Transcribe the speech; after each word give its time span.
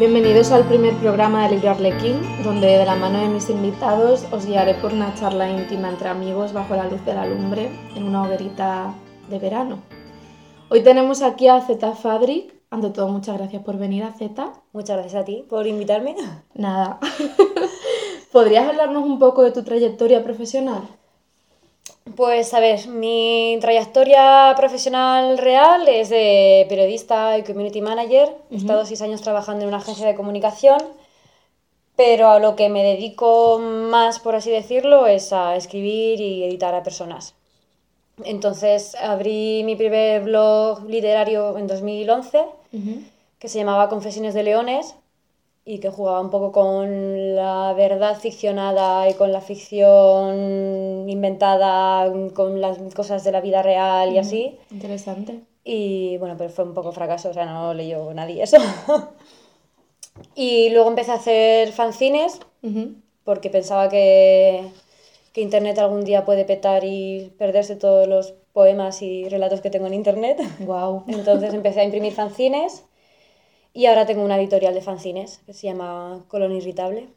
Bienvenidos 0.00 0.50
al 0.50 0.66
primer 0.66 0.94
programa 0.94 1.46
de 1.46 1.56
Libro 1.56 1.72
Arlequín, 1.72 2.22
donde 2.42 2.68
de 2.68 2.86
la 2.86 2.96
mano 2.96 3.20
de 3.20 3.28
mis 3.28 3.50
invitados 3.50 4.24
os 4.32 4.46
guiaré 4.46 4.72
por 4.72 4.94
una 4.94 5.14
charla 5.14 5.50
íntima 5.50 5.90
entre 5.90 6.08
amigos 6.08 6.54
bajo 6.54 6.74
la 6.74 6.88
luz 6.88 7.04
de 7.04 7.12
la 7.12 7.26
lumbre 7.26 7.70
en 7.94 8.04
una 8.04 8.22
hoguerita 8.22 8.94
de 9.28 9.38
verano. 9.38 9.82
Hoy 10.70 10.82
tenemos 10.82 11.20
aquí 11.20 11.48
a 11.48 11.60
Zeta 11.60 11.92
Fabric. 11.92 12.50
Ante 12.70 12.88
todo, 12.88 13.08
muchas 13.08 13.36
gracias 13.36 13.62
por 13.62 13.76
venir 13.76 14.04
a 14.04 14.12
Zeta. 14.12 14.54
Muchas 14.72 14.96
gracias 14.96 15.20
a 15.20 15.26
ti 15.26 15.44
por 15.46 15.66
invitarme. 15.66 16.16
Nada. 16.54 16.98
¿Podrías 18.32 18.70
hablarnos 18.70 19.04
un 19.04 19.18
poco 19.18 19.42
de 19.42 19.52
tu 19.52 19.64
trayectoria 19.64 20.24
profesional? 20.24 20.80
Pues 22.16 22.54
a 22.54 22.60
ver, 22.60 22.88
mi 22.88 23.58
trayectoria 23.60 24.54
profesional 24.56 25.38
real 25.38 25.86
es 25.86 26.08
de 26.08 26.66
periodista 26.68 27.36
y 27.38 27.42
community 27.42 27.80
manager. 27.80 28.34
He 28.50 28.56
estado 28.56 28.84
seis 28.84 29.02
años 29.02 29.20
trabajando 29.20 29.62
en 29.62 29.68
una 29.68 29.78
agencia 29.78 30.06
de 30.06 30.14
comunicación, 30.14 30.80
pero 31.96 32.30
a 32.30 32.38
lo 32.40 32.56
que 32.56 32.68
me 32.68 32.82
dedico 32.82 33.58
más, 33.58 34.18
por 34.18 34.34
así 34.34 34.50
decirlo, 34.50 35.06
es 35.06 35.32
a 35.32 35.56
escribir 35.56 36.20
y 36.20 36.44
editar 36.44 36.74
a 36.74 36.82
personas. 36.82 37.34
Entonces 38.24 38.94
abrí 38.96 39.62
mi 39.64 39.76
primer 39.76 40.22
blog 40.22 40.84
literario 40.88 41.56
en 41.58 41.66
2011, 41.66 42.44
que 43.38 43.48
se 43.48 43.58
llamaba 43.58 43.88
Confesiones 43.88 44.34
de 44.34 44.42
Leones, 44.42 44.94
y 45.64 45.78
que 45.78 45.90
jugaba 45.90 46.20
un 46.20 46.30
poco 46.30 46.52
con 46.52 47.36
la 47.36 47.72
verdad 47.74 48.18
ficcionada 48.18 49.08
y 49.08 49.14
con 49.14 49.32
la 49.32 49.40
ficción 49.40 51.08
inventada, 51.08 52.10
con 52.34 52.60
las 52.60 52.78
cosas 52.94 53.24
de 53.24 53.32
la 53.32 53.40
vida 53.40 53.62
real 53.62 54.12
y 54.12 54.18
así. 54.18 54.58
Interesante. 54.70 55.40
Y 55.62 56.16
bueno, 56.18 56.36
pero 56.38 56.50
fue 56.50 56.64
un 56.64 56.74
poco 56.74 56.92
fracaso, 56.92 57.30
o 57.30 57.34
sea, 57.34 57.44
no 57.44 57.74
leyó 57.74 58.12
nadie 58.14 58.42
eso. 58.42 58.56
y 60.34 60.70
luego 60.70 60.88
empecé 60.88 61.12
a 61.12 61.16
hacer 61.16 61.72
fanzines, 61.72 62.40
porque 63.24 63.50
pensaba 63.50 63.90
que, 63.90 64.64
que 65.34 65.42
Internet 65.42 65.78
algún 65.78 66.04
día 66.04 66.24
puede 66.24 66.44
petar 66.46 66.84
y 66.84 67.32
perderse 67.38 67.76
todos 67.76 68.08
los 68.08 68.32
poemas 68.54 69.02
y 69.02 69.28
relatos 69.28 69.60
que 69.60 69.70
tengo 69.70 69.86
en 69.86 69.94
Internet. 69.94 70.40
Wow. 70.60 71.04
Entonces 71.06 71.52
empecé 71.52 71.80
a 71.80 71.84
imprimir 71.84 72.14
fanzines 72.14 72.84
y 73.72 73.86
ahora 73.86 74.06
tengo 74.06 74.24
una 74.24 74.38
editorial 74.38 74.74
de 74.74 74.82
fanzines 74.82 75.38
que 75.46 75.52
se 75.52 75.66
llama 75.66 76.24
Colón 76.28 76.52
Irritable. 76.52 77.08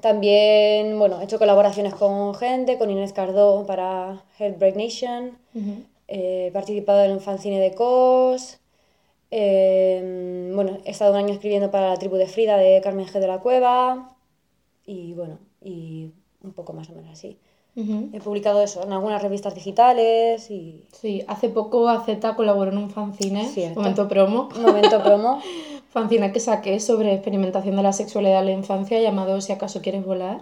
También, 0.00 0.98
bueno, 0.98 1.20
he 1.20 1.24
hecho 1.24 1.38
colaboraciones 1.38 1.94
con 1.94 2.34
gente, 2.34 2.78
con 2.78 2.90
Inés 2.90 3.12
Cardó 3.12 3.64
para 3.66 4.24
Heartbreak 4.38 4.76
Nation. 4.76 5.38
he 6.08 6.50
participado 6.52 7.04
en 7.04 7.12
un 7.12 7.20
fanzine 7.20 7.60
de 7.60 7.74
COS. 7.74 8.58
Em, 9.30 10.54
bueno, 10.54 10.78
he 10.84 10.90
estado 10.90 11.12
un 11.12 11.16
año 11.18 11.32
escribiendo 11.32 11.70
para 11.70 11.88
la 11.88 11.96
tribu 11.96 12.16
de 12.16 12.26
Frida 12.26 12.56
de 12.56 12.80
Carmen 12.82 13.06
G. 13.06 13.18
de 13.18 13.26
la 13.26 13.40
Cueva. 13.40 14.16
Y 14.86 15.14
bueno, 15.14 15.38
y 15.62 16.10
un 16.42 16.52
poco 16.52 16.72
más 16.72 16.90
o 16.90 16.92
menos 16.92 17.10
así. 17.10 17.38
He 17.76 18.20
publicado 18.20 18.62
eso 18.62 18.84
en 18.84 18.92
algunas 18.92 19.20
revistas 19.20 19.54
digitales 19.54 20.48
y... 20.48 20.84
Sí, 20.92 21.24
hace 21.26 21.48
poco 21.48 21.88
AZ 21.88 22.06
colaboró 22.36 22.70
en 22.70 22.78
un 22.78 22.90
fanzine, 22.90 23.50
momento 23.74 24.06
promo. 24.06 24.48
Momento 24.60 25.02
promo. 25.02 25.40
fanzine 25.90 26.32
que 26.32 26.38
saqué 26.38 26.78
sobre 26.78 27.14
experimentación 27.14 27.74
de 27.74 27.82
la 27.82 27.92
sexualidad 27.92 28.40
en 28.40 28.46
la 28.46 28.52
infancia 28.52 29.00
llamado 29.00 29.40
Si 29.40 29.52
acaso 29.52 29.82
quieres 29.82 30.04
volar. 30.04 30.38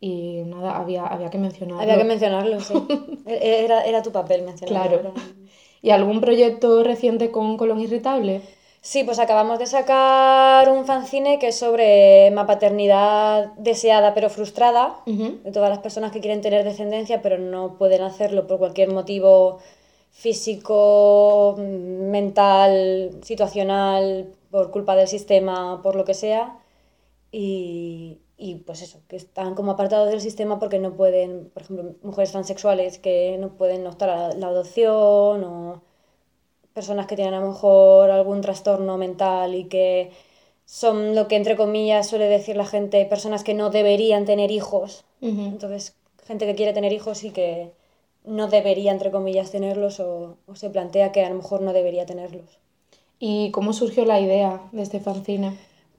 Y 0.00 0.42
nada, 0.46 0.76
había, 0.76 1.06
había 1.06 1.30
que 1.30 1.38
mencionarlo. 1.38 1.80
Había 1.80 1.98
que 1.98 2.04
mencionarlo, 2.04 2.60
sí. 2.60 2.74
E-, 3.26 3.64
era, 3.64 3.84
era 3.84 4.02
tu 4.02 4.10
papel 4.10 4.42
mencionarlo. 4.42 5.00
Claro. 5.00 5.14
¿Y 5.82 5.90
algún 5.90 6.20
proyecto 6.20 6.82
reciente 6.82 7.30
con 7.30 7.56
Colón 7.56 7.80
Irritable? 7.80 8.42
Sí, 8.84 9.02
pues 9.02 9.18
acabamos 9.18 9.58
de 9.58 9.66
sacar 9.66 10.68
un 10.68 10.84
fanzine 10.84 11.38
que 11.38 11.48
es 11.48 11.58
sobre 11.58 12.28
una 12.30 12.46
paternidad 12.46 13.54
deseada 13.56 14.12
pero 14.12 14.28
frustrada, 14.28 15.00
de 15.06 15.50
todas 15.52 15.70
las 15.70 15.78
personas 15.78 16.12
que 16.12 16.20
quieren 16.20 16.42
tener 16.42 16.64
descendencia 16.64 17.22
pero 17.22 17.38
no 17.38 17.78
pueden 17.78 18.02
hacerlo 18.02 18.46
por 18.46 18.58
cualquier 18.58 18.92
motivo 18.92 19.58
físico, 20.10 21.56
mental, 21.58 23.18
situacional, 23.22 24.34
por 24.50 24.70
culpa 24.70 24.96
del 24.96 25.08
sistema, 25.08 25.80
por 25.82 25.94
lo 25.96 26.04
que 26.04 26.12
sea. 26.14 26.58
Y, 27.32 28.18
y 28.36 28.56
pues 28.66 28.82
eso, 28.82 29.00
que 29.08 29.16
están 29.16 29.54
como 29.54 29.72
apartados 29.72 30.10
del 30.10 30.20
sistema 30.20 30.58
porque 30.58 30.78
no 30.78 30.94
pueden, 30.94 31.48
por 31.54 31.62
ejemplo, 31.62 31.94
mujeres 32.02 32.32
transexuales 32.32 32.98
que 32.98 33.38
no 33.40 33.56
pueden 33.56 33.86
optar 33.86 34.10
a 34.10 34.34
la 34.34 34.48
adopción 34.48 35.42
o 35.44 35.82
personas 36.74 37.06
que 37.06 37.16
tienen 37.16 37.34
a 37.34 37.40
lo 37.40 37.48
mejor 37.48 38.10
algún 38.10 38.40
trastorno 38.40 38.98
mental 38.98 39.54
y 39.54 39.64
que 39.64 40.10
son 40.66 41.14
lo 41.14 41.28
que 41.28 41.36
entre 41.36 41.56
comillas 41.56 42.08
suele 42.08 42.26
decir 42.26 42.56
la 42.56 42.66
gente, 42.66 43.04
personas 43.06 43.44
que 43.44 43.54
no 43.54 43.70
deberían 43.70 44.24
tener 44.24 44.50
hijos. 44.50 45.04
Entonces, 45.20 45.94
gente 46.26 46.44
que 46.44 46.54
quiere 46.54 46.74
tener 46.74 46.92
hijos 46.92 47.24
y 47.24 47.30
que 47.30 47.72
no 48.24 48.48
debería, 48.48 48.92
entre 48.92 49.10
comillas, 49.10 49.50
tenerlos 49.50 50.00
o, 50.00 50.36
se 50.54 50.68
plantea 50.70 51.12
que 51.12 51.24
a 51.24 51.28
lo 51.28 51.36
mejor 51.36 51.62
no 51.62 51.72
debería 51.72 52.06
tenerlos. 52.06 52.58
¿Y 53.18 53.50
cómo 53.52 53.72
surgió 53.72 54.04
la 54.04 54.20
idea 54.20 54.60
de 54.72 54.82
este 54.82 55.00
fanzine? 55.00 55.56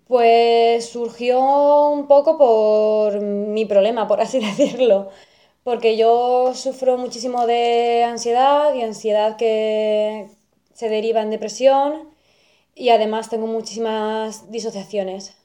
Pues 0.07 0.89
surgió 0.89 1.89
un 1.89 2.07
poco 2.07 2.37
por 2.37 3.21
mi 3.21 3.65
problema, 3.65 4.07
por 4.07 4.21
así 4.21 4.39
decirlo, 4.45 5.09
porque 5.63 5.97
yo 5.97 6.53
sufro 6.53 6.97
muchísimo 6.97 7.47
de 7.47 8.03
ansiedad 8.03 8.73
y 8.75 8.81
ansiedad 8.81 9.37
que, 9.37 10.27
se 10.75 10.89
deriva 10.89 11.21
en 11.21 11.31
depresión 11.31 12.09
y 12.75 12.89
además 12.89 13.29
tengo 13.29 13.47
muchísimas 13.47 14.51
disociaciones. 14.51 15.35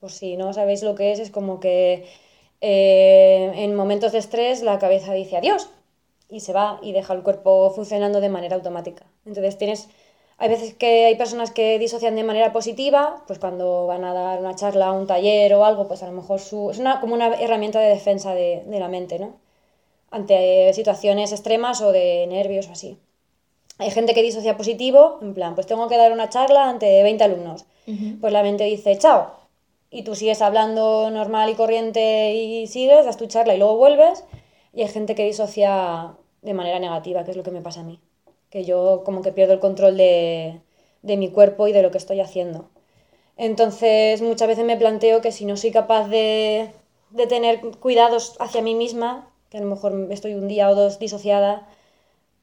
Por 0.00 0.12
si 0.12 0.36
no 0.36 0.52
sabéis 0.52 0.82
lo 0.82 0.94
que 0.94 1.12
es, 1.12 1.18
es 1.18 1.30
como 1.30 1.58
que 1.58 2.06
eh, 2.60 3.52
en 3.56 3.74
momentos 3.74 4.12
de 4.12 4.18
estrés 4.18 4.62
la 4.62 4.78
cabeza 4.78 5.12
dice 5.14 5.36
adiós 5.36 5.70
y 6.28 6.40
se 6.40 6.52
va 6.52 6.78
y 6.82 6.92
deja 6.92 7.14
el 7.14 7.22
cuerpo 7.22 7.70
funcionando 7.70 8.20
de 8.20 8.28
manera 8.28 8.56
automática. 8.56 9.06
Entonces 9.24 9.56
tienes, 9.58 9.88
hay 10.36 10.50
veces 10.50 10.74
que 10.74 11.06
hay 11.06 11.16
personas 11.16 11.50
que 11.50 11.78
disocian 11.78 12.14
de 12.14 12.24
manera 12.24 12.52
positiva, 12.52 13.24
pues 13.26 13.38
cuando 13.38 13.86
van 13.86 14.04
a 14.04 14.12
dar 14.12 14.38
una 14.40 14.54
charla, 14.54 14.92
un 14.92 15.06
taller 15.06 15.54
o 15.54 15.64
algo, 15.64 15.88
pues 15.88 16.02
a 16.02 16.06
lo 16.06 16.12
mejor 16.12 16.40
su, 16.40 16.70
es 16.70 16.78
una, 16.78 17.00
como 17.00 17.14
una 17.14 17.34
herramienta 17.40 17.80
de 17.80 17.88
defensa 17.88 18.34
de, 18.34 18.64
de 18.66 18.78
la 18.80 18.88
mente, 18.88 19.18
¿no? 19.18 19.36
Ante 20.10 20.72
situaciones 20.74 21.32
extremas 21.32 21.80
o 21.82 21.92
de 21.92 22.26
nervios 22.28 22.68
o 22.68 22.72
así. 22.72 22.98
Hay 23.78 23.90
gente 23.90 24.12
que 24.12 24.22
disocia 24.22 24.56
positivo, 24.56 25.18
en 25.22 25.34
plan, 25.34 25.54
pues 25.54 25.66
tengo 25.66 25.88
que 25.88 25.96
dar 25.96 26.12
una 26.12 26.28
charla 26.28 26.68
ante 26.68 27.02
20 27.02 27.24
alumnos. 27.24 27.64
Pues 28.20 28.32
la 28.32 28.42
mente 28.42 28.64
dice, 28.64 28.98
chao. 28.98 29.30
Y 29.90 30.02
tú 30.02 30.14
sigues 30.14 30.42
hablando 30.42 31.10
normal 31.10 31.48
y 31.48 31.54
corriente 31.54 32.34
y 32.34 32.66
sigues, 32.66 33.06
das 33.06 33.16
tu 33.16 33.26
charla 33.26 33.54
y 33.54 33.58
luego 33.58 33.76
vuelves. 33.76 34.24
Y 34.74 34.82
hay 34.82 34.88
gente 34.88 35.14
que 35.14 35.24
disocia 35.24 36.14
de 36.42 36.54
manera 36.54 36.78
negativa, 36.78 37.24
que 37.24 37.30
es 37.30 37.36
lo 37.36 37.42
que 37.42 37.50
me 37.50 37.62
pasa 37.62 37.80
a 37.80 37.84
mí. 37.84 38.00
Que 38.50 38.64
yo 38.64 39.02
como 39.04 39.22
que 39.22 39.32
pierdo 39.32 39.54
el 39.54 39.60
control 39.60 39.96
de, 39.96 40.60
de 41.02 41.16
mi 41.16 41.30
cuerpo 41.30 41.68
y 41.68 41.72
de 41.72 41.82
lo 41.82 41.90
que 41.90 41.98
estoy 41.98 42.20
haciendo. 42.20 42.68
Entonces 43.36 44.20
muchas 44.20 44.48
veces 44.48 44.64
me 44.64 44.76
planteo 44.76 45.22
que 45.22 45.32
si 45.32 45.44
no 45.44 45.56
soy 45.56 45.70
capaz 45.70 46.08
de, 46.08 46.70
de 47.10 47.26
tener 47.26 47.60
cuidados 47.78 48.36
hacia 48.40 48.60
mí 48.62 48.74
misma, 48.74 49.30
que 49.48 49.58
a 49.58 49.60
lo 49.60 49.66
mejor 49.66 50.08
estoy 50.10 50.34
un 50.34 50.48
día 50.48 50.68
o 50.68 50.74
dos 50.74 50.98
disociada, 50.98 51.66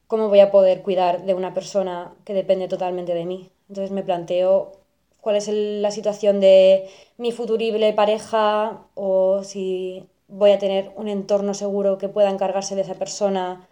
¿cómo 0.06 0.28
voy 0.28 0.40
a 0.40 0.50
poder 0.50 0.82
cuidar 0.82 1.24
de 1.24 1.34
una 1.34 1.54
persona 1.54 2.14
que 2.24 2.34
depende 2.34 2.68
totalmente 2.68 3.14
de 3.14 3.26
mí? 3.26 3.50
Entonces 3.68 3.90
me 3.90 4.02
planteo 4.02 4.72
cuál 5.20 5.36
es 5.36 5.48
la 5.48 5.90
situación 5.90 6.40
de 6.40 6.88
mi 7.18 7.32
futurible 7.32 7.92
pareja 7.92 8.86
o 8.94 9.42
si 9.42 10.08
voy 10.28 10.52
a 10.52 10.58
tener 10.58 10.92
un 10.96 11.08
entorno 11.08 11.54
seguro 11.54 11.98
que 11.98 12.08
pueda 12.08 12.30
encargarse 12.30 12.74
de 12.76 12.82
esa 12.82 12.94
persona 12.94 13.68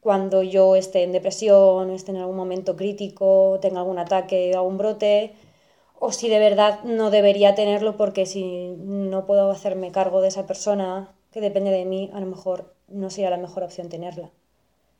cuando 0.00 0.42
yo 0.42 0.76
esté 0.76 1.02
en 1.02 1.12
depresión, 1.12 1.90
esté 1.90 2.12
en 2.12 2.18
algún 2.18 2.36
momento 2.36 2.76
crítico, 2.76 3.58
tenga 3.62 3.80
algún 3.80 3.98
ataque 3.98 4.52
o 4.54 4.58
algún 4.58 4.76
brote, 4.78 5.34
o 5.98 6.12
si 6.12 6.28
de 6.28 6.38
verdad 6.38 6.84
no 6.84 7.10
debería 7.10 7.54
tenerlo 7.54 7.96
porque 7.96 8.26
si 8.26 8.74
no 8.78 9.26
puedo 9.26 9.50
hacerme 9.50 9.92
cargo 9.92 10.20
de 10.20 10.28
esa 10.28 10.46
persona 10.46 11.14
que 11.32 11.40
depende 11.40 11.70
de 11.70 11.86
mí, 11.86 12.10
a 12.12 12.20
lo 12.20 12.26
mejor 12.26 12.74
no 12.88 13.10
sería 13.10 13.30
la 13.30 13.38
mejor 13.38 13.62
opción 13.62 13.88
tenerla. 13.88 14.30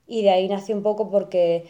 Y 0.07 0.23
de 0.23 0.31
ahí 0.31 0.49
nació 0.49 0.77
un 0.77 0.83
poco 0.83 1.11
porque 1.11 1.65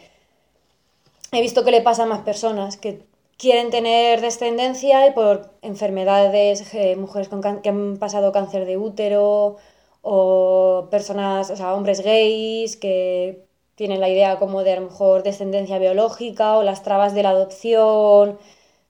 he 1.31 1.41
visto 1.41 1.63
que 1.63 1.71
le 1.71 1.81
pasa 1.81 2.03
a 2.03 2.05
más 2.05 2.21
personas 2.21 2.77
que 2.77 3.01
quieren 3.37 3.69
tener 3.69 4.21
descendencia 4.21 5.07
y 5.07 5.11
por 5.11 5.51
enfermedades, 5.61 6.73
eh, 6.73 6.95
mujeres 6.95 7.29
con 7.29 7.41
que 7.41 7.69
han 7.69 7.97
pasado 7.97 8.31
cáncer 8.31 8.65
de 8.65 8.77
útero 8.77 9.57
o 10.01 10.87
personas, 10.91 11.49
o 11.49 11.55
sea, 11.55 11.73
hombres 11.73 12.01
gays 12.01 12.77
que 12.77 13.45
tienen 13.75 13.99
la 13.99 14.09
idea 14.09 14.39
como 14.39 14.63
de 14.63 14.73
a 14.73 14.79
lo 14.79 14.87
mejor 14.89 15.23
descendencia 15.23 15.79
biológica 15.79 16.57
o 16.57 16.63
las 16.63 16.83
trabas 16.83 17.13
de 17.13 17.23
la 17.23 17.31
adopción, 17.31 18.37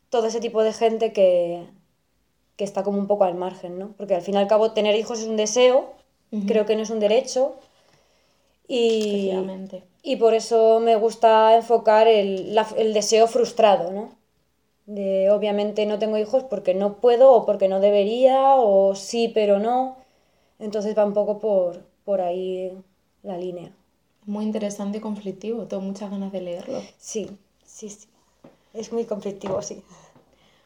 todo 0.10 0.28
ese 0.28 0.40
tipo 0.40 0.62
de 0.64 0.74
gente 0.74 1.14
que, 1.14 1.66
que 2.56 2.64
está 2.64 2.84
como 2.84 3.00
un 3.00 3.08
poco 3.08 3.24
al 3.24 3.36
margen, 3.36 3.80
¿no? 3.80 3.94
Porque 3.98 4.16
al 4.16 4.22
fin 4.22 4.36
y 4.36 4.38
al 4.38 4.48
cabo 4.48 4.72
tener 4.72 4.96
hijos 4.96 5.20
es 5.22 5.28
un 5.28 5.38
deseo, 5.38 5.94
creo 6.48 6.66
que 6.66 6.76
no 6.76 6.84
es 6.84 6.90
un 6.90 7.00
derecho 7.00 7.56
y, 8.68 9.32
y 10.04 10.16
por 10.16 10.34
eso 10.34 10.80
me 10.80 10.96
gusta 10.96 11.56
enfocar 11.56 12.08
el, 12.08 12.56
deseo 12.94 13.28
frustrado, 13.28 13.92
¿no? 13.92 14.10
De 14.86 15.32
obviamente 15.32 15.86
no 15.86 15.98
tengo 15.98 16.18
hijos 16.18 16.44
porque 16.44 16.74
no 16.74 16.98
puedo 16.98 17.32
o 17.32 17.46
porque 17.46 17.68
no 17.68 17.80
debería 17.80 18.56
o 18.56 18.96
sí 18.96 19.32
pero 19.34 19.60
no. 19.60 19.98
Entonces 20.60 20.98
va 20.98 21.06
un 21.06 21.14
poco 21.14 21.40
por, 21.40 21.84
por 22.04 22.22
ahí 22.22 22.72
la 23.24 23.38
línea. 23.38 23.72
Muy 24.26 24.46
interesante 24.46 25.00
y 25.00 25.02
conflictivo, 25.02 25.66
tengo 25.66 25.84
muchas 25.84 26.12
ganas 26.12 26.32
de 26.32 26.42
leerlo. 26.42 26.82
Sí, 26.98 27.30
sí, 27.66 27.90
sí. 27.90 28.08
Es 28.74 28.92
muy 28.92 29.06
conflictivo, 29.06 29.62
sí. 29.62 29.84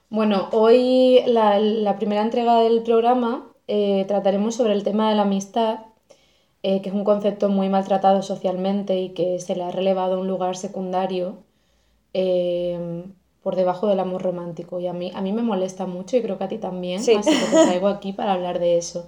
Bueno, 0.10 0.50
hoy 0.52 1.22
la, 1.28 1.60
la 1.60 1.98
primera 1.98 2.22
entrega 2.22 2.62
del 2.62 2.82
programa 2.84 3.50
eh, 3.72 4.06
trataremos 4.08 4.56
sobre 4.56 4.74
el 4.74 4.84
tema 4.84 5.10
de 5.10 5.16
la 5.16 5.22
amistad, 5.22 5.82
eh, 6.64 6.82
que 6.82 6.90
es 6.90 6.96
un 6.96 7.04
concepto 7.04 7.50
muy 7.50 7.70
maltratado 7.70 8.22
socialmente 8.22 9.00
y 9.00 9.10
que 9.10 9.40
se 9.40 9.56
le 9.56 9.64
ha 9.64 9.72
relevado 9.72 10.16
a 10.16 10.20
un 10.20 10.28
lugar 10.28 10.58
secundario 10.58 11.38
eh, 12.14 13.04
por 13.44 13.56
debajo 13.56 13.88
del 13.88 14.00
amor 14.00 14.22
romántico. 14.22 14.80
Y 14.80 14.88
a 14.88 14.94
mí, 14.94 15.12
a 15.14 15.22
mí 15.22 15.32
me 15.32 15.42
molesta 15.42 15.86
mucho 15.86 16.18
y 16.18 16.22
creo 16.22 16.38
que 16.38 16.44
a 16.44 16.48
ti 16.50 16.58
también, 16.58 17.00
así 17.00 17.16
que 17.16 17.22
te 17.22 17.66
traigo 17.66 17.88
aquí 17.88 18.14
para 18.14 18.34
hablar 18.34 18.60
de 18.60 18.78
eso. 18.78 19.08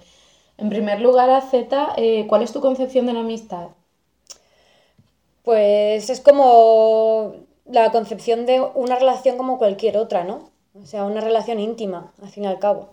En 0.57 0.69
primer 0.69 1.01
lugar, 1.01 1.29
Z, 1.49 1.95
¿cuál 2.27 2.43
es 2.43 2.51
tu 2.51 2.61
concepción 2.61 3.05
de 3.05 3.13
la 3.13 3.21
amistad? 3.21 3.69
Pues 5.43 6.09
es 6.09 6.21
como 6.21 7.33
la 7.65 7.91
concepción 7.91 8.45
de 8.45 8.61
una 8.61 8.95
relación 8.95 9.37
como 9.37 9.57
cualquier 9.57 9.97
otra, 9.97 10.23
¿no? 10.23 10.51
O 10.81 10.85
sea, 10.85 11.05
una 11.05 11.21
relación 11.21 11.59
íntima, 11.59 12.13
al 12.21 12.29
fin 12.29 12.43
y 12.43 12.47
al 12.47 12.59
cabo. 12.59 12.89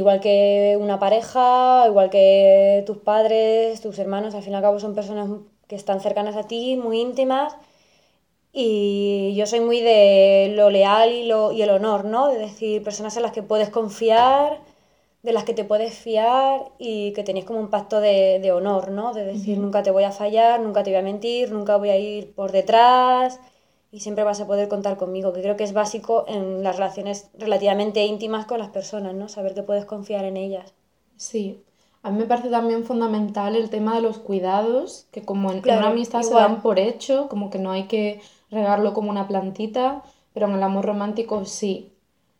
Igual 0.00 0.20
que 0.20 0.76
una 0.80 0.98
pareja, 0.98 1.84
igual 1.86 2.08
que 2.10 2.82
tus 2.86 2.98
padres, 2.98 3.80
tus 3.82 3.98
hermanos, 3.98 4.34
al 4.34 4.42
fin 4.42 4.52
y 4.54 4.56
al 4.56 4.62
cabo 4.62 4.80
son 4.80 4.94
personas 4.94 5.28
que 5.68 5.76
están 5.76 6.00
cercanas 6.00 6.36
a 6.36 6.46
ti, 6.50 6.76
muy 6.76 7.00
íntimas. 7.00 7.54
Y 8.52 9.34
yo 9.36 9.46
soy 9.46 9.60
muy 9.60 9.80
de 9.80 10.52
lo 10.56 10.70
leal 10.70 11.10
y, 11.12 11.26
lo, 11.26 11.52
y 11.52 11.62
el 11.62 11.70
honor, 11.70 12.04
¿no? 12.04 12.28
De 12.28 12.38
decir, 12.38 12.82
personas 12.82 13.16
en 13.16 13.22
las 13.22 13.32
que 13.32 13.42
puedes 13.42 13.70
confiar, 13.70 14.60
de 15.22 15.32
las 15.32 15.44
que 15.44 15.54
te 15.54 15.64
puedes 15.64 15.94
fiar 15.94 16.72
y 16.78 17.12
que 17.14 17.24
tenéis 17.24 17.46
como 17.46 17.60
un 17.60 17.70
pacto 17.70 18.00
de, 18.00 18.40
de 18.42 18.52
honor, 18.52 18.90
¿no? 18.90 19.14
De 19.14 19.24
decir, 19.24 19.58
nunca 19.58 19.82
te 19.82 19.90
voy 19.90 20.04
a 20.04 20.12
fallar, 20.12 20.60
nunca 20.60 20.82
te 20.84 20.90
voy 20.90 20.98
a 21.00 21.02
mentir, 21.02 21.52
nunca 21.52 21.76
voy 21.78 21.90
a 21.90 21.98
ir 21.98 22.34
por 22.34 22.52
detrás 22.52 23.40
y 23.92 24.00
siempre 24.00 24.24
vas 24.24 24.40
a 24.40 24.46
poder 24.46 24.68
contar 24.68 24.96
conmigo, 24.96 25.32
que 25.32 25.42
creo 25.42 25.56
que 25.56 25.64
es 25.64 25.74
básico 25.74 26.24
en 26.26 26.64
las 26.64 26.76
relaciones 26.76 27.30
relativamente 27.38 28.04
íntimas 28.04 28.46
con 28.46 28.58
las 28.58 28.70
personas, 28.70 29.14
¿no? 29.14 29.28
Saber 29.28 29.54
que 29.54 29.62
puedes 29.62 29.84
confiar 29.84 30.24
en 30.24 30.38
ellas. 30.38 30.72
Sí, 31.16 31.62
a 32.02 32.10
mí 32.10 32.18
me 32.18 32.24
parece 32.24 32.48
también 32.48 32.84
fundamental 32.84 33.54
el 33.54 33.70
tema 33.70 33.94
de 33.94 34.00
los 34.00 34.18
cuidados, 34.18 35.06
que 35.12 35.22
como 35.22 35.52
en, 35.52 35.58
una 35.58 35.88
amistad 35.88 36.22
se 36.22 36.34
dan 36.34 36.60
por 36.60 36.80
hecho, 36.80 37.28
como 37.28 37.50
que 37.50 37.58
no 37.58 37.70
hay 37.70 37.84
que 37.84 38.20
regarlo 38.50 38.92
como 38.92 39.10
una 39.10 39.28
plantita, 39.28 40.02
pero 40.32 40.48
en 40.48 40.54
el 40.54 40.62
amor 40.62 40.84
romántico 40.84 41.44
sí. 41.44 41.92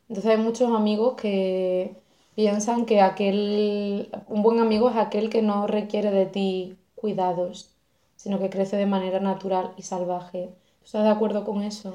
Entonces 0.09 0.33
hay 0.33 0.39
muchos 0.39 0.75
amigos 0.75 1.15
que 1.15 1.95
piensan 2.35 2.87
que 2.87 3.03
aquel, 3.03 4.11
un 4.27 4.43
buen 4.43 4.59
amigo 4.59 4.91
es 4.91 4.97
aquel 4.97 5.31
que 5.31 5.43
no 5.43 5.69
requiere 5.69 6.11
de 6.11 6.27
ti 6.27 6.77
cuidados, 6.97 7.71
sino 8.17 8.41
que 8.41 8.51
crece 8.51 8.77
de 8.77 8.87
manera 8.87 9.21
natural 9.21 9.73
y 9.77 9.83
salvaje. 9.83 10.51
¿Estás 10.85 11.05
de 11.05 11.11
acuerdo 11.11 11.45
con 11.45 11.63
eso? 11.63 11.95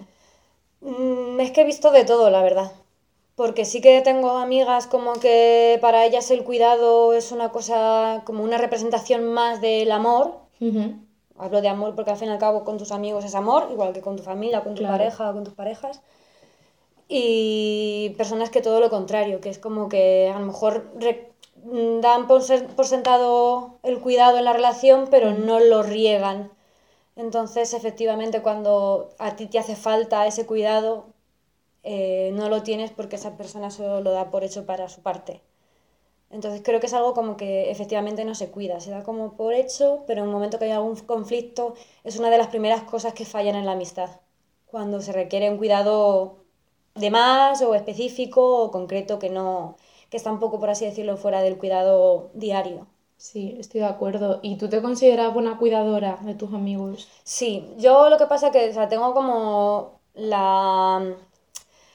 Mm, 0.81 1.39
es 1.39 1.51
que 1.51 1.61
he 1.61 1.65
visto 1.65 1.91
de 1.91 2.05
todo, 2.05 2.29
la 2.29 2.41
verdad. 2.41 2.71
Porque 3.35 3.65
sí 3.65 3.81
que 3.81 4.01
tengo 4.01 4.31
amigas 4.37 4.87
como 4.87 5.13
que 5.13 5.77
para 5.81 6.05
ellas 6.05 6.31
el 6.31 6.43
cuidado 6.43 7.13
es 7.13 7.31
una 7.31 7.49
cosa, 7.49 8.23
como 8.25 8.43
una 8.43 8.57
representación 8.57 9.31
más 9.31 9.61
del 9.61 9.91
amor. 9.91 10.39
Hablo 11.37 11.61
de 11.61 11.67
amor 11.67 11.93
porque 11.93 12.09
al 12.09 12.17
fin 12.17 12.29
y 12.29 12.31
al 12.31 12.39
cabo 12.39 12.63
con 12.63 12.79
tus 12.79 12.91
amigos 12.91 13.23
es 13.23 13.35
amor, 13.35 13.67
igual 13.71 13.93
que 13.93 14.01
con 14.01 14.15
tu 14.15 14.23
familia, 14.23 14.63
con 14.63 14.73
tu 14.73 14.83
pareja 14.83 15.29
o 15.29 15.33
con 15.33 15.43
tus 15.43 15.53
parejas. 15.53 16.01
Y 17.07 18.15
personas 18.17 18.49
que 18.49 18.61
todo 18.61 18.79
lo 18.79 18.89
contrario, 18.89 19.39
que 19.39 19.49
es 19.49 19.59
como 19.59 19.87
que 19.87 20.31
a 20.33 20.39
lo 20.39 20.45
mejor 20.47 20.91
dan 22.01 22.27
por, 22.27 22.41
por 22.75 22.85
sentado 22.87 23.77
el 23.83 23.99
cuidado 23.99 24.39
en 24.39 24.45
la 24.45 24.53
relación, 24.53 25.07
pero 25.11 25.33
no 25.33 25.59
lo 25.59 25.83
riegan 25.83 26.56
entonces, 27.17 27.73
efectivamente, 27.73 28.41
cuando 28.41 29.09
a 29.19 29.35
ti 29.35 29.47
te 29.47 29.59
hace 29.59 29.75
falta 29.75 30.27
ese 30.27 30.45
cuidado, 30.45 31.07
eh, 31.83 32.31
no 32.33 32.49
lo 32.49 32.63
tienes 32.63 32.91
porque 32.91 33.17
esa 33.17 33.37
persona 33.37 33.71
solo 33.71 34.01
lo 34.01 34.11
da 34.11 34.31
por 34.31 34.43
hecho 34.43 34.65
para 34.65 34.89
su 34.89 35.01
parte. 35.01 35.41
Entonces 36.29 36.61
creo 36.63 36.79
que 36.79 36.87
es 36.87 36.93
algo 36.93 37.13
como 37.13 37.37
que 37.37 37.71
efectivamente 37.71 38.25
no 38.25 38.35
se 38.35 38.51
cuida, 38.51 38.79
se 38.81 38.91
da 38.91 39.03
como 39.03 39.35
por 39.37 39.53
hecho, 39.53 40.03
pero 40.07 40.21
en 40.21 40.27
un 40.27 40.33
momento 40.33 40.59
que 40.59 40.65
hay 40.65 40.71
algún 40.71 40.95
conflicto 40.97 41.73
es 42.03 42.17
una 42.19 42.29
de 42.29 42.37
las 42.37 42.47
primeras 42.47 42.83
cosas 42.83 43.13
que 43.13 43.25
fallan 43.25 43.55
en 43.55 43.65
la 43.65 43.73
amistad, 43.73 44.09
cuando 44.67 45.01
se 45.01 45.13
requiere 45.13 45.49
un 45.49 45.57
cuidado 45.57 46.37
de 46.95 47.11
más 47.11 47.61
o 47.61 47.75
específico 47.75 48.63
o 48.63 48.71
concreto 48.71 49.19
que 49.19 49.29
no 49.29 49.77
que 50.09 50.17
está 50.17 50.31
un 50.31 50.39
poco 50.39 50.59
por 50.59 50.69
así 50.69 50.85
decirlo 50.85 51.17
fuera 51.17 51.41
del 51.41 51.57
cuidado 51.57 52.29
diario. 52.33 52.87
Sí, 53.17 53.57
estoy 53.59 53.81
de 53.81 53.87
acuerdo. 53.87 54.39
¿Y 54.43 54.57
tú 54.57 54.69
te 54.69 54.81
consideras 54.81 55.33
buena 55.33 55.57
cuidadora 55.57 56.19
de 56.21 56.35
tus 56.35 56.53
amigos? 56.53 57.07
Sí, 57.23 57.65
yo 57.77 58.09
lo 58.09 58.17
que 58.17 58.27
pasa 58.27 58.47
es 58.47 58.53
que 58.53 58.69
o 58.69 58.73
sea, 58.73 58.87
tengo 58.87 59.13
como 59.13 59.99
la, 60.13 61.15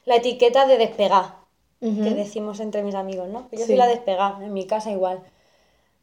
la 0.05 0.15
etiqueta 0.15 0.65
de 0.67 0.77
despegar, 0.77 1.35
que 1.79 2.11
decimos 2.11 2.59
entre 2.59 2.83
mis 2.83 2.95
amigos, 2.95 3.29
¿no? 3.29 3.47
Yo 3.51 3.65
soy 3.65 3.75
la 3.75 3.87
despegar, 3.87 4.41
en 4.41 4.53
mi 4.53 4.65
casa 4.67 4.91
igual. 4.91 5.21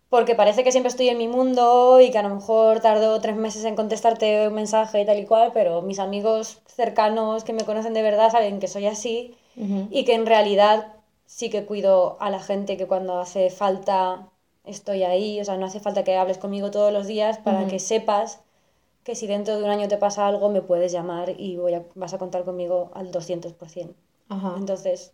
Porque 0.08 0.34
parece 0.34 0.64
que 0.64 0.72
siempre 0.72 0.88
estoy 0.88 1.08
en 1.08 1.18
mi 1.18 1.28
mundo 1.28 2.00
y 2.00 2.10
que 2.10 2.18
a 2.18 2.22
lo 2.22 2.34
mejor 2.34 2.80
tardo 2.80 3.20
tres 3.20 3.36
meses 3.36 3.64
en 3.64 3.76
contestarte 3.76 4.48
un 4.48 4.54
mensaje 4.54 5.00
y 5.00 5.06
tal 5.06 5.18
y 5.20 5.24
cual, 5.26 5.52
pero 5.54 5.82
mis 5.82 6.00
amigos 6.00 6.58
cercanos 6.66 7.44
que 7.44 7.52
me 7.52 7.64
conocen 7.64 7.94
de 7.94 8.02
verdad 8.02 8.30
saben 8.30 8.58
que 8.58 8.68
soy 8.68 8.86
así 8.86 9.36
y 9.90 10.04
que 10.04 10.14
en 10.14 10.26
realidad 10.26 10.94
sí 11.26 11.48
que 11.48 11.64
cuido 11.64 12.16
a 12.20 12.30
la 12.30 12.40
gente 12.40 12.76
que 12.76 12.88
cuando 12.88 13.20
hace 13.20 13.50
falta 13.50 14.29
estoy 14.64 15.02
ahí, 15.02 15.40
o 15.40 15.44
sea, 15.44 15.56
no 15.56 15.66
hace 15.66 15.80
falta 15.80 16.04
que 16.04 16.16
hables 16.16 16.38
conmigo 16.38 16.70
todos 16.70 16.92
los 16.92 17.06
días 17.06 17.38
para 17.38 17.66
que 17.66 17.78
sepas 17.78 18.40
que 19.04 19.14
si 19.14 19.26
dentro 19.26 19.56
de 19.56 19.64
un 19.64 19.70
año 19.70 19.88
te 19.88 19.96
pasa 19.96 20.26
algo 20.26 20.50
me 20.50 20.62
puedes 20.62 20.92
llamar 20.92 21.34
y 21.38 21.56
voy 21.56 21.74
a, 21.74 21.84
vas 21.94 22.12
a 22.14 22.18
contar 22.18 22.44
conmigo 22.44 22.90
al 22.94 23.10
200%. 23.10 23.94
Ajá. 24.28 24.54
Entonces, 24.56 25.12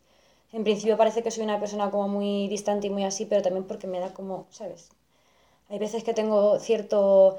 en 0.52 0.64
principio 0.64 0.96
parece 0.96 1.22
que 1.22 1.30
soy 1.30 1.44
una 1.44 1.60
persona 1.60 1.90
como 1.90 2.08
muy 2.08 2.48
distante 2.48 2.88
y 2.88 2.90
muy 2.90 3.04
así, 3.04 3.26
pero 3.26 3.42
también 3.42 3.64
porque 3.64 3.86
me 3.86 4.00
da 4.00 4.12
como, 4.12 4.46
¿sabes? 4.50 4.90
Hay 5.68 5.78
veces 5.78 6.04
que 6.04 6.14
tengo 6.14 6.58
cierto 6.60 7.36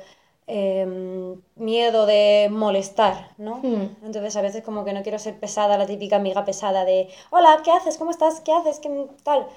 em, 0.48 1.42
miedo 1.56 2.06
de 2.06 2.50
molestar, 2.51 3.31
¿no? 3.38 3.57
Hmm. 3.57 3.95
Entonces 4.04 4.36
a 4.36 4.42
veces 4.42 4.63
como 4.63 4.86
que 4.86 4.94
no 4.94 5.04
quiero 5.04 5.19
ser 5.19 5.39
pesada, 5.39 5.77
la 5.77 5.86
típica 5.86 6.18
amiga 6.18 6.45
pesada 6.45 6.86
de, 6.86 7.09
hola, 7.31 7.61
¿qué 7.64 7.71
haces? 7.71 7.97
¿Cómo 7.97 8.11
estás? 8.11 8.42
¿Qué 8.42 8.52
haces? 8.52 8.80
¿Qué 8.80 8.90
tal? 9.23 9.47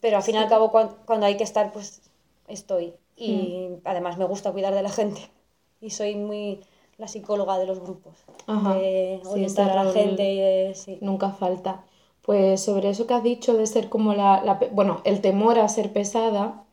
Pero 0.00 0.16
al 0.16 0.22
fin 0.22 0.34
y 0.36 0.38
al 0.38 0.48
cabo, 0.48 0.70
cuando, 0.70 1.26
hay 1.26 1.36
que 1.36 1.44
estar, 1.44 1.72
pues 1.72 2.00
estoy. 2.48 2.94
Y 3.16 3.68
mm. 3.70 3.80
además 3.84 4.16
me 4.18 4.24
gusta 4.24 4.52
cuidar 4.52 4.74
de 4.74 4.82
la 4.82 4.90
gente. 4.90 5.20
Y 5.80 5.90
soy 5.90 6.14
muy 6.14 6.60
la 6.98 7.08
psicóloga 7.08 7.58
de 7.58 7.66
los 7.66 7.80
grupos. 7.80 8.14
De 8.46 9.20
orientar 9.24 9.70
a 9.70 9.84
la 9.84 9.92
gente. 9.92 10.74
Nunca 11.00 11.30
falta. 11.30 11.84
Pues 12.22 12.62
sobre 12.62 12.90
eso 12.90 13.06
que 13.06 13.14
has 13.14 13.22
dicho 13.22 13.56
de 13.56 13.66
ser 13.66 13.88
como 13.88 14.14
la, 14.14 14.60
bueno, 14.72 15.00
el 15.04 15.20
temor 15.20 15.58
a 15.58 15.68
ser 15.68 15.92
pesada, 15.92 16.64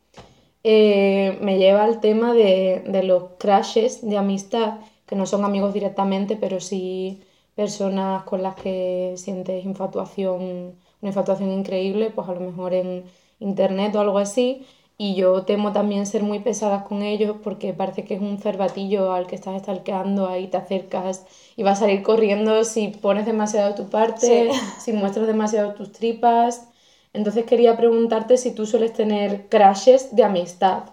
eh, 0.63 1.38
me 1.41 1.57
lleva 1.57 1.86
al 1.86 2.01
tema 2.01 2.34
de, 2.34 2.84
de, 2.86 3.03
los 3.03 3.24
crashes 3.38 4.07
de 4.07 4.17
amistad, 4.17 4.79
que 5.05 5.15
no 5.15 5.25
son 5.25 5.46
amigos 5.46 5.74
directamente, 5.74 6.36
pero 6.36 6.60
sí 6.60 7.22
personas 7.55 8.24
con 8.24 8.43
las 8.43 8.55
que 8.55 9.13
sientes 9.15 9.63
infatuación 9.63 10.75
una 11.01 11.09
infatuación 11.09 11.51
increíble, 11.51 12.11
pues 12.13 12.27
a 12.27 12.33
lo 12.33 12.39
mejor 12.39 12.73
en 12.73 13.05
internet 13.39 13.95
o 13.95 13.99
algo 13.99 14.17
así. 14.17 14.65
Y 14.99 15.13
yo 15.15 15.43
temo 15.43 15.73
también 15.73 16.07
ser 16.07 16.23
muy 16.23 16.39
pesada 16.39 16.83
con 16.83 17.03
ellos 17.03 17.37
porque 17.43 17.71
parece 17.73 18.03
que 18.03 18.15
es 18.15 18.21
un 18.21 18.39
cervatillo 18.39 19.11
al 19.11 19.27
que 19.27 19.35
estás 19.35 19.55
estalqueando, 19.55 20.27
ahí 20.27 20.47
te 20.47 20.57
acercas 20.57 21.25
y 21.55 21.61
vas 21.61 21.77
a 21.77 21.81
salir 21.81 22.01
corriendo 22.01 22.63
si 22.63 22.87
pones 22.87 23.27
demasiado 23.27 23.75
tu 23.75 23.89
parte, 23.89 24.49
si 24.79 24.93
muestras 24.93 25.27
demasiado 25.27 25.73
tus 25.75 25.91
tripas. 25.91 26.69
Entonces 27.13 27.45
quería 27.45 27.77
preguntarte 27.77 28.37
si 28.37 28.51
tú 28.51 28.65
sueles 28.65 28.93
tener 28.93 29.49
crashes 29.49 30.15
de 30.15 30.23
amistad. 30.23 30.83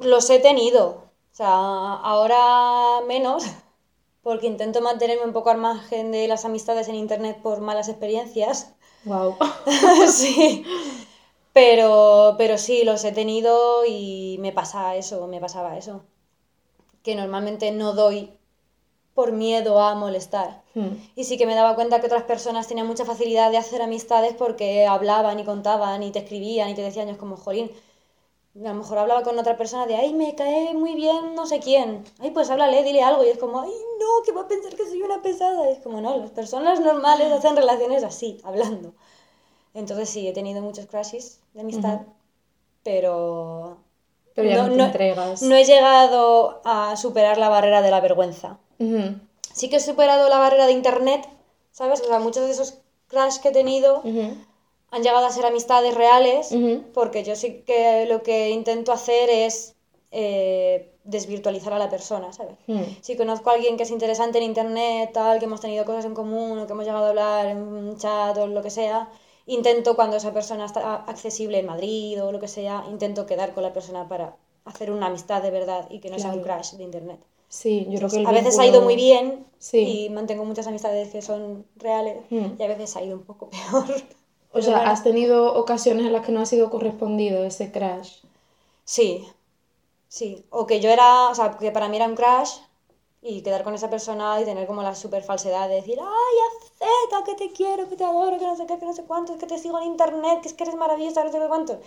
Los 0.00 0.28
he 0.30 0.40
tenido, 0.40 0.88
o 0.88 1.34
sea, 1.36 1.48
ahora 1.48 3.00
menos, 3.06 3.44
porque 4.26 4.48
intento 4.48 4.80
mantenerme 4.80 5.24
un 5.24 5.32
poco 5.32 5.50
al 5.50 5.58
margen 5.58 6.10
de 6.10 6.26
las 6.26 6.44
amistades 6.44 6.88
en 6.88 6.96
internet 6.96 7.38
por 7.40 7.60
malas 7.60 7.88
experiencias. 7.88 8.74
Wow. 9.04 9.36
sí. 10.08 10.64
Pero, 11.52 12.34
pero 12.36 12.58
sí, 12.58 12.82
los 12.82 13.04
he 13.04 13.12
tenido 13.12 13.84
y 13.86 14.36
me 14.40 14.50
pasa 14.50 14.96
eso, 14.96 15.28
me 15.28 15.38
pasaba 15.38 15.78
eso. 15.78 16.02
Que 17.04 17.14
normalmente 17.14 17.70
no 17.70 17.92
doy 17.92 18.32
por 19.14 19.30
miedo 19.30 19.80
a 19.80 19.94
molestar. 19.94 20.60
Hmm. 20.74 20.96
Y 21.14 21.22
sí 21.22 21.38
que 21.38 21.46
me 21.46 21.54
daba 21.54 21.76
cuenta 21.76 22.00
que 22.00 22.06
otras 22.06 22.24
personas 22.24 22.66
tenían 22.66 22.88
mucha 22.88 23.04
facilidad 23.04 23.52
de 23.52 23.58
hacer 23.58 23.80
amistades 23.80 24.34
porque 24.36 24.88
hablaban 24.88 25.38
y 25.38 25.44
contaban 25.44 26.02
y 26.02 26.10
te 26.10 26.18
escribían 26.18 26.68
y 26.68 26.74
te 26.74 26.82
decían, 26.82 27.08
es 27.08 27.16
como, 27.16 27.36
jolín, 27.36 27.70
a 28.64 28.68
lo 28.68 28.74
mejor 28.74 28.98
hablaba 28.98 29.22
con 29.22 29.38
otra 29.38 29.56
persona 29.56 29.86
de, 29.86 29.96
ay, 29.96 30.14
me 30.14 30.34
cae 30.34 30.72
muy 30.74 30.94
bien 30.94 31.34
no 31.34 31.46
sé 31.46 31.60
quién. 31.60 32.04
Ay, 32.20 32.30
pues 32.30 32.48
háblale, 32.50 32.82
dile 32.82 33.02
algo. 33.02 33.24
Y 33.24 33.28
es 33.28 33.38
como, 33.38 33.60
ay, 33.60 33.70
no, 34.00 34.22
que 34.24 34.32
va 34.32 34.42
a 34.42 34.48
pensar 34.48 34.74
que 34.74 34.86
soy 34.86 35.02
una 35.02 35.20
pesada. 35.20 35.68
Y 35.68 35.72
es 35.74 35.80
como, 35.80 36.00
no, 36.00 36.16
las 36.16 36.30
personas 36.30 36.80
normales 36.80 37.30
hacen 37.32 37.56
relaciones 37.56 38.02
así, 38.02 38.40
hablando. 38.44 38.94
Entonces 39.74 40.08
sí, 40.08 40.26
he 40.26 40.32
tenido 40.32 40.62
muchos 40.62 40.86
crashes 40.86 41.40
de 41.52 41.60
amistad, 41.60 42.00
pero... 42.82 43.78
Pero 44.34 44.48
ya 44.48 44.66
no, 44.68 44.74
te 44.74 44.82
entregas. 44.82 45.42
No 45.42 45.54
he 45.54 45.64
llegado 45.64 46.60
a 46.64 46.96
superar 46.96 47.38
la 47.38 47.48
barrera 47.48 47.82
de 47.82 47.90
la 47.90 48.00
vergüenza. 48.00 48.58
Ujú, 48.78 49.18
Sí 49.54 49.70
que 49.70 49.76
he 49.76 49.80
superado 49.80 50.28
la 50.28 50.38
barrera 50.38 50.66
de 50.66 50.72
internet, 50.72 51.26
¿sabes? 51.72 52.02
O 52.02 52.04
sea, 52.04 52.18
muchos 52.18 52.44
de 52.44 52.50
esos 52.52 52.78
crash 53.08 53.38
que 53.38 53.48
he 53.48 53.52
tenido 53.52 54.00
ujú, 54.00 54.36
han 54.96 55.02
llegado 55.02 55.26
a 55.26 55.30
ser 55.30 55.46
amistades 55.46 55.94
reales, 55.94 56.50
ujú. 56.52 56.82
porque 56.92 57.22
yo 57.24 57.36
sí 57.36 57.62
que 57.66 58.06
lo 58.06 58.22
que 58.22 58.50
intento 58.50 58.92
hacer 58.92 59.28
es 59.30 59.74
eh, 60.10 60.92
desvirtualizar 61.04 61.72
a 61.72 61.78
la 61.78 61.90
persona, 61.90 62.32
¿sabes? 62.32 62.56
Mm. 62.66 62.80
Si 63.02 63.16
conozco 63.16 63.50
a 63.50 63.54
alguien 63.54 63.76
que 63.76 63.82
es 63.84 63.90
interesante 63.90 64.38
en 64.38 64.44
internet, 64.44 65.10
tal, 65.12 65.38
que 65.38 65.44
hemos 65.44 65.60
tenido 65.60 65.84
cosas 65.84 66.04
en 66.04 66.14
común, 66.14 66.58
o 66.58 66.66
que 66.66 66.72
hemos 66.72 66.84
llegado 66.84 67.04
a 67.06 67.08
hablar 67.10 67.46
en 67.46 67.58
un 67.58 67.96
chat 67.98 68.36
o 68.38 68.46
lo 68.46 68.62
que 68.62 68.70
sea, 68.70 69.08
intento 69.46 69.94
cuando 69.94 70.16
esa 70.16 70.32
persona 70.32 70.64
está 70.64 70.96
accesible 71.04 71.58
en 71.58 71.66
Madrid 71.66 72.22
o 72.24 72.32
lo 72.32 72.40
que 72.40 72.48
sea, 72.48 72.84
intento 72.90 73.26
quedar 73.26 73.52
con 73.54 73.62
la 73.62 73.72
persona 73.72 74.08
para 74.08 74.36
hacer 74.64 74.90
una 74.90 75.06
amistad 75.06 75.42
de 75.42 75.50
verdad 75.50 75.86
y 75.90 76.00
que 76.00 76.10
no 76.10 76.18
sea 76.18 76.32
un 76.32 76.40
Claro. 76.42 76.60
crash 76.60 76.72
de 76.72 76.82
internet. 76.84 77.20
Sí, 77.48 77.86
yo 77.88 77.98
creo 77.98 78.10
que 78.10 78.16
el 78.18 78.26
a 78.26 78.32
veces 78.32 78.58
ha 78.58 78.64
ido 78.66 78.80
vínculo- 78.80 78.84
muy 78.84 78.96
bien 78.96 79.46
Sí. 79.58 80.06
y 80.06 80.10
mantengo 80.10 80.44
muchas 80.44 80.66
amistades 80.66 81.10
que 81.12 81.22
son 81.22 81.64
reales 81.76 82.16
Mm. 82.30 82.46
y 82.58 82.62
a 82.62 82.66
veces 82.66 82.96
ha 82.96 83.02
ido 83.02 83.14
un 83.16 83.22
poco 83.24 83.48
peor. 83.50 83.84
O 84.58 84.62
sea, 84.62 84.78
bueno. 84.78 84.90
has 84.90 85.02
tenido 85.04 85.54
ocasiones 85.54 86.06
en 86.06 86.12
las 86.12 86.24
que 86.26 86.32
no 86.32 86.40
ha 86.40 86.46
sido 86.46 86.70
correspondido 86.70 87.44
ese 87.44 87.70
crash. 87.70 88.10
Sí, 88.84 89.26
sí. 90.08 90.46
O 90.50 90.66
que 90.66 90.80
yo 90.80 90.90
era, 90.90 91.28
o 91.30 91.34
sea, 91.34 91.58
que 91.58 91.70
para 91.72 91.88
mí 91.88 91.96
era 91.96 92.06
un 92.06 92.16
crash 92.16 92.58
y 93.22 93.42
quedar 93.42 93.64
con 93.64 93.74
esa 93.74 93.90
persona 93.90 94.40
y 94.40 94.44
tener 94.44 94.66
como 94.66 94.82
la 94.82 94.94
super 94.94 95.22
falsedad 95.22 95.68
de 95.68 95.76
decir, 95.76 95.98
ay, 96.00 96.36
acepta, 96.48 97.24
que 97.24 97.34
te 97.36 97.52
quiero, 97.52 97.88
que 97.88 97.96
te 97.96 98.04
adoro, 98.04 98.38
que 98.38 98.46
no 98.46 98.56
sé 98.56 98.66
qué, 98.66 98.78
que 98.78 98.86
no 98.86 98.92
sé 98.94 99.04
cuánto, 99.04 99.32
es 99.34 99.40
que 99.40 99.46
te 99.46 99.58
sigo 99.58 99.78
en 99.78 99.86
internet, 99.86 100.40
que 100.42 100.48
es 100.48 100.54
que 100.54 100.64
eres 100.64 100.76
maravillosa, 100.76 101.22
que 101.22 101.30
no 101.30 101.42
sé 101.44 101.48
cuánto. 101.48 101.80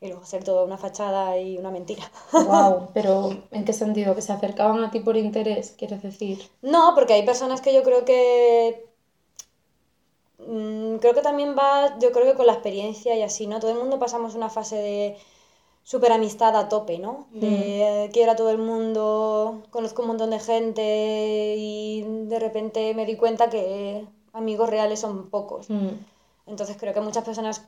Y 0.00 0.08
luego 0.08 0.24
ser 0.26 0.44
todo 0.44 0.64
una 0.64 0.78
fachada 0.78 1.38
y 1.38 1.58
una 1.58 1.70
mentira. 1.70 2.10
Wow, 2.38 2.90
pero 2.94 3.44
¿en 3.50 3.64
qué 3.64 3.72
sentido? 3.72 4.14
¿Que 4.14 4.22
se 4.22 4.32
acercaban 4.32 4.82
a 4.84 4.90
ti 4.90 5.00
por 5.00 5.16
interés, 5.16 5.72
quieres 5.76 6.02
decir? 6.02 6.50
No, 6.62 6.92
porque 6.94 7.14
hay 7.14 7.24
personas 7.24 7.60
que 7.60 7.74
yo 7.74 7.82
creo 7.82 8.04
que... 8.04 8.86
mm, 10.46 10.96
creo 10.96 11.14
que 11.14 11.22
también 11.22 11.56
va, 11.58 11.98
yo 11.98 12.12
creo 12.12 12.26
que 12.26 12.34
con 12.34 12.46
la 12.46 12.52
experiencia 12.54 13.14
y 13.16 13.22
así, 13.22 13.46
¿no? 13.46 13.60
Todo 13.60 13.70
el 13.72 13.78
mundo 13.78 13.98
pasamos 13.98 14.34
una 14.34 14.48
fase 14.48 14.76
de 14.76 15.16
super 15.82 16.10
amistad 16.12 16.56
a 16.56 16.68
tope, 16.68 16.98
¿no? 16.98 17.26
De 17.30 18.04
eh, 18.04 18.10
quiero 18.12 18.32
a 18.32 18.36
todo 18.36 18.50
el 18.50 18.58
mundo, 18.58 19.62
conozco 19.70 20.02
un 20.02 20.08
montón 20.08 20.30
de 20.30 20.40
gente 20.40 21.54
y 21.58 22.04
de 22.26 22.38
repente 22.40 22.92
me 22.94 23.06
di 23.06 23.16
cuenta 23.16 23.48
que 23.50 24.04
amigos 24.32 24.68
reales 24.68 25.00
son 25.00 25.30
pocos. 25.30 25.70
Mm, 25.70 25.90
Entonces 26.48 26.76
creo 26.78 26.92
que 26.92 27.00
muchas 27.00 27.24
personas 27.24 27.62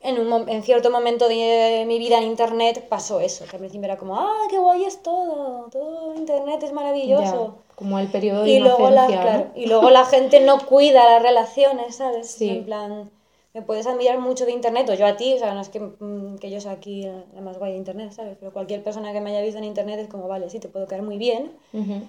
en, 0.00 0.18
un, 0.20 0.48
en 0.48 0.62
cierto 0.62 0.90
momento 0.90 1.28
de 1.28 1.84
mi 1.86 1.98
vida 1.98 2.18
en 2.18 2.24
internet 2.24 2.86
pasó 2.88 3.20
eso, 3.20 3.46
que 3.46 3.56
al 3.56 3.60
principio 3.60 3.86
era 3.86 3.96
como, 3.96 4.18
ah, 4.18 4.46
qué 4.50 4.58
guay 4.58 4.84
es 4.84 5.02
todo, 5.02 5.68
todo 5.70 6.14
internet 6.14 6.62
es 6.62 6.72
maravilloso. 6.72 7.56
Como 7.74 7.98
el 7.98 8.08
periodo 8.08 8.42
de 8.44 8.50
Y 8.50 8.58
luego, 8.60 8.90
la, 8.90 9.02
¿no? 9.08 9.20
claro, 9.20 9.46
y 9.54 9.66
luego 9.66 9.90
la 9.90 10.04
gente 10.04 10.40
no 10.40 10.58
cuida 10.66 11.04
las 11.10 11.22
relaciones, 11.22 11.96
¿sabes? 11.96 12.30
Sí. 12.30 12.48
En 12.50 12.64
plan, 12.64 13.10
me 13.52 13.62
puedes 13.62 13.86
admirar 13.86 14.18
mucho 14.18 14.46
de 14.46 14.52
internet, 14.52 14.88
o 14.90 14.94
yo 14.94 15.06
a 15.06 15.16
ti, 15.16 15.34
o 15.34 15.38
sea, 15.38 15.54
no 15.54 15.60
es 15.60 15.68
que, 15.68 15.80
mm, 15.80 16.38
que 16.38 16.50
yo 16.50 16.60
sea 16.60 16.72
aquí 16.72 17.08
la 17.34 17.40
más 17.40 17.58
guay 17.58 17.72
de 17.72 17.78
internet, 17.78 18.12
¿sabes? 18.12 18.36
Pero 18.38 18.52
cualquier 18.52 18.82
persona 18.82 19.12
que 19.12 19.20
me 19.20 19.30
haya 19.30 19.40
visto 19.42 19.58
en 19.58 19.64
internet 19.64 19.98
es 20.00 20.08
como, 20.08 20.26
vale, 20.28 20.50
sí, 20.50 20.58
te 20.60 20.68
puedo 20.68 20.86
caer 20.86 21.02
muy 21.02 21.18
bien, 21.18 21.52
Ujú. 21.72 22.02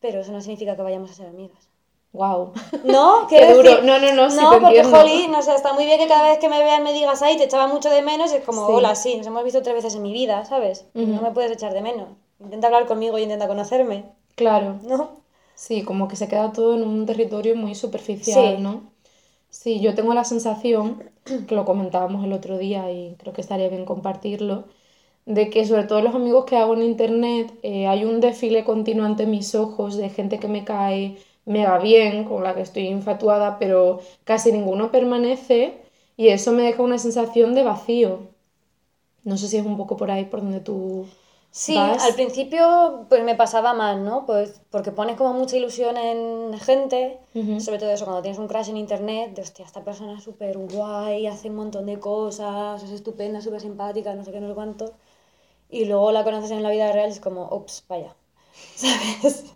pero 0.00 0.20
eso 0.20 0.32
no 0.32 0.40
significa 0.40 0.76
que 0.76 0.82
vayamos 0.82 1.10
a 1.10 1.14
ser 1.14 1.26
amigas. 1.26 1.68
Wow. 2.12 2.52
¿No? 2.84 3.26
Qué 3.28 3.52
duro. 3.52 3.82
No, 3.82 3.98
no, 4.00 4.12
no, 4.12 4.30
sí, 4.30 4.36
no, 4.40 4.50
te 4.50 4.60
porque 4.60 4.78
entiendo. 4.80 4.98
jolín, 4.98 5.34
o 5.34 5.42
sea, 5.42 5.54
está 5.54 5.72
muy 5.72 5.84
bien 5.86 5.98
que 5.98 6.08
cada 6.08 6.28
vez 6.28 6.38
que 6.38 6.48
me 6.48 6.58
veas 6.58 6.80
me 6.82 6.92
digas, 6.92 7.22
ay, 7.22 7.36
te 7.36 7.44
echaba 7.44 7.68
mucho 7.68 7.88
de 7.90 8.02
menos, 8.02 8.32
y 8.32 8.36
es 8.36 8.44
como, 8.44 8.66
Sí. 8.66 8.72
hola, 8.74 8.94
sí, 8.96 9.16
nos 9.16 9.26
hemos 9.28 9.44
visto 9.44 9.62
tres 9.62 9.76
veces 9.76 9.94
en 9.94 10.02
mi 10.02 10.12
vida, 10.12 10.44
¿sabes? 10.44 10.86
Ujú. 10.94 11.06
No 11.06 11.22
me 11.22 11.30
puedes 11.30 11.52
echar 11.52 11.72
de 11.72 11.82
menos. 11.82 12.08
Intenta 12.40 12.66
hablar 12.68 12.86
conmigo 12.86 13.16
y 13.18 13.22
intenta 13.22 13.46
conocerme, 13.46 14.04
Claro. 14.36 14.78
¿no? 14.82 15.20
Sí, 15.54 15.82
como 15.82 16.08
que 16.08 16.16
se 16.16 16.28
queda 16.28 16.52
todo 16.52 16.74
en 16.74 16.82
un 16.82 17.06
territorio 17.06 17.54
muy 17.56 17.74
superficial, 17.74 18.56
Sí. 18.56 18.62
¿no? 18.62 18.90
Sí, 19.50 19.80
yo 19.80 19.94
tengo 19.94 20.14
la 20.14 20.24
sensación, 20.24 21.02
que 21.48 21.54
lo 21.54 21.64
comentábamos 21.64 22.24
el 22.24 22.32
otro 22.32 22.56
día 22.58 22.90
y 22.92 23.16
creo 23.18 23.32
que 23.32 23.40
estaría 23.40 23.68
bien 23.68 23.84
compartirlo, 23.84 24.64
de 25.26 25.50
que 25.50 25.66
sobre 25.66 25.84
todo 25.84 26.02
los 26.02 26.14
amigos 26.14 26.44
que 26.46 26.56
hago 26.56 26.74
en 26.74 26.82
internet 26.82 27.52
eh, 27.62 27.86
hay 27.88 28.04
un 28.04 28.20
desfile 28.20 28.64
continuo 28.64 29.06
ante 29.06 29.26
mis 29.26 29.54
ojos 29.54 29.96
de 29.96 30.08
gente 30.10 30.38
que 30.38 30.48
me 30.48 30.64
cae 30.64 31.18
mega 31.46 31.78
bien, 31.78 32.24
con 32.24 32.44
la 32.44 32.54
que 32.54 32.62
estoy 32.62 32.88
infatuada, 32.88 33.58
pero 33.58 34.00
casi 34.24 34.52
ninguno 34.52 34.90
permanece 34.92 35.74
y 36.16 36.28
eso 36.28 36.52
me 36.52 36.62
deja 36.64 36.82
una 36.82 36.98
sensación 36.98 37.54
de 37.54 37.62
vacío. 37.64 38.20
No 39.24 39.36
sé 39.36 39.48
si 39.48 39.56
es 39.56 39.66
un 39.66 39.76
poco 39.76 39.96
por 39.96 40.10
ahí 40.10 40.24
por 40.26 40.40
donde 40.42 40.60
tú 40.60 41.06
Sí, 41.52 41.74
vas. 41.74 42.04
al 42.04 42.14
principio 42.14 43.06
pues 43.08 43.24
me 43.24 43.34
pasaba 43.34 43.74
mal, 43.74 44.04
¿no? 44.04 44.24
Pues 44.24 44.60
porque 44.70 44.92
pones 44.92 45.16
como 45.16 45.32
mucha 45.32 45.56
ilusión 45.56 45.96
en 45.96 46.56
gente, 46.58 47.18
sobre 47.58 47.78
todo 47.78 47.90
eso, 47.90 48.04
cuando 48.04 48.22
tienes 48.22 48.38
un 48.38 48.46
crash 48.46 48.68
en 48.68 48.76
internet, 48.76 49.34
de 49.34 49.42
hostia, 49.42 49.64
esta 49.64 49.82
persona 49.82 50.16
es 50.16 50.22
súper 50.22 50.56
guay, 50.58 51.26
hace 51.26 51.50
un 51.50 51.56
montón 51.56 51.86
de 51.86 51.98
cosas, 51.98 52.82
es 52.84 52.90
estupenda, 52.90 53.40
súper 53.40 53.60
simpática, 53.60 54.14
no 54.14 54.24
sé 54.24 54.30
qué, 54.30 54.40
no 54.40 54.48
sé 54.48 54.54
cuánto. 54.54 54.92
Y 55.68 55.86
luego 55.86 56.12
la 56.12 56.24
conoces 56.24 56.52
en 56.52 56.62
la 56.62 56.70
vida 56.70 56.92
real 56.92 57.08
y 57.10 57.12
es 57.12 57.20
como, 57.20 57.48
ups, 57.50 57.84
vaya, 57.88 58.14
¿sabes? 58.76 59.46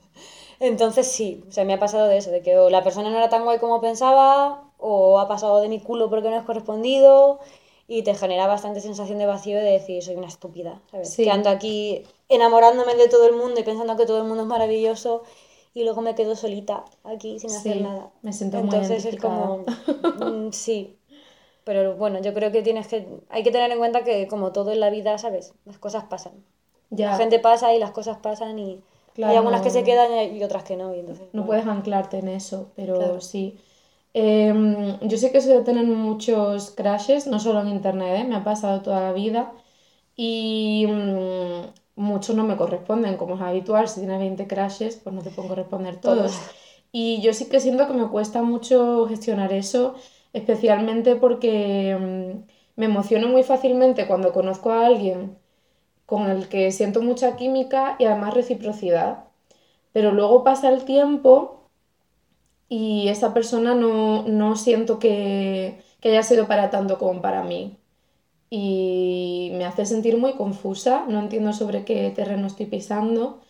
Entonces 0.60 1.06
sí, 1.06 1.44
o 1.48 1.52
sea, 1.52 1.64
me 1.64 1.74
ha 1.74 1.78
pasado 1.78 2.08
de 2.08 2.16
eso, 2.16 2.30
de 2.30 2.42
que 2.42 2.56
o 2.58 2.70
la 2.70 2.82
persona 2.82 3.10
no 3.10 3.16
era 3.18 3.28
tan 3.28 3.44
guay 3.44 3.58
como 3.58 3.80
pensaba, 3.80 4.64
o 4.78 5.18
ha 5.18 5.28
pasado 5.28 5.60
de 5.60 5.68
mi 5.68 5.80
culo 5.80 6.10
porque 6.10 6.30
no 6.30 6.36
es 6.36 6.44
correspondido, 6.44 7.40
y 7.86 8.02
te 8.02 8.14
genera 8.14 8.46
bastante 8.46 8.80
sensación 8.80 9.18
de 9.18 9.26
vacío 9.26 9.56
de 9.58 9.64
decir, 9.64 10.02
soy 10.02 10.16
una 10.16 10.28
estúpida, 10.28 10.80
¿sabes? 10.90 11.10
Sí. 11.10 11.24
Que 11.24 11.30
ando 11.30 11.50
aquí 11.50 12.02
enamorándome 12.28 12.94
de 12.94 13.08
todo 13.08 13.26
el 13.28 13.34
mundo 13.36 13.60
y 13.60 13.62
pensando 13.64 13.96
que 13.96 14.06
todo 14.06 14.18
el 14.18 14.24
mundo 14.24 14.42
es 14.44 14.48
maravilloso, 14.48 15.22
y 15.74 15.82
luego 15.84 16.00
me 16.02 16.14
quedo 16.14 16.36
solita 16.36 16.84
aquí 17.02 17.38
sin 17.40 17.50
hacer 17.50 17.74
Sí, 17.74 17.80
nada. 17.82 18.10
me 18.22 18.32
siento 18.32 18.58
muy 18.58 18.64
Entonces 18.66 19.04
es 19.04 19.20
como, 19.20 19.64
mm, 20.18 20.52
sí. 20.52 20.96
Pero 21.64 21.94
bueno, 21.96 22.20
yo 22.20 22.32
creo 22.34 22.52
que 22.52 22.62
tienes 22.62 22.86
que, 22.88 23.06
hay 23.30 23.42
que 23.42 23.50
tener 23.50 23.70
en 23.72 23.78
cuenta 23.78 24.04
que 24.04 24.28
como 24.28 24.52
todo 24.52 24.70
en 24.72 24.80
la 24.80 24.90
vida, 24.90 25.16
¿sabes? 25.18 25.54
Las 25.64 25.78
cosas 25.78 26.04
pasan. 26.04 26.32
Ya. 26.90 27.10
La 27.10 27.16
gente 27.16 27.38
pasa 27.40 27.74
y 27.74 27.78
las 27.78 27.90
cosas 27.90 28.18
pasan 28.18 28.58
y 28.58 28.80
Claro, 29.14 29.30
hay 29.30 29.36
algunas 29.38 29.62
que 29.62 29.70
se 29.70 29.82
quedan 29.84 30.34
y 30.36 30.42
otras 30.44 30.62
que 30.64 30.76
no. 30.76 30.94
Y 30.94 31.00
entonces, 31.00 31.26
No 31.32 31.42
bueno. 31.42 31.46
puedes 31.46 31.66
anclarte 31.66 32.18
en 32.18 32.28
eso, 32.28 32.70
pero 32.76 32.96
Claro. 32.96 33.20
sí. 33.20 33.58
Em, 34.14 35.00
yo 35.00 35.18
sé 35.18 35.32
que 35.32 35.40
de 35.40 35.62
tener 35.62 35.84
muchos 35.86 36.70
crashes, 36.70 37.26
no 37.26 37.40
solo 37.40 37.60
en 37.62 37.68
internet, 37.68 38.20
¿eh? 38.20 38.24
me 38.24 38.36
ha 38.36 38.44
pasado 38.44 38.80
toda 38.80 39.00
la 39.00 39.12
vida 39.12 39.52
y 40.16 40.86
mm, 40.88 41.62
muchos 41.96 42.36
no 42.36 42.44
me 42.44 42.56
corresponden, 42.56 43.16
como 43.16 43.34
es 43.34 43.40
habitual, 43.42 43.88
si 43.88 44.00
tienes 44.00 44.20
20 44.20 44.46
crashes, 44.46 44.96
pues 45.02 45.14
no 45.14 45.22
te 45.22 45.30
pueden 45.30 45.48
corresponder 45.48 46.00
todos. 46.00 46.32
Todos. 46.32 46.50
Y 46.92 47.20
yo 47.22 47.34
sí 47.34 47.46
que 47.46 47.58
siento 47.60 47.88
que 47.88 47.94
me 47.94 48.08
cuesta 48.08 48.42
mucho 48.42 49.06
gestionar 49.08 49.52
eso, 49.52 49.96
especialmente 50.32 51.16
porque 51.16 51.96
mm, 51.98 52.46
me 52.76 52.86
emociono 52.86 53.28
muy 53.28 53.42
fácilmente 53.42 54.06
cuando 54.06 54.32
conozco 54.32 54.70
a 54.70 54.86
alguien 54.86 55.36
con 56.06 56.30
el 56.30 56.48
que 56.48 56.70
siento 56.72 57.02
mucha 57.02 57.36
química 57.36 57.96
y 57.98 58.04
además 58.04 58.34
reciprocidad. 58.34 59.24
Pero 59.92 60.12
luego 60.12 60.44
pasa 60.44 60.68
el 60.70 60.84
tiempo 60.84 61.63
y 62.76 63.08
esa 63.08 63.32
persona 63.34 63.74
no, 63.74 64.24
no 64.24 64.56
siento 64.56 64.98
que, 64.98 65.78
que 66.00 66.08
haya 66.10 66.22
sido 66.24 66.48
para 66.48 66.70
tanto 66.70 66.98
como 66.98 67.22
para 67.22 67.42
mí. 67.44 67.78
Y 68.50 69.50
me 69.54 69.64
hace 69.66 69.86
sentir 69.86 70.16
muy 70.18 70.34
confusa, 70.34 71.04
no 71.08 71.20
entiendo 71.20 71.52
sobre 71.52 71.84
qué 71.84 72.10
terreno 72.14 72.46
estoy 72.48 72.66
pisando. 72.66 73.40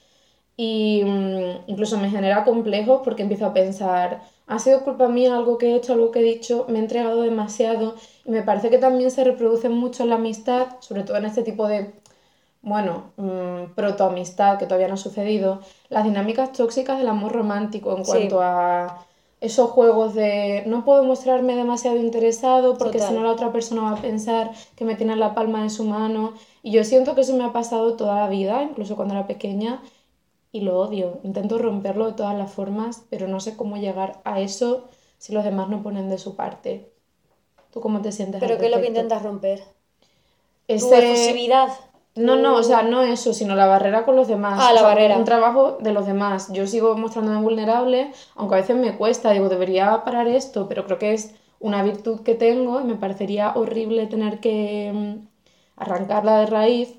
Y 0.56 1.02
mm, 1.04 1.64
incluso 1.68 1.98
me 1.98 2.10
genera 2.10 2.44
complejos 2.44 3.02
porque 3.04 3.22
empiezo 3.22 3.46
a 3.46 3.54
pensar, 3.54 4.22
¿ha 4.46 4.58
sido 4.60 4.84
culpa 4.84 5.08
mía 5.08 5.36
algo 5.36 5.58
que 5.58 5.72
he 5.72 5.76
hecho, 5.76 5.94
algo 5.94 6.10
que 6.12 6.20
he 6.20 6.22
dicho? 6.22 6.66
¿Me 6.68 6.78
he 6.78 6.82
entregado 6.82 7.22
demasiado? 7.22 7.96
Y 8.26 8.30
me 8.30 8.42
parece 8.42 8.70
que 8.70 8.78
también 8.78 9.10
se 9.10 9.24
reproduce 9.24 9.68
mucho 9.70 10.04
en 10.04 10.10
la 10.10 10.16
amistad, 10.16 10.68
sobre 10.80 11.04
todo 11.04 11.16
en 11.18 11.26
este 11.26 11.42
tipo 11.44 11.68
de, 11.68 11.94
bueno, 12.62 13.12
mm, 13.16 13.74
protoamistad 13.74 14.58
que 14.58 14.66
todavía 14.66 14.88
no 14.88 14.94
ha 14.94 14.96
sucedido, 14.98 15.60
las 15.90 16.04
dinámicas 16.04 16.52
tóxicas 16.52 16.98
del 16.98 17.08
amor 17.08 17.32
romántico 17.32 17.96
en 17.96 18.04
Sí. 18.04 18.10
cuanto 18.10 18.40
a 18.42 19.06
esos 19.44 19.70
juegos 19.70 20.14
de 20.14 20.62
no 20.66 20.84
puedo 20.86 21.04
mostrarme 21.04 21.54
demasiado 21.54 21.98
interesado 21.98 22.78
porque 22.78 22.98
si 22.98 23.12
no 23.12 23.22
la 23.22 23.30
otra 23.30 23.52
persona 23.52 23.82
va 23.82 23.92
a 23.92 24.00
pensar 24.00 24.52
que 24.74 24.86
me 24.86 24.94
tiene 24.94 25.12
en 25.12 25.20
la 25.20 25.34
palma 25.34 25.62
de 25.62 25.68
su 25.68 25.84
mano. 25.84 26.32
Y 26.62 26.70
yo 26.70 26.82
siento 26.82 27.14
que 27.14 27.20
eso 27.20 27.36
me 27.36 27.44
ha 27.44 27.52
pasado 27.52 27.94
toda 27.94 28.16
la 28.20 28.28
vida, 28.28 28.62
incluso 28.62 28.96
cuando 28.96 29.12
era 29.12 29.26
pequeña, 29.26 29.82
y 30.50 30.60
lo 30.62 30.78
odio. 30.78 31.20
Intento 31.24 31.58
romperlo 31.58 32.06
de 32.06 32.12
todas 32.14 32.36
las 32.36 32.50
formas, 32.52 33.04
pero 33.10 33.28
no 33.28 33.38
sé 33.38 33.54
cómo 33.54 33.76
llegar 33.76 34.22
a 34.24 34.40
eso 34.40 34.88
si 35.18 35.34
los 35.34 35.44
demás 35.44 35.68
no 35.68 35.82
ponen 35.82 36.08
de 36.08 36.16
su 36.16 36.36
parte. 36.36 36.90
¿Tú 37.70 37.80
cómo 37.80 38.00
te 38.00 38.12
sientes 38.12 38.40
Pero 38.40 38.56
¿qué 38.56 38.66
es 38.66 38.70
lo 38.70 38.80
que 38.80 38.88
intentas 38.88 39.22
romper? 39.22 39.62
tu 40.66 40.94
efusividad. 40.94 41.68
No, 42.16 42.36
no, 42.36 42.54
o 42.54 42.62
sea, 42.62 42.82
no 42.82 43.02
eso, 43.02 43.34
sino 43.34 43.56
la 43.56 43.66
barrera 43.66 44.04
con 44.04 44.14
los 44.14 44.28
demás. 44.28 44.60
Ah, 44.62 44.72
la 44.72 44.82
barrera. 44.82 45.16
Un 45.18 45.24
trabajo 45.24 45.78
de 45.80 45.92
los 45.92 46.06
demás. 46.06 46.52
Yo 46.52 46.66
sigo 46.66 46.96
mostrándome 46.96 47.40
vulnerable, 47.40 48.12
aunque 48.36 48.54
a 48.54 48.58
veces 48.58 48.76
me 48.76 48.96
cuesta, 48.96 49.32
digo, 49.32 49.48
debería 49.48 50.04
parar 50.04 50.28
esto, 50.28 50.68
pero 50.68 50.84
creo 50.84 50.98
que 50.98 51.12
es 51.12 51.34
una 51.58 51.82
virtud 51.82 52.20
que 52.20 52.34
tengo 52.34 52.80
y 52.80 52.84
me 52.84 52.94
parecería 52.94 53.52
horrible 53.56 54.06
tener 54.06 54.38
que 54.38 54.92
mm, 54.94 55.26
arrancarla 55.76 56.38
de 56.40 56.46
raíz 56.46 56.94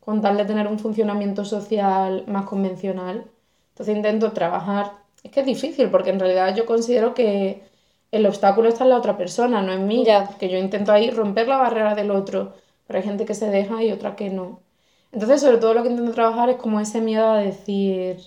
con 0.00 0.22
tal 0.22 0.36
de 0.38 0.44
tener 0.46 0.66
un 0.66 0.78
funcionamiento 0.78 1.44
social 1.44 2.24
más 2.26 2.46
convencional. 2.46 3.26
Entonces 3.70 3.94
intento 3.94 4.32
trabajar. 4.32 4.92
Es 5.22 5.30
que 5.30 5.40
es 5.40 5.46
difícil 5.46 5.90
porque 5.90 6.10
en 6.10 6.18
realidad 6.18 6.56
yo 6.56 6.66
considero 6.66 7.14
que 7.14 7.62
el 8.10 8.26
obstáculo 8.26 8.68
está 8.68 8.84
en 8.84 8.90
la 8.90 8.96
otra 8.96 9.16
persona, 9.16 9.62
no 9.62 9.72
en 9.72 9.86
mí. 9.86 10.04
Ya. 10.04 10.26
Que 10.38 10.48
yo 10.48 10.58
intento 10.58 10.92
ahí 10.92 11.10
romper 11.10 11.46
la 11.46 11.58
barrera 11.58 11.94
del 11.94 12.10
otro, 12.10 12.54
pero 12.88 12.98
hay 13.00 13.06
gente 13.06 13.26
que 13.26 13.34
se 13.36 13.50
deja 13.50 13.84
y 13.84 13.92
otra 13.92 14.16
que 14.16 14.30
no. 14.30 14.62
Entonces, 15.12 15.42
sobre 15.42 15.58
todo 15.58 15.74
lo 15.74 15.84
que 15.84 15.90
intento 15.90 16.12
trabajar 16.14 16.50
es 16.50 16.56
como 16.58 16.80
ese 16.80 17.02
miedo 17.02 17.26
a 17.30 17.38
decir, 17.38 18.18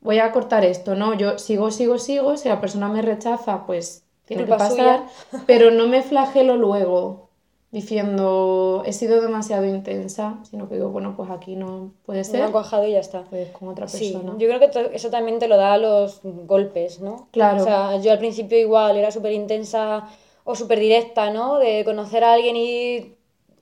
voy 0.00 0.18
a 0.18 0.32
cortar 0.32 0.64
esto, 0.64 0.94
¿no? 0.94 1.14
Yo 1.14 1.38
sigo, 1.38 1.70
sigo, 1.70 1.98
sigo, 1.98 2.36
si 2.36 2.48
la 2.48 2.60
persona 2.60 2.88
me 2.88 3.02
rechaza, 3.02 3.66
pues 3.66 4.04
tiene 4.24 4.44
que 4.44 4.50
pasar, 4.52 5.06
pero 5.46 5.70
no 5.70 5.88
me 5.88 6.02
flagelo 6.02 6.56
luego 6.56 7.30
diciendo, 7.72 8.82
he 8.84 8.92
sido 8.92 9.20
demasiado 9.20 9.64
intensa, 9.64 10.40
sino 10.50 10.68
que 10.68 10.74
digo, 10.76 10.90
bueno, 10.90 11.14
pues 11.16 11.30
aquí 11.30 11.54
no 11.56 11.92
puede 12.04 12.20
Me 12.20 12.24
ser, 12.24 12.42
ha 12.42 12.50
cuajado 12.52 12.86
y 12.86 12.92
ya 12.92 13.00
está. 13.00 13.24
pues 13.30 13.50
con 13.50 13.68
otra 13.68 13.86
Sí, 13.86 14.12
persona. 14.12 14.32
yo 14.38 14.48
creo 14.48 14.60
que 14.60 14.96
eso 14.96 15.10
también 15.10 15.38
te 15.38 15.48
lo 15.48 15.56
da 15.56 15.78
los 15.78 16.20
golpes, 16.22 17.00
¿no? 17.00 17.28
Claro. 17.32 17.62
O 17.62 17.64
sea, 17.64 17.96
yo 17.98 18.10
al 18.12 18.18
principio 18.18 18.58
igual 18.58 18.96
era 18.96 19.10
súper 19.10 19.32
intensa 19.32 20.08
o 20.44 20.54
súper 20.56 20.80
directa, 20.80 21.30
¿no? 21.30 21.58
De 21.58 21.84
conocer 21.84 22.24
a 22.24 22.32
alguien 22.34 22.56
y 22.56 23.14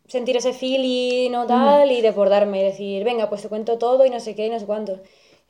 sentir 0.08 0.36
ese 0.36 0.52
feeling 0.54 1.34
o 1.36 1.46
tal 1.46 1.90
y 1.92 2.00
desbordarme 2.02 2.60
y 2.60 2.64
decir, 2.64 3.04
venga, 3.04 3.28
pues 3.28 3.42
te 3.42 3.48
cuento 3.50 3.78
todo 3.78 4.06
y 4.06 4.10
no 4.10 4.20
sé 4.20 4.34
qué 4.34 4.46
y 4.46 4.50
no 4.50 4.58
sé 4.60 4.66
cuánto. 4.66 5.00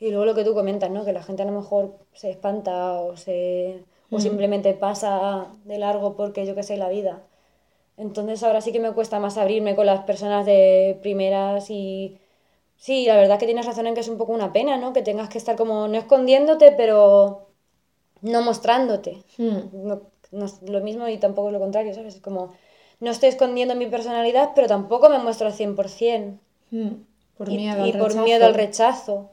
Y 0.00 0.10
luego 0.10 0.26
lo 0.26 0.34
que 0.36 0.44
tú 0.44 0.54
comentas, 0.54 0.90
¿no? 0.90 1.04
Que 1.04 1.12
la 1.14 1.22
gente 1.22 1.42
a 1.42 1.46
lo 1.46 1.52
mejor 1.52 1.96
se 2.14 2.30
espanta 2.30 2.94
o 3.00 3.16
se 3.16 3.84
o 4.10 4.20
simplemente 4.20 4.74
pasa 4.74 5.48
de 5.64 5.78
largo 5.78 6.16
porque 6.16 6.46
yo 6.46 6.54
qué 6.54 6.62
sé, 6.62 6.76
la 6.78 6.88
vida. 6.88 7.22
Entonces 7.96 8.42
ahora 8.44 8.60
sí 8.60 8.72
que 8.72 8.80
me 8.80 8.92
cuesta 8.92 9.18
más 9.20 9.36
abrirme 9.38 9.74
con 9.76 9.86
las 9.86 10.04
personas 10.04 10.46
de 10.46 10.98
primeras 11.02 11.70
y 11.70 12.18
sí, 12.76 13.06
la 13.06 13.16
verdad 13.16 13.38
que 13.40 13.46
tienes 13.46 13.66
razón 13.66 13.86
en 13.88 13.94
que 13.94 14.00
es 14.00 14.08
un 14.08 14.18
poco 14.18 14.32
una 14.32 14.52
pena, 14.52 14.76
¿no? 14.78 14.92
Que 14.94 15.02
tengas 15.02 15.28
que 15.30 15.38
estar 15.38 15.56
como 15.56 15.88
no 15.88 15.98
escondiéndote, 15.98 16.72
pero 16.72 17.48
no 18.22 18.42
mostrándote. 18.42 19.24
Hmm, 19.38 19.60
No, 19.72 20.02
no 20.32 20.44
es 20.46 20.62
lo 20.62 20.80
mismo 20.82 21.08
y 21.08 21.18
tampoco 21.18 21.48
es 21.48 21.54
lo 21.54 21.60
contrario, 21.60 21.94
¿sabes? 21.94 22.16
Es 22.16 22.20
como 22.22 22.52
no 23.00 23.10
estoy 23.10 23.28
escondiendo 23.30 23.74
mi 23.74 23.86
personalidad, 23.86 24.50
pero 24.54 24.66
tampoco 24.66 25.08
me 25.08 25.18
muestro 25.18 25.46
al 25.46 25.52
100%. 25.54 26.38
hmm, 26.70 26.88
Por 27.36 27.48
Y, 27.50 27.56
miedo 27.56 27.86
y 27.86 27.90
al 27.92 27.98
por 27.98 28.08
rechazo. 28.08 28.24
miedo 28.24 28.46
al 28.46 28.54
rechazo. 28.54 29.30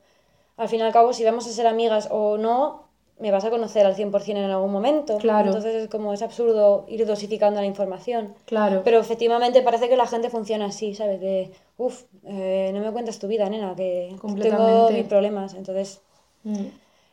Al 0.57 0.69
fin 0.69 0.79
y 0.79 0.84
al 0.84 0.93
cabo, 0.93 1.12
si 1.13 1.24
vamos 1.24 1.48
a 1.48 1.51
ser 1.51 1.67
amigas 1.67 2.07
o 2.12 2.38
no, 2.38 2.84
me 3.19 3.31
vas 3.31 3.43
a 3.45 3.50
conocer 3.50 3.86
al 3.86 3.95
100% 3.95 4.38
en 4.43 4.51
algún 4.51 4.72
momento. 4.72 5.17
Claro. 5.17 5.48
Entonces 5.48 5.74
es 5.75 5.89
como, 5.89 6.13
es 6.13 6.22
absurdo 6.22 6.86
ir 6.88 7.05
dosificando 7.05 7.60
la 7.60 7.65
información. 7.65 8.34
Claro. 8.45 8.81
Pero 8.84 9.00
efectivamente 9.00 9.62
parece 9.62 9.89
que 9.89 9.98
la 9.98 10.05
gente 10.05 10.29
funciona 10.29 10.65
así, 10.67 10.93
¿sabes? 10.93 11.19
De, 11.19 11.51
uff, 11.77 12.03
no 12.24 12.79
me 12.79 12.91
cuentas 12.91 13.19
tu 13.19 13.27
vida, 13.27 13.50
nena, 13.50 13.74
que 13.75 14.15
tengo 14.41 14.89
mis 14.91 15.05
problemas. 15.07 15.53
Entonces 15.55 16.01
Hmm. 16.43 16.67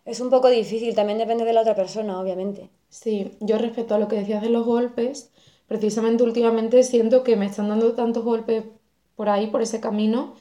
es 0.04 0.20
un 0.20 0.28
poco 0.28 0.48
difícil, 0.50 0.94
también 0.94 1.18
depende 1.18 1.44
de 1.46 1.52
la 1.54 1.62
otra 1.62 1.74
persona, 1.74 2.20
obviamente. 2.20 2.68
Sí, 2.90 3.32
yo 3.40 3.56
respecto 3.56 3.94
a 3.94 3.98
lo 3.98 4.08
que 4.08 4.16
decías 4.16 4.42
de 4.42 4.50
los 4.50 4.66
golpes, 4.66 5.30
precisamente 5.72 6.22
últimamente 6.22 6.82
siento 6.82 7.22
que 7.24 7.34
me 7.34 7.46
están 7.46 7.70
dando 7.70 7.94
tantos 7.94 8.22
golpes 8.22 8.64
por 9.16 9.30
ahí, 9.30 9.46
por 9.46 9.62
ese 9.62 9.80
camino, 9.80 10.34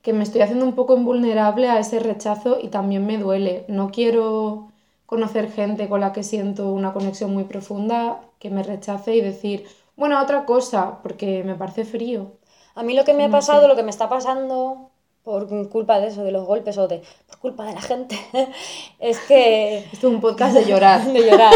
que 0.00 0.14
me 0.14 0.22
estoy 0.22 0.40
haciendo 0.40 0.64
un 0.64 0.74
poco 0.74 0.96
invulnerable 0.96 1.68
a 1.68 1.78
ese 1.78 1.98
rechazo 1.98 2.56
y 2.62 2.68
también 2.68 3.04
me 3.04 3.18
duele. 3.18 3.66
No 3.68 3.90
quiero 3.90 4.72
conocer 5.04 5.52
gente 5.52 5.86
con 5.86 6.00
la 6.00 6.14
que 6.14 6.22
siento 6.22 6.70
una 6.70 6.94
conexión 6.94 7.30
muy 7.30 7.44
profunda, 7.44 8.22
que 8.38 8.48
me 8.48 8.62
rechace 8.62 9.14
y 9.14 9.20
decir, 9.20 9.66
bueno, 9.96 10.18
otra 10.22 10.46
cosa, 10.46 11.02
porque 11.02 11.44
me 11.44 11.56
parece 11.56 11.84
frío. 11.84 12.32
A 12.74 12.82
mí 12.82 12.94
lo 12.94 13.04
que 13.04 13.12
me 13.12 13.24
ha 13.24 13.30
pasado, 13.30 13.60
sé. 13.60 13.68
lo 13.68 13.76
que 13.76 13.82
me 13.82 13.90
está 13.90 14.08
pasando 14.08 14.88
por 15.24 15.46
culpa 15.68 16.00
de 16.00 16.06
eso, 16.06 16.24
de 16.24 16.32
los 16.32 16.46
golpes 16.46 16.78
o 16.78 16.88
de 16.88 17.02
por 17.26 17.38
culpa 17.38 17.66
de 17.66 17.74
la 17.74 17.82
gente, 17.82 18.18
es 18.98 19.18
que 19.20 19.80
Esto 19.92 20.08
es 20.08 20.14
un 20.14 20.22
podcast 20.22 20.54
de 20.54 20.64
llorar. 20.64 21.04
de 21.12 21.30
llorar. 21.30 21.52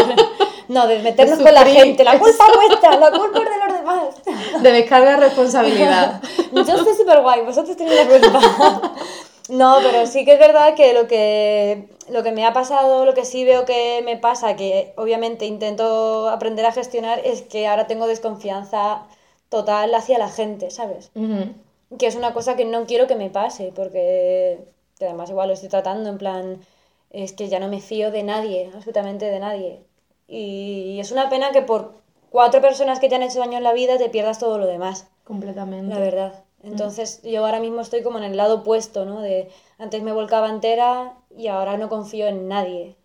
No, 0.69 0.87
de 0.87 0.99
meternos 0.99 1.39
De 1.39 1.43
con 1.43 1.53
la 1.53 1.65
gente. 1.65 2.03
La 2.03 2.17
culpa 2.19 2.45
es 2.47 2.55
vuestra, 2.55 2.95
la 2.97 3.11
culpa 3.11 3.39
es 3.39 3.45
de 3.45 3.67
los 3.67 3.79
demás. 3.79 4.61
De 4.63 4.71
descarga 4.71 5.11
de 5.11 5.17
responsabilidad. 5.17 6.21
Yo 6.53 6.61
estoy 6.61 6.95
súper 6.95 7.21
guay, 7.21 7.41
vosotros 7.41 7.75
tenéis 7.75 8.05
la 8.05 8.19
culpa. 8.19 8.93
No, 9.49 9.79
pero 9.81 10.05
sí 10.05 10.25
que 10.25 10.33
es 10.33 10.39
verdad 10.39 10.75
que 10.75 10.93
lo, 10.93 11.07
que 11.07 11.89
lo 12.07 12.21
que 12.21 12.31
me 12.31 12.45
ha 12.45 12.53
pasado, 12.53 13.03
lo 13.03 13.15
que 13.15 13.25
sí 13.25 13.43
veo 13.45 13.65
que 13.65 14.03
me 14.05 14.15
pasa, 14.15 14.55
que 14.55 14.93
obviamente 14.95 15.47
intento 15.47 16.29
aprender 16.29 16.67
a 16.67 16.71
gestionar, 16.71 17.19
es 17.25 17.41
que 17.41 17.65
ahora 17.65 17.87
tengo 17.87 18.05
desconfianza 18.05 19.07
total 19.49 19.95
hacia 19.95 20.19
la 20.19 20.29
gente, 20.29 20.69
¿sabes? 20.69 21.09
Ujú. 21.15 21.97
Que 21.97 22.05
es 22.05 22.13
una 22.15 22.31
cosa 22.31 22.55
que 22.55 22.65
no 22.65 22.85
quiero 22.85 23.07
que 23.07 23.15
me 23.15 23.31
pase, 23.31 23.71
porque 23.75 24.59
que 24.99 25.05
además 25.05 25.31
igual 25.31 25.47
lo 25.47 25.55
estoy 25.55 25.69
tratando 25.69 26.09
en 26.09 26.19
plan, 26.19 26.61
es 27.09 27.33
que 27.33 27.49
ya 27.49 27.59
no 27.59 27.69
me 27.69 27.81
fío 27.81 28.11
de 28.11 28.21
nadie, 28.21 28.69
absolutamente 28.75 29.25
de 29.25 29.39
nadie. 29.39 29.88
Y 30.29 30.99
es 30.99 31.11
una 31.11 31.29
pena 31.29 31.51
que 31.51 31.61
por 31.63 31.93
cuatro 32.29 32.61
personas 32.61 32.99
que 32.99 33.09
te 33.09 33.15
han 33.15 33.23
hecho 33.23 33.39
daño 33.39 33.57
en 33.57 33.63
la 33.63 33.73
vida 33.73 33.97
te 33.97 34.09
pierdas 34.09 34.39
todo 34.39 34.57
lo 34.59 34.67
demás, 34.67 35.07
Completamente. 35.23 35.93
la 35.93 35.99
verdad. 35.99 36.43
Entonces 36.61 37.21
yo 37.23 37.43
ahora 37.45 37.59
mismo 37.59 37.81
estoy 37.81 38.03
como 38.03 38.17
en 38.19 38.25
el 38.25 38.37
lado 38.37 38.57
opuesto, 38.57 39.05
¿no? 39.05 39.21
De 39.21 39.49
antes 39.77 40.03
me 40.03 40.11
volcaba 40.11 40.49
entera 40.49 41.13
y 41.35 41.47
ahora 41.47 41.77
no 41.77 41.89
confío 41.89 42.27
en 42.27 42.47
nadie. 42.47 42.95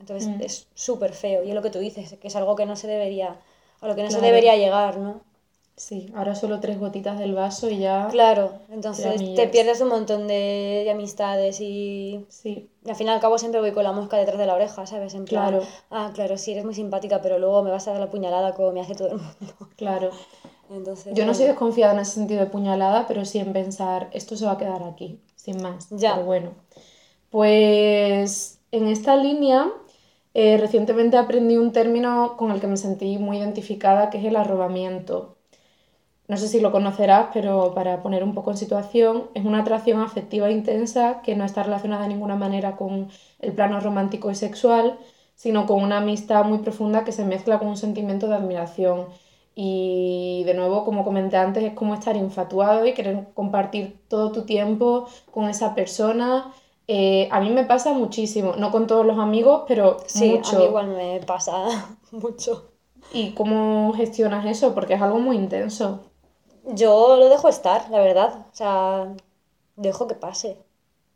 Entonces 0.00 0.28
Mm. 0.28 0.42
es 0.42 0.68
súper 0.74 1.12
feo. 1.12 1.42
Y 1.44 1.48
es 1.50 1.54
lo 1.54 1.62
que 1.62 1.70
tú 1.70 1.78
dices, 1.78 2.14
que 2.20 2.28
es 2.28 2.36
algo 2.36 2.56
que 2.56 2.64
no 2.66 2.76
se 2.76 2.86
debería, 2.86 3.36
a 3.80 3.86
lo 3.88 3.94
que 3.94 4.02
no 4.02 4.10
se 4.10 4.20
debería 4.20 4.56
llegar, 4.56 4.98
¿no? 4.98 5.20
Sí, 5.76 6.12
ahora 6.14 6.34
solo 6.34 6.60
tres 6.60 6.78
gotitas 6.78 7.18
del 7.18 7.34
vaso 7.34 7.68
y 7.70 7.78
ya. 7.78 8.08
Claro, 8.10 8.52
entonces 8.70 9.34
te 9.34 9.48
pierdes 9.48 9.80
un 9.80 9.88
montón 9.88 10.28
de, 10.28 10.82
de 10.84 10.90
amistades 10.90 11.60
y, 11.60 12.24
Sí, 12.28 12.68
y 12.84 12.90
al 12.90 12.96
fin 12.96 13.06
y 13.06 13.10
al 13.10 13.20
cabo 13.20 13.38
siempre 13.38 13.60
voy 13.60 13.72
con 13.72 13.82
la 13.82 13.92
mosca 13.92 14.16
detrás 14.18 14.38
de 14.38 14.46
la 14.46 14.54
oreja, 14.54 14.86
¿sabes? 14.86 15.14
En 15.14 15.24
plan, 15.24 15.48
Claro. 15.50 15.66
ah, 15.90 16.10
claro, 16.14 16.36
sí, 16.36 16.52
eres 16.52 16.64
muy 16.64 16.74
simpática, 16.74 17.20
pero 17.22 17.38
luego 17.38 17.62
me 17.62 17.70
vas 17.70 17.88
a 17.88 17.92
dar 17.92 18.00
la 18.00 18.10
puñalada 18.10 18.54
como 18.54 18.70
me 18.72 18.80
hace 18.80 18.94
todo 18.94 19.08
el 19.08 19.16
mundo. 19.16 19.54
claro. 19.76 20.10
Entonces, 20.70 21.14
Yo 21.14 21.26
no 21.26 21.34
soy 21.34 21.46
desconfiada 21.46 21.92
en 21.94 22.00
ese 22.00 22.12
sentido 22.12 22.40
de 22.40 22.46
puñalada, 22.46 23.06
pero 23.06 23.24
sí 23.24 23.38
en 23.38 23.52
pensar, 23.52 24.08
esto 24.12 24.36
se 24.36 24.46
va 24.46 24.52
a 24.52 24.58
quedar 24.58 24.82
aquí, 24.84 25.20
sin 25.36 25.60
más. 25.62 25.88
Ya. 25.90 26.14
Pero 26.14 26.26
bueno. 26.26 26.50
Pues 27.30 28.60
en 28.72 28.86
esta 28.88 29.16
línea, 29.16 29.70
eh, 30.34 30.56
recientemente 30.58 31.16
aprendí 31.16 31.56
un 31.56 31.72
término 31.72 32.36
con 32.36 32.50
el 32.50 32.60
que 32.60 32.66
me 32.66 32.76
sentí 32.76 33.18
muy 33.18 33.38
identificada, 33.38 34.10
que 34.10 34.18
es 34.18 34.24
el 34.24 34.36
arrobamiento. 34.36 35.36
No 36.28 36.36
sé 36.36 36.48
si 36.48 36.60
lo 36.60 36.72
conocerás, 36.72 37.28
pero 37.32 37.74
para 37.74 38.02
poner 38.02 38.22
un 38.24 38.34
poco 38.34 38.50
en 38.52 38.56
situación, 38.56 39.24
es 39.34 39.44
una 39.44 39.60
atracción 39.60 40.00
afectiva 40.00 40.50
intensa 40.50 41.20
que 41.22 41.34
no 41.36 41.44
está 41.44 41.62
relacionada 41.62 42.02
de 42.02 42.08
ninguna 42.08 42.36
manera 42.36 42.76
con 42.76 43.08
el 43.40 43.52
plano 43.52 43.80
romántico 43.80 44.30
y 44.30 44.34
sexual, 44.34 44.98
sino 45.34 45.66
con 45.66 45.82
una 45.82 45.98
amistad 45.98 46.44
muy 46.44 46.58
profunda 46.58 47.04
que 47.04 47.12
se 47.12 47.24
mezcla 47.24 47.58
con 47.58 47.68
un 47.68 47.76
sentimiento 47.76 48.28
de 48.28 48.36
admiración. 48.36 49.06
Y 49.54 50.44
de 50.46 50.54
nuevo, 50.54 50.84
como 50.84 51.04
comenté 51.04 51.36
antes, 51.36 51.62
es 51.64 51.74
como 51.74 51.94
estar 51.94 52.16
infatuado 52.16 52.86
y 52.86 52.94
querer 52.94 53.28
compartir 53.34 53.98
todo 54.08 54.32
tu 54.32 54.44
tiempo 54.44 55.08
con 55.30 55.48
esa 55.50 55.74
persona. 55.74 56.52
Eh, 56.88 57.28
a 57.30 57.40
mí 57.40 57.50
me 57.50 57.64
pasa 57.64 57.92
muchísimo, 57.92 58.54
no 58.56 58.70
con 58.70 58.86
todos 58.86 59.04
los 59.04 59.18
amigos, 59.18 59.64
pero 59.68 59.98
sí, 60.06 60.30
mucho. 60.30 60.56
a 60.56 60.58
mí 60.60 60.64
igual 60.66 60.88
me 60.88 61.20
pasa 61.26 61.66
mucho. 62.12 62.72
¿Y 63.12 63.32
cómo 63.34 63.92
gestionas 63.94 64.46
eso? 64.46 64.74
Porque 64.74 64.94
es 64.94 65.02
algo 65.02 65.18
muy 65.18 65.36
intenso. 65.36 66.11
Yo 66.64 67.16
lo 67.16 67.28
dejo 67.28 67.48
estar, 67.48 67.90
la 67.90 68.00
verdad. 68.00 68.46
O 68.52 68.54
sea, 68.54 69.08
dejo 69.76 70.06
que 70.06 70.14
pase. 70.14 70.56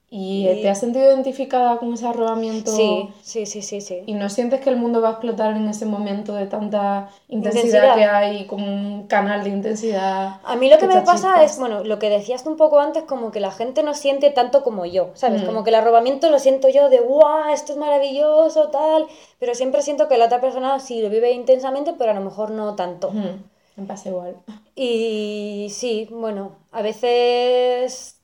¿Y 0.08 0.46
te 0.62 0.68
has 0.70 0.78
sentido 0.78 1.04
identificada 1.04 1.78
con 1.78 1.92
ese 1.92 2.06
arrobamiento? 2.06 2.70
Sí, 2.70 3.08
sí, 3.22 3.44
sí, 3.44 3.60
sí, 3.60 3.80
sí. 3.80 4.04
¿Y 4.06 4.14
no 4.14 4.28
sientes 4.28 4.60
que 4.60 4.70
el 4.70 4.76
mundo 4.76 5.00
va 5.00 5.08
a 5.08 5.10
explotar 5.12 5.56
en 5.56 5.68
ese 5.68 5.84
momento 5.84 6.32
de 6.34 6.46
tanta 6.46 7.10
intensidad, 7.26 7.64
Intensidad. 7.64 7.94
que 7.96 8.04
hay, 8.04 8.46
como 8.46 8.66
un 8.66 9.08
canal 9.08 9.42
de 9.42 9.50
intensidad? 9.50 10.40
A 10.44 10.54
mí 10.54 10.70
lo 10.70 10.78
que 10.78 10.86
me 10.86 10.94
echa 10.94 11.04
pasa 11.04 11.28
chispas? 11.34 11.52
es, 11.52 11.58
bueno, 11.58 11.82
lo 11.82 11.98
que 11.98 12.08
decías 12.08 12.44
tú 12.44 12.50
un 12.50 12.56
poco 12.56 12.78
antes, 12.78 13.02
como 13.02 13.32
que 13.32 13.40
la 13.40 13.50
gente 13.50 13.82
no 13.82 13.94
siente 13.94 14.30
tanto 14.30 14.62
como 14.62 14.86
yo, 14.86 15.10
¿sabes? 15.14 15.42
Mm. 15.42 15.46
Como 15.46 15.64
que 15.64 15.70
el 15.70 15.76
arrobamiento 15.76 16.30
lo 16.30 16.38
siento 16.38 16.68
yo 16.68 16.88
de, 16.88 17.00
¡guau! 17.00 17.52
Esto 17.52 17.72
es 17.72 17.78
maravilloso, 17.78 18.68
tal. 18.68 19.08
Pero 19.40 19.56
siempre 19.56 19.82
siento 19.82 20.06
que 20.06 20.18
la 20.18 20.26
otra 20.26 20.40
persona 20.40 20.78
sí 20.78 21.02
lo 21.02 21.10
vive 21.10 21.32
intensamente, 21.32 21.94
pero 21.98 22.12
a 22.12 22.14
lo 22.14 22.20
mejor 22.20 22.52
no 22.52 22.76
tanto. 22.76 23.08
Ujú, 23.08 23.40
Me 23.76 23.86
pasa 23.86 24.08
igual. 24.08 24.36
Y 24.74 25.68
sí, 25.70 26.08
bueno, 26.10 26.56
a 26.72 26.82
veces. 26.82 28.18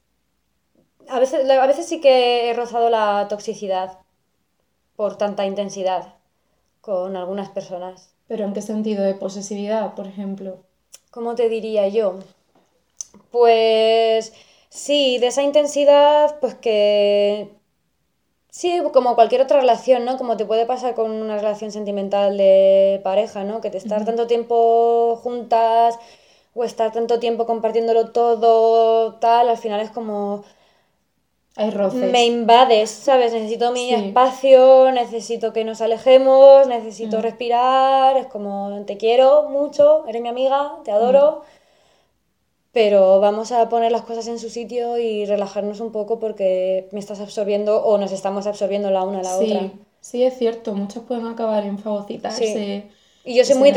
A 1.09 1.19
veces, 1.19 1.49
a 1.51 1.67
veces 1.67 1.87
sí 1.87 2.01
que 2.01 2.49
he 2.49 2.55
rozado 2.55 2.89
la 2.89 3.27
toxicidad 3.29 3.99
por 4.97 5.19
tanta 5.19 5.45
intensidad 5.45 6.15
con 6.81 7.17
algunas 7.17 7.51
personas. 7.51 8.15
¿Pero 8.29 8.45
en 8.45 8.55
qué 8.55 8.63
sentido? 8.63 9.05
¿De 9.05 9.15
posesividad, 9.15 9.95
por 9.95 10.07
ejemplo? 10.07 10.59
¿Cómo 11.11 11.35
te 11.35 11.49
diría 11.49 11.89
yo? 11.89 12.19
Pues 13.31 14.33
sí, 14.71 15.19
de 15.19 15.27
esa 15.27 15.43
intensidad, 15.43 16.39
pues 16.41 16.55
que 16.55 17.51
Sí, 18.53 18.83
como 18.93 19.15
cualquier 19.15 19.41
otra 19.41 19.61
relación, 19.61 20.05
¿no? 20.05 20.19
Como 20.19 20.37
te 20.37 20.45
puede 20.45 20.67
pasar 20.67 20.95
con 20.95 21.11
una 21.11 21.39
relación 21.39 21.73
sentimental 21.73 22.37
de 22.37 23.01
pareja, 23.03 23.45
¿no? 23.45 23.63
Que 23.63 23.71
te 23.71 23.79
estar 23.79 24.05
tanto 24.05 24.27
tiempo 24.27 25.19
juntas 25.23 25.99
o 26.55 26.63
estar 26.63 26.93
tanto 26.93 27.19
tiempo 27.19 27.47
compartiéndolo 27.47 28.11
todo, 28.11 29.15
tal, 29.15 29.49
al 29.49 29.57
final 29.57 29.81
es 29.81 29.91
como... 29.91 30.45
Hay 31.57 31.71
roces. 31.71 32.13
Me 32.13 32.27
invades, 32.27 32.91
¿sabes? 32.91 33.33
Necesito 33.33 33.73
mi 33.73 33.95
espacio, 33.95 34.93
necesito 34.93 35.55
que 35.55 35.65
nos 35.65 35.81
alejemos, 35.81 36.67
necesito 36.67 37.23
respirar, 37.23 38.19
es 38.19 38.27
como 38.27 38.85
te 38.87 38.99
quiero 38.99 39.49
mucho, 39.49 40.05
eres 40.07 40.21
mi 40.21 40.29
amiga, 40.29 40.75
te 40.85 40.91
adoro 40.91 41.43
pero 42.73 43.21
vamos 43.21 43.53
a 43.53 43.69
poner 43.69 43.93
las 43.93 44.03
cosas 44.03 44.27
en 44.29 44.39
su 44.39 44.49
sitio 44.49 44.97
y 44.99 45.27
relajarnos 45.27 45.81
un 45.81 45.93
poco 45.93 46.19
porque 46.19 46.89
me 46.93 47.01
estás 47.01 47.21
absorbiendo 47.21 47.85
o 47.85 47.99
nos 47.99 48.13
estamos 48.13 48.47
absorbiendo 48.47 48.91
la 48.91 49.03
una 49.05 49.21
a 49.21 49.23
la 49.23 49.37
otra. 49.37 49.71
Sí, 50.01 50.25
es 50.25 50.37
cierto, 50.39 50.75
muchos 50.75 51.05
pueden 51.05 51.27
acabar 51.27 51.65
en 51.65 51.79
fagocitarse. 51.79 52.91
Y 53.25 53.35
yo 53.37 53.45
soy 53.45 53.57
muy 53.57 53.73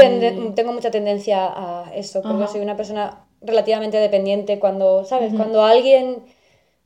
tengo 0.55 0.71
mucha 0.73 0.89
tendencia 0.91 1.45
a 1.45 1.93
eso, 1.93 2.21
porque 2.21 2.47
soy 2.47 2.61
una 2.61 2.75
persona 2.75 3.25
relativamente 3.41 3.97
dependiente 3.97 4.57
cuando, 4.59 5.03
¿sabes? 5.05 5.33
Cuando 5.35 5.63
alguien, 5.63 6.23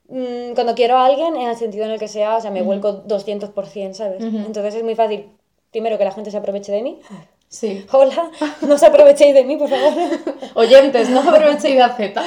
mm, 0.10 0.56
cuando 0.56 0.76
quiero 0.76 0.98
a 0.98 1.06
alguien, 1.06 1.36
en 1.38 1.48
el 1.48 1.56
sentido 1.56 1.86
en 1.86 1.91
el 1.91 2.00
que 2.00 2.08
sea, 2.10 2.36
o 2.38 2.41
sea, 2.41 2.52
me 2.52 2.62
vuelco 2.63 3.04
200%, 3.08 3.93
¿sabes? 3.93 4.22
Entonces 4.22 4.76
es 4.76 4.84
muy 4.84 4.95
fácil, 4.95 5.28
primero, 5.72 5.98
que 5.98 6.04
la 6.04 6.12
gente 6.12 6.32
se 6.32 6.38
aproveche 6.38 6.72
de 6.74 6.82
mí. 6.82 7.00
Sí. 7.49 7.85
Hola, 7.91 8.31
no 8.62 8.75
os 8.75 8.83
aprovechéis 8.83 9.33
de 9.33 9.43
mí, 9.43 9.57
por 9.57 9.69
favor. 9.69 9.93
Oyentes, 10.53 11.09
no 11.09 11.19
os 11.19 11.27
aprovechéis 11.27 11.75
de 11.75 11.89
Z. 11.89 12.23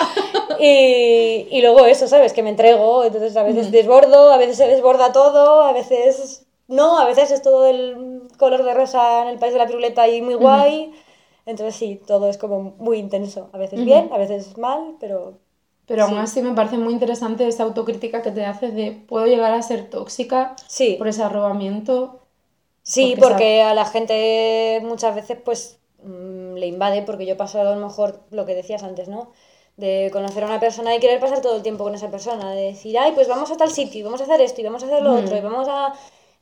Y, 0.59 1.49
y, 1.51 1.63
luego 1.63 1.87
eso, 1.87 2.09
¿sabes? 2.09 2.33
Que 2.33 2.43
me 2.43 2.51
entrego, 2.51 3.05
entonces 3.05 3.37
a 3.37 3.45
veces 3.45 3.71
desbordo, 3.71 4.33
a 4.33 4.37
veces 4.37 4.57
se 4.57 4.67
desborda 4.67 5.13
todo, 5.13 5.63
a 5.63 5.73
veces 5.73 6.47
no, 6.67 6.99
a 6.99 7.07
veces 7.07 7.31
es 7.31 7.43
todo 7.43 7.67
el 7.67 8.23
color 8.37 8.65
de 8.65 8.75
rosa 8.75 9.23
en 9.23 9.29
el 9.29 9.39
país 9.39 9.53
de 9.53 9.59
la 9.59 9.67
piruleta 9.67 10.09
y 10.09 10.23
muy 10.23 10.35
guay. 10.35 10.93
Entonces 11.47 11.77
sí, 11.77 12.01
todo 12.07 12.29
es 12.29 12.39
como 12.39 12.75
muy 12.79 12.99
intenso. 12.99 13.51
A 13.53 13.59
veces 13.59 13.85
bien, 13.85 14.11
a 14.13 14.19
veces 14.19 14.59
mal, 14.59 14.97
pero... 14.99 15.39
Pero 15.87 16.05
aún 16.05 16.19
así 16.19 16.41
me 16.41 16.55
parece 16.55 16.79
muy 16.79 16.93
interesante 16.93 17.47
esa 17.47 17.65
autocrítica 17.65 18.23
que 18.23 18.31
te 18.31 18.45
haces 18.45 18.73
de 18.75 18.93
puedo 18.93 19.27
llegar 19.27 19.53
a 19.53 19.61
ser 19.63 19.91
tóxica 19.91 20.55
sí. 20.69 20.95
por 20.97 21.09
ese 21.09 21.25
arrobamiento 21.25 22.22
Sí, 22.83 23.17
porque, 23.19 23.63
a 23.63 23.75
la 23.75 23.85
gente 23.85 24.81
muchas 24.83 25.15
veces 25.15 25.39
pues 25.45 25.79
mm, 26.03 26.55
le 26.55 26.67
invade, 26.67 27.03
porque 27.03 27.27
yo 27.27 27.35
he 27.35 27.37
pasado 27.37 27.73
a 27.73 27.77
lo 27.77 27.87
mejor 27.87 28.21
lo 28.31 28.45
que 28.45 28.55
decías 28.55 28.83
antes, 28.83 29.09
¿no? 29.09 29.31
De 29.77 30.11
conocer 30.13 30.45
a 30.45 30.47
una 30.47 30.61
persona 30.61 30.95
y 30.95 30.99
querer 30.99 31.21
pasar 31.21 31.41
todo 31.41 31.57
el 31.57 31.63
tiempo 31.63 31.85
con 31.85 31.95
esa 31.95 32.11
persona, 32.11 32.53
de 32.53 32.63
decir, 32.63 32.99
ay, 32.99 33.13
pues 33.13 33.29
vamos 33.29 33.51
a 33.51 33.57
tal 33.57 33.71
sitio 33.71 34.01
y 34.01 34.03
vamos 34.03 34.21
a 34.21 34.25
hacer 34.25 34.41
esto 34.41 34.61
y 34.61 34.65
vamos 34.65 34.83
a 34.83 34.87
hacer 34.87 35.03
lo 35.03 35.15
otro 35.15 35.37
y 35.37 35.41
vamos 35.41 35.69
a... 35.69 35.95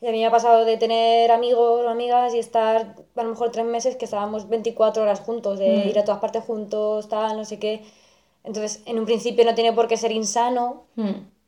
Y 0.03 0.07
a 0.07 0.13
mí 0.13 0.19
me 0.19 0.27
ha 0.27 0.31
pasado 0.31 0.65
de 0.65 0.79
tener 0.79 1.31
amigos 1.31 1.85
o 1.85 1.89
amigas 1.89 2.35
y 2.35 2.39
estar 2.39 2.97
a 3.15 3.23
lo 3.23 3.29
mejor 3.29 3.51
tres 3.51 3.67
meses 3.67 3.97
que 3.97 4.07
estábamos 4.07 4.49
24 4.49 5.03
horas 5.03 5.21
juntos, 5.21 5.59
de 5.59 5.69
ir 5.89 5.99
a 5.99 6.05
todas 6.05 6.23
partes 6.23 6.43
juntos, 6.43 7.11
tal, 7.11 7.37
no 7.37 7.45
sé 7.45 7.59
qué. 7.59 7.83
Entonces, 8.43 8.83
en 8.87 8.99
un 8.99 9.05
principio 9.05 9.45
no 9.45 9.55
tiene 9.55 9.75
por 9.75 9.89
qué 9.89 9.99
ser 9.99 10.13
insano, 10.13 10.85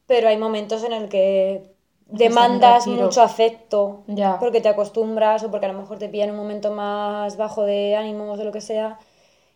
pero 0.06 0.28
hay 0.28 0.36
momentos 0.36 0.84
en 0.84 0.92
el 0.92 1.08
que 1.08 1.71
demandas 2.12 2.86
mucho 2.86 3.22
afecto 3.22 4.04
porque 4.38 4.60
te 4.60 4.68
acostumbras 4.68 5.42
o 5.44 5.50
porque 5.50 5.66
a 5.66 5.72
lo 5.72 5.78
mejor 5.78 5.98
te 5.98 6.08
pilla 6.08 6.24
en 6.24 6.30
un 6.30 6.36
momento 6.36 6.72
más 6.72 7.36
bajo 7.36 7.64
de 7.64 7.96
ánimos 7.96 8.38
o 8.38 8.44
lo 8.44 8.52
que 8.52 8.60
sea 8.60 8.98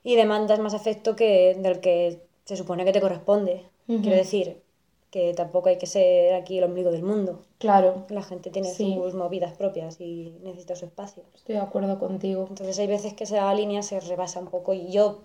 y 0.02 0.16
demandas 0.16 0.58
más 0.58 0.74
afecto 0.74 1.16
que 1.16 1.56
del 1.58 1.80
que 1.80 2.22
se 2.44 2.56
supone 2.56 2.84
que 2.84 2.92
te 2.92 3.00
corresponde. 3.00 3.64
Quiero 3.86 4.16
decir 4.16 4.60
que 5.10 5.32
tampoco 5.34 5.68
hay 5.68 5.78
que 5.78 5.86
ser 5.86 6.34
aquí 6.34 6.58
el 6.58 6.64
ombligo 6.64 6.90
del 6.90 7.02
mundo. 7.02 7.42
Claro. 7.58 8.04
La 8.08 8.22
gente 8.22 8.50
tiene 8.50 8.72
sus 8.72 9.14
movidas 9.14 9.56
propias 9.56 10.00
y 10.00 10.34
necesita 10.42 10.74
su 10.76 10.84
espacio. 10.84 11.22
Estoy 11.34 11.54
de 11.54 11.60
acuerdo 11.60 11.98
contigo. 11.98 12.46
Entonces 12.48 12.78
hay 12.78 12.86
veces 12.86 13.14
que 13.14 13.24
esa 13.24 13.52
línea 13.54 13.82
se 13.82 14.00
rebasa 14.00 14.40
un 14.40 14.48
poco 14.48 14.74
y 14.74 14.90
yo 14.90 15.20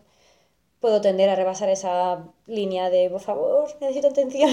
puedo 0.79 1.01
tender 1.01 1.29
a 1.29 1.35
rebasar 1.35 1.69
esa 1.69 2.25
línea 2.47 2.89
de, 2.89 3.09
por 3.09 3.21
favor, 3.21 3.67
necesito 3.79 4.07
atención. 4.07 4.49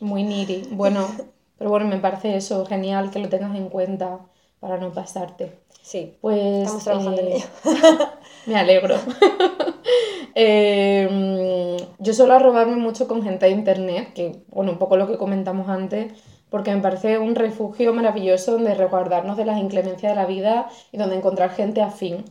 Muy 0.00 0.22
needy. 0.22 0.68
Bueno, 0.70 1.06
pero 1.64 1.70
bueno, 1.70 1.86
me 1.86 1.96
parece 1.96 2.36
eso 2.36 2.66
genial 2.66 3.10
que 3.10 3.20
lo 3.20 3.30
tengas 3.30 3.56
en 3.56 3.70
cuenta 3.70 4.20
para 4.60 4.76
no 4.76 4.92
pasarte. 4.92 5.60
Sí, 5.80 6.14
pues, 6.20 6.38
estamos 6.38 6.84
trabajando 6.84 7.22
en 7.22 7.28
eh, 7.28 7.36
ello. 7.36 7.46
me 8.46 8.56
alegro. 8.56 8.96
Em, 10.34 11.78
yo 12.00 12.12
suelo 12.12 12.34
arrobarme 12.34 12.76
mucho 12.76 13.08
con 13.08 13.22
gente 13.22 13.46
de 13.46 13.52
internet, 13.52 14.12
que 14.12 14.42
bueno, 14.48 14.72
un 14.72 14.78
poco 14.78 14.98
lo 14.98 15.06
que 15.06 15.16
comentamos 15.16 15.70
antes, 15.70 16.12
porque 16.50 16.74
me 16.74 16.82
parece 16.82 17.18
un 17.18 17.34
refugio 17.34 17.94
maravilloso 17.94 18.52
donde 18.52 18.74
resguardarnos 18.74 19.38
de 19.38 19.46
las 19.46 19.58
inclemencias 19.58 20.12
de 20.12 20.16
la 20.16 20.26
vida 20.26 20.68
y 20.92 20.98
donde 20.98 21.16
encontrar 21.16 21.50
gente 21.54 21.80
afín. 21.80 22.24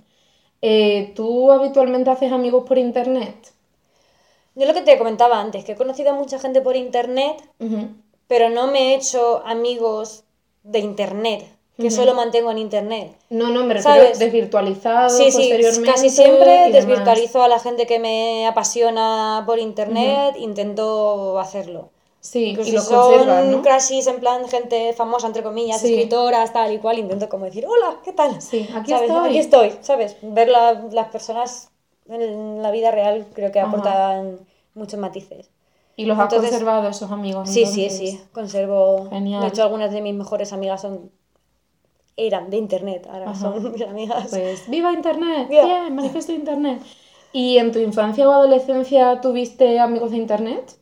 Eh, 0.61 1.13
¿Tú 1.15 1.51
habitualmente 1.51 2.11
haces 2.11 2.31
amigos 2.31 2.65
por 2.67 2.77
internet? 2.77 3.53
Yo 4.55 4.67
lo 4.67 4.73
que 4.75 4.81
te 4.81 4.97
comentaba 4.99 5.41
antes, 5.41 5.65
que 5.65 5.71
he 5.71 5.75
conocido 5.75 6.11
a 6.11 6.13
mucha 6.13 6.37
gente 6.37 6.61
por 6.61 6.75
internet, 6.75 7.41
pero 8.27 8.49
no 8.49 8.67
me 8.67 8.91
he 8.91 8.95
hecho 8.95 9.41
amigos 9.45 10.23
de 10.63 10.79
internet, 10.79 11.45
que 11.77 11.89
solo 11.89 12.13
mantengo 12.13 12.51
en 12.51 12.59
internet. 12.59 13.15
No, 13.29 13.49
no, 13.49 13.63
me 13.65 13.73
refiero 13.73 14.17
desvirtualizado 14.17 15.09
sí, 15.09 15.31
sí, 15.31 15.51
casi 15.83 16.09
siempre 16.09 16.71
desvirtualizo 16.71 17.43
a 17.43 17.47
la 17.47 17.59
gente 17.59 17.85
que 17.87 17.99
me 17.99 18.45
apasiona 18.45 19.43
por 19.45 19.59
internet, 19.59 20.35
intento 20.37 21.39
hacerlo. 21.39 21.89
Sí, 22.23 22.55
y 22.57 22.71
lo 22.71 22.81
son 22.81 23.27
¿no? 23.27 23.61
en 23.61 24.19
plan 24.21 24.47
gente 24.47 24.93
famosa, 24.93 25.27
entre 25.27 25.43
comillas, 25.43 25.83
escritoras, 25.83 26.53
tal 26.53 26.71
y 26.71 26.77
cual, 26.77 26.97
intento 26.97 27.27
como 27.27 27.43
decir, 27.43 27.65
hola, 27.67 27.97
¿qué 28.01 28.13
tal? 28.13 28.41
Sí, 28.41 28.69
aquí 28.73 28.93
estoy. 28.93 29.29
Aquí 29.29 29.39
estoy, 29.39 29.73
¿sabes? 29.81 30.15
Ver 30.21 30.47
las 30.47 31.07
personas 31.09 31.69
en 32.07 32.61
la 32.61 32.71
vida 32.71 32.91
real 32.91 33.25
creo 33.33 33.51
que 33.51 33.59
aportan 33.59 34.39
muchos 34.73 34.99
matices. 34.99 35.49
¿Y 35.95 36.05
los 36.05 36.17
has 36.17 36.33
conservado 36.33 36.89
esos 36.89 37.11
amigos? 37.11 37.49
Sí, 37.49 37.65
sí, 37.65 37.89
sí, 37.89 38.21
conservo. 38.31 39.09
Genial. 39.09 39.41
De 39.41 39.47
hecho, 39.49 39.63
algunas 39.63 39.91
de 39.91 40.01
mis 40.01 40.15
mejores 40.15 40.51
amigas 40.53 40.81
son 40.81 41.11
eran 42.15 42.49
de 42.49 42.57
internet, 42.57 43.07
ahora 43.11 43.33
son 43.35 43.71
mis 43.71 43.81
amigas. 43.81 44.27
Pues 44.29 44.69
viva 44.69 44.93
internet, 44.93 45.49
bien, 45.49 45.95
manifiesto 45.95 46.31
de 46.31 46.39
internet. 46.39 46.81
¿Y 47.31 47.57
en 47.57 47.71
tu 47.71 47.79
infancia 47.79 48.29
o 48.29 48.31
adolescencia 48.31 49.19
tuviste 49.21 49.79
amigos 49.79 50.11
de 50.11 50.17
internet? 50.17 50.77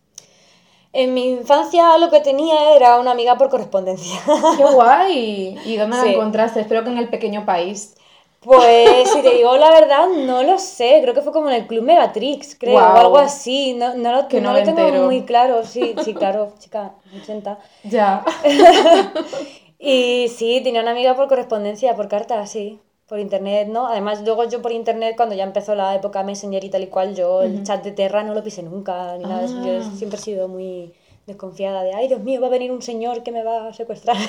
En 0.94 1.14
mi 1.14 1.30
infancia 1.30 1.98
lo 1.98 2.10
que 2.10 2.20
tenía 2.20 2.76
era 2.76 3.00
una 3.00 3.12
amiga 3.12 3.38
por 3.38 3.50
correspondencia. 3.50 4.20
¡Qué 4.58 4.66
guay! 4.66 5.58
¿Y 5.66 5.78
dónde 5.78 5.96
la 5.96 6.06
encontraste? 6.12 6.60
Espero 6.60 6.84
que 6.84 6.90
en 6.90 6.98
el 6.98 7.08
pequeño 7.08 7.46
país. 7.46 7.96
Pues 8.42 9.12
si 9.12 9.22
te 9.22 9.36
digo 9.36 9.56
la 9.58 9.70
verdad, 9.70 10.08
no 10.10 10.42
lo 10.42 10.58
sé. 10.58 11.00
Creo 11.04 11.14
que 11.14 11.22
fue 11.22 11.32
como 11.32 11.50
en 11.50 11.56
el 11.56 11.68
Club 11.68 11.84
Megatrix, 11.84 12.56
creo, 12.60 12.76
o 12.76 12.80
algo 12.80 13.20
así. 13.20 13.76
No, 13.76 13.94
no 13.94 14.12
lo, 14.12 14.42
no 14.42 14.54
lo 14.54 14.64
tengo 14.64 15.06
muy 15.06 15.24
claro. 15.26 15.64
Sí, 15.64 15.94
sí, 16.04 16.16
claro, 16.16 16.52
chica, 16.60 16.94
80. 17.22 17.60
Ya. 17.84 18.26
y 19.80 20.28
sí, 20.30 20.60
tenía 20.64 20.82
una 20.82 20.92
amiga 20.92 21.16
por 21.16 21.28
correspondencia, 21.28 21.96
por 21.96 22.08
carta, 22.08 22.46
sí. 22.48 22.80
Por 23.06 23.20
internet, 23.20 23.68
¿no? 23.68 23.88
Además, 23.88 24.24
luego 24.24 24.46
yo 24.46 24.62
por 24.62 24.72
internet, 24.72 25.16
cuando 25.18 25.36
ya 25.36 25.44
empezó 25.44 25.76
la 25.76 25.94
época 25.94 26.24
Messenger 26.24 26.64
y 26.64 26.70
tal 26.70 26.82
y 26.82 26.88
cual, 26.88 27.14
yo 27.14 27.44
el 27.44 27.62
chat 27.64 27.84
de 27.84 27.92
Terra 27.92 28.24
no 28.24 28.34
lo 28.34 28.42
pisé 28.42 28.64
nunca, 28.64 29.18
ni 29.18 29.26
nada. 29.26 29.46
Yo 29.46 29.82
ah. 29.82 29.92
siempre 29.96 30.18
he 30.18 30.22
sido 30.22 30.48
muy 30.48 30.94
desconfiada 31.28 31.84
de, 31.84 31.94
ay 31.94 32.08
Dios 32.08 32.22
mío, 32.22 32.42
va 32.42 32.48
a 32.48 32.50
venir 32.50 32.72
un 32.72 32.82
señor 32.82 33.24
que 33.24 33.32
me 33.32 33.44
va 33.44 33.68
a 33.68 33.74
secuestrar. 33.74 34.18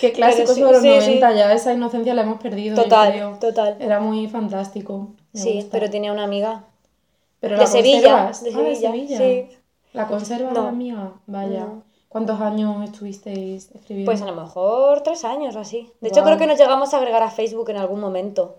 Sí, 0.00 0.06
qué 0.06 0.12
clásico 0.12 0.54
sí, 0.54 0.62
de 0.62 0.72
los 0.72 0.82
90 0.82 1.34
ya, 1.34 1.52
esa 1.52 1.74
inocencia 1.74 2.14
la 2.14 2.22
hemos 2.22 2.40
perdido. 2.40 2.82
Total, 2.82 3.38
total. 3.38 3.76
Era 3.78 4.00
muy 4.00 4.28
fantástico. 4.28 5.08
sí, 5.34 5.68
pero 5.70 5.90
tenía 5.90 6.12
una 6.12 6.24
amiga. 6.24 6.64
Pero 7.40 7.58
de, 7.58 7.66
Sevilla, 7.66 8.28
de 8.28 8.34
Sevilla. 8.34 8.62
de 8.62 8.76
Sevilla. 8.76 9.18
Sí. 9.18 9.48
¿La 9.92 10.06
conserva 10.06 10.52
la 10.52 10.68
amiga? 10.68 11.12
Vaya. 11.26 11.66
¿Cuántos 12.08 12.40
años 12.40 12.82
estuvisteis 12.84 13.70
escribiendo? 13.72 14.10
Pues 14.10 14.22
a 14.22 14.26
lo 14.26 14.34
mejor 14.34 15.02
tres 15.02 15.24
años 15.24 15.54
o 15.56 15.60
así. 15.60 15.90
De 16.00 16.08
hecho, 16.08 16.22
creo 16.24 16.38
que 16.38 16.46
nos 16.46 16.58
llegamos 16.58 16.92
a 16.92 16.98
agregar 16.98 17.22
a 17.22 17.30
Facebook 17.30 17.70
en 17.70 17.76
algún 17.76 18.00
momento. 18.00 18.56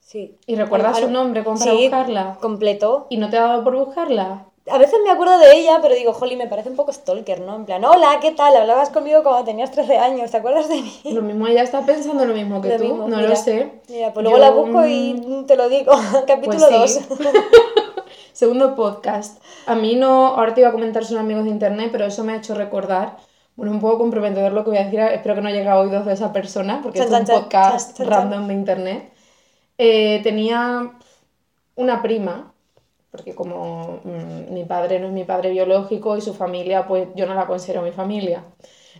Sí. 0.00 0.38
¿Y 0.46 0.56
recuerdas 0.56 0.98
su 0.98 1.10
nombre 1.10 1.44
como 1.44 1.58
para 1.58 1.72
buscarla? 1.72 2.38
completo. 2.40 3.06
¿Y 3.10 3.18
no 3.18 3.28
te 3.28 3.36
ha 3.36 3.42
dado 3.42 3.64
por 3.64 3.76
buscarla? 3.76 4.46
A 4.70 4.78
veces 4.78 4.98
me 5.04 5.10
acuerdo 5.10 5.38
de 5.38 5.56
ella, 5.56 5.78
pero 5.82 5.94
digo, 5.94 6.16
Holly, 6.18 6.36
me 6.36 6.46
parece 6.46 6.68
un 6.68 6.76
poco 6.76 6.92
stalker, 6.92 7.40
¿no? 7.40 7.56
En 7.56 7.64
plan, 7.64 7.84
hola, 7.84 8.18
¿qué 8.20 8.32
tal? 8.32 8.56
Hablabas 8.56 8.90
conmigo 8.90 9.22
cuando 9.22 9.44
tenías 9.44 9.70
13 9.70 9.98
años, 9.98 10.30
¿te 10.30 10.36
acuerdas 10.36 10.68
de 10.68 10.76
mí? 10.82 11.00
Lo 11.04 11.22
mismo, 11.22 11.46
ella 11.46 11.62
está 11.62 11.84
pensando 11.84 12.24
lo 12.24 12.34
mismo 12.34 12.60
que 12.60 12.78
tú, 12.78 13.08
no 13.08 13.20
lo 13.20 13.36
sé. 13.36 13.72
Mira, 13.88 14.12
pues 14.12 14.24
luego 14.24 14.38
la 14.38 14.50
busco 14.50 14.86
y 14.86 15.44
te 15.46 15.56
lo 15.56 15.68
digo, 15.68 15.92
capítulo 16.26 16.70
2. 16.70 17.00
Pues 17.08 17.20
Segundo 18.32 18.76
podcast. 18.76 19.42
A 19.66 19.74
mí 19.74 19.96
no, 19.96 20.28
ahora 20.28 20.54
te 20.54 20.60
iba 20.60 20.70
a 20.70 20.72
comentar 20.72 21.04
son 21.04 21.18
amigos 21.18 21.44
de 21.44 21.50
internet, 21.50 21.88
pero 21.90 22.06
eso 22.06 22.22
me 22.22 22.32
ha 22.32 22.36
hecho 22.36 22.54
recordar, 22.54 23.16
bueno, 23.56 23.72
un 23.72 23.80
poco 23.80 23.98
comprometedor 23.98 24.52
lo 24.52 24.62
que 24.64 24.70
voy 24.70 24.78
a 24.78 24.84
decir, 24.84 25.00
espero 25.00 25.34
que 25.34 25.40
no 25.40 25.50
llegue 25.50 25.68
a 25.68 25.78
oídos 25.78 26.06
de 26.06 26.12
esa 26.12 26.32
persona, 26.32 26.80
porque 26.82 27.00
es 27.00 27.10
un 27.10 27.24
podcast 27.24 27.98
random 27.98 28.46
de 28.46 28.54
internet. 28.54 29.12
Eh, 29.76 30.20
tenía 30.22 30.92
una 31.74 32.02
prima 32.02 32.52
porque 33.10 33.34
como 33.34 34.00
mm, 34.04 34.52
mi 34.52 34.64
padre 34.64 35.00
no 35.00 35.08
es 35.08 35.12
mi 35.12 35.24
padre 35.24 35.50
biológico 35.50 36.16
y 36.16 36.20
su 36.20 36.34
familia, 36.34 36.86
pues 36.86 37.08
yo 37.16 37.26
no 37.26 37.34
la 37.34 37.46
considero 37.46 37.82
mi 37.82 37.92
familia. 37.92 38.44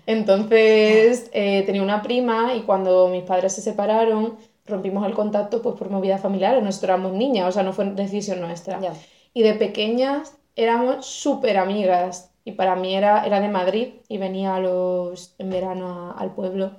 Entonces 0.06 1.30
eh, 1.32 1.62
tenía 1.66 1.82
una 1.82 2.02
prima 2.02 2.54
y 2.54 2.62
cuando 2.62 3.08
mis 3.08 3.24
padres 3.24 3.54
se 3.54 3.62
separaron, 3.62 4.38
rompimos 4.66 5.06
el 5.06 5.14
contacto 5.14 5.62
pues 5.62 5.76
por 5.76 5.90
movida 5.90 6.18
familiar, 6.18 6.54
nosotros 6.62 6.84
éramos 6.84 7.12
niñas, 7.12 7.48
o 7.48 7.52
sea, 7.52 7.62
no 7.62 7.72
fue 7.72 7.86
decisión 7.86 8.40
nuestra. 8.40 8.80
Y 9.34 9.42
de 9.42 9.54
pequeñas 9.54 10.36
éramos 10.56 11.06
súper 11.06 11.58
amigas 11.58 12.32
y 12.44 12.52
para 12.52 12.76
mí 12.76 12.94
era, 12.94 13.24
era 13.26 13.40
de 13.40 13.48
Madrid 13.48 13.88
y 14.08 14.18
venía 14.18 14.56
a 14.56 14.60
los, 14.60 15.34
en 15.38 15.50
verano 15.50 16.14
al 16.16 16.34
pueblo 16.34 16.72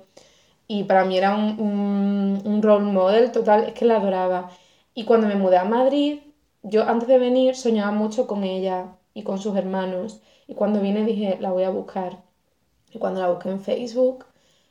y 0.66 0.84
para 0.84 1.04
mí 1.04 1.18
era 1.18 1.34
un, 1.34 1.60
un, 1.60 2.42
un 2.44 2.62
role 2.62 2.84
model 2.84 3.32
total, 3.32 3.64
es 3.64 3.74
que 3.74 3.84
la 3.84 3.96
adoraba. 3.96 4.50
Y 4.94 5.04
cuando 5.04 5.26
me 5.26 5.34
mudé 5.34 5.56
a 5.58 5.64
Madrid, 5.64 6.20
yo 6.62 6.84
antes 6.88 7.08
de 7.08 7.18
venir 7.18 7.56
soñaba 7.56 7.92
mucho 7.92 8.26
con 8.26 8.44
ella 8.44 8.96
y 9.14 9.22
con 9.24 9.38
sus 9.38 9.56
hermanos. 9.56 10.20
Y 10.46 10.54
cuando 10.54 10.80
vine 10.80 11.04
dije, 11.04 11.38
la 11.40 11.50
voy 11.52 11.64
a 11.64 11.70
buscar. 11.70 12.22
Y 12.92 12.98
cuando 12.98 13.20
la 13.20 13.30
busqué 13.30 13.50
en 13.50 13.60
Facebook, 13.60 14.26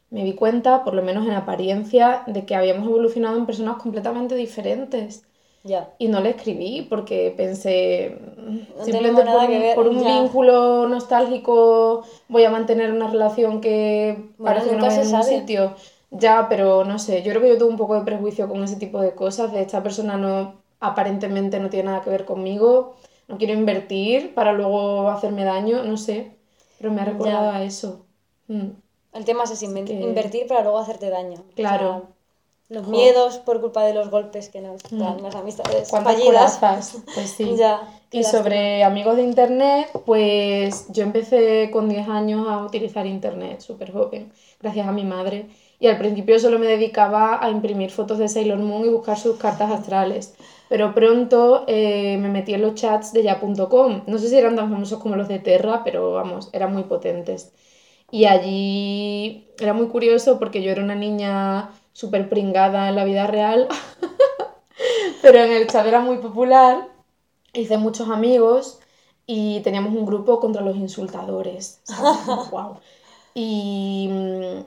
me 0.09 0.23
di 0.23 0.33
cuenta, 0.35 0.83
por 0.83 0.93
lo 0.93 1.01
menos 1.03 1.25
en 1.27 1.33
apariencia, 1.33 2.23
de 2.27 2.45
que 2.45 2.55
habíamos 2.55 2.87
evolucionado 2.87 3.37
en 3.37 3.45
personas 3.45 3.77
completamente 3.81 4.35
diferentes. 4.35 5.23
Ya. 5.63 5.89
Y 5.99 6.07
no 6.07 6.21
le 6.21 6.29
escribí 6.31 6.87
porque 6.89 7.33
pensé, 7.35 8.17
No 8.77 8.83
simplemente 8.85 9.23
por, 9.25 9.35
un- 9.49 9.49
ver, 9.49 9.75
por 9.75 9.87
un 9.87 9.99
ya. 9.99 10.05
vínculo 10.05 10.87
nostálgico 10.87 12.05
voy 12.29 12.45
a 12.45 12.49
mantener 12.49 12.91
una 12.91 13.07
relación 13.07 13.59
que 13.61 14.31
Bueno, 14.37 14.55
parece 14.55 14.69
que 14.71 14.75
no 14.77 14.89
en 14.89 15.15
un 15.15 15.23
sitio. 15.23 15.75
Ya, 16.11 16.47
pero 16.49 16.85
no 16.85 16.97
sé, 16.97 17.21
yo 17.23 17.29
creo 17.31 17.41
que 17.41 17.49
yo 17.49 17.57
tuve 17.57 17.69
un 17.69 17.77
poco 17.77 17.95
de 17.95 18.01
prejuicio 18.05 18.47
con 18.47 18.63
ese 18.63 18.77
tipo 18.77 18.99
de 19.01 19.13
cosas, 19.13 19.51
de 19.53 19.61
esta 19.61 19.83
persona 19.83 20.17
no, 20.17 20.55
aparentemente 20.79 21.59
no 21.59 21.69
tiene 21.69 21.89
nada 21.89 22.01
que 22.01 22.09
ver 22.09 22.25
conmigo, 22.25 22.95
no 23.27 23.37
quiero 23.37 23.53
invertir 23.53 24.33
para 24.33 24.53
luego 24.53 25.09
hacerme 25.09 25.43
daño, 25.43 25.83
no 25.83 25.97
sé, 25.97 26.31
pero 26.77 26.91
me 26.91 27.01
ha 27.01 27.05
recordado 27.05 27.51
Ya. 27.51 27.57
a 27.57 27.63
eso. 27.63 28.05
Mm, 28.47 28.69
El 29.13 29.25
tema 29.25 29.43
es 29.43 29.59
que- 29.59 29.93
invertir 29.93 30.47
para 30.47 30.61
luego 30.63 30.77
hacerte 30.79 31.09
daño. 31.09 31.43
O 31.51 31.55
Claro. 31.55 31.89
sea, 32.69 32.77
los 32.77 32.85
Jo. 32.85 32.91
miedos 32.91 33.37
por 33.39 33.59
culpa 33.61 33.83
de 33.83 33.93
los 33.95 34.09
golpes 34.11 34.49
que 34.49 34.61
nos 34.61 34.79
Mm. 34.91 34.99
dan 34.99 35.23
las 35.23 35.35
amistades 35.35 35.89
¿Cuántas 35.89 36.15
fallidas. 36.15 36.59
Pues 37.13 37.29
sí. 37.31 37.55
Ya. 37.57 37.81
Y 38.11 38.23
sobre 38.23 38.83
amigos 38.83 39.17
de 39.17 39.23
internet, 39.23 39.87
pues 40.05 40.87
yo 40.89 41.03
empecé 41.03 41.69
con 41.71 41.89
10 41.89 42.07
años 42.07 42.47
a 42.47 42.63
utilizar 42.65 43.05
internet, 43.05 43.61
súper 43.61 43.91
joven, 43.91 44.31
gracias 44.59 44.87
a 44.87 44.91
mi 44.91 45.03
madre. 45.03 45.47
Y 45.79 45.87
al 45.87 45.97
principio 45.97 46.39
solo 46.39 46.59
me 46.59 46.67
dedicaba 46.67 47.43
a 47.43 47.49
imprimir 47.49 47.91
fotos 47.91 48.17
de 48.17 48.27
Sailor 48.27 48.59
Moon 48.59 48.85
y 48.85 48.89
buscar 48.89 49.17
sus 49.17 49.37
cartas 49.37 49.71
astrales. 49.71 50.35
Pero 50.67 50.93
pronto 50.93 51.63
eh, 51.67 52.17
me 52.17 52.29
metí 52.29 52.53
en 52.53 52.61
los 52.61 52.75
chats 52.75 53.13
de 53.13 53.23
ya.com. 53.23 54.03
No 54.05 54.17
sé 54.17 54.29
si 54.29 54.37
eran 54.37 54.55
tan 54.55 54.69
famosos 54.69 54.99
como 54.99 55.15
los 55.15 55.27
de 55.27 55.39
Terra, 55.39 55.83
pero 55.83 56.11
vamos, 56.13 56.49
eran 56.53 56.73
muy 56.73 56.83
potentes. 56.83 57.53
Y 58.11 58.25
allí 58.25 59.47
era 59.59 59.73
muy 59.73 59.87
curioso 59.87 60.39
porque 60.39 60.61
yo 60.63 60.71
era 60.71 60.83
una 60.83 60.95
niña 60.95 61.71
súper 61.93 62.29
pringada 62.29 62.89
en 62.89 62.95
la 62.95 63.05
vida 63.05 63.27
real, 63.27 63.67
pero 65.21 65.39
en 65.39 65.51
el 65.51 65.67
chat 65.67 65.85
era 65.85 66.01
muy 66.01 66.17
popular 66.17 66.87
hice 67.53 67.77
muchos 67.77 68.09
amigos 68.09 68.79
y 69.25 69.61
teníamos 69.61 69.93
un 69.93 70.05
grupo 70.05 70.39
contra 70.39 70.61
los 70.61 70.75
insultadores. 70.75 71.81
wow. 72.51 72.77
Y 73.35 74.07
mm, 74.09 74.59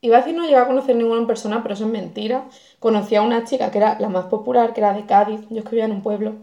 iba 0.00 0.16
a 0.16 0.20
decir 0.20 0.34
no 0.34 0.44
llegué 0.44 0.56
a 0.56 0.66
conocer 0.66 0.96
ninguno 0.96 1.20
en 1.20 1.26
persona, 1.26 1.62
pero 1.62 1.74
eso 1.74 1.84
es 1.84 1.90
mentira. 1.90 2.48
Conocí 2.78 3.16
a 3.16 3.22
una 3.22 3.44
chica 3.44 3.70
que 3.70 3.78
era 3.78 3.98
la 4.00 4.08
más 4.08 4.26
popular, 4.26 4.72
que 4.72 4.80
era 4.80 4.94
de 4.94 5.06
Cádiz. 5.06 5.40
Yo 5.50 5.58
escribía 5.58 5.84
en 5.84 5.92
un 5.92 6.02
pueblo. 6.02 6.34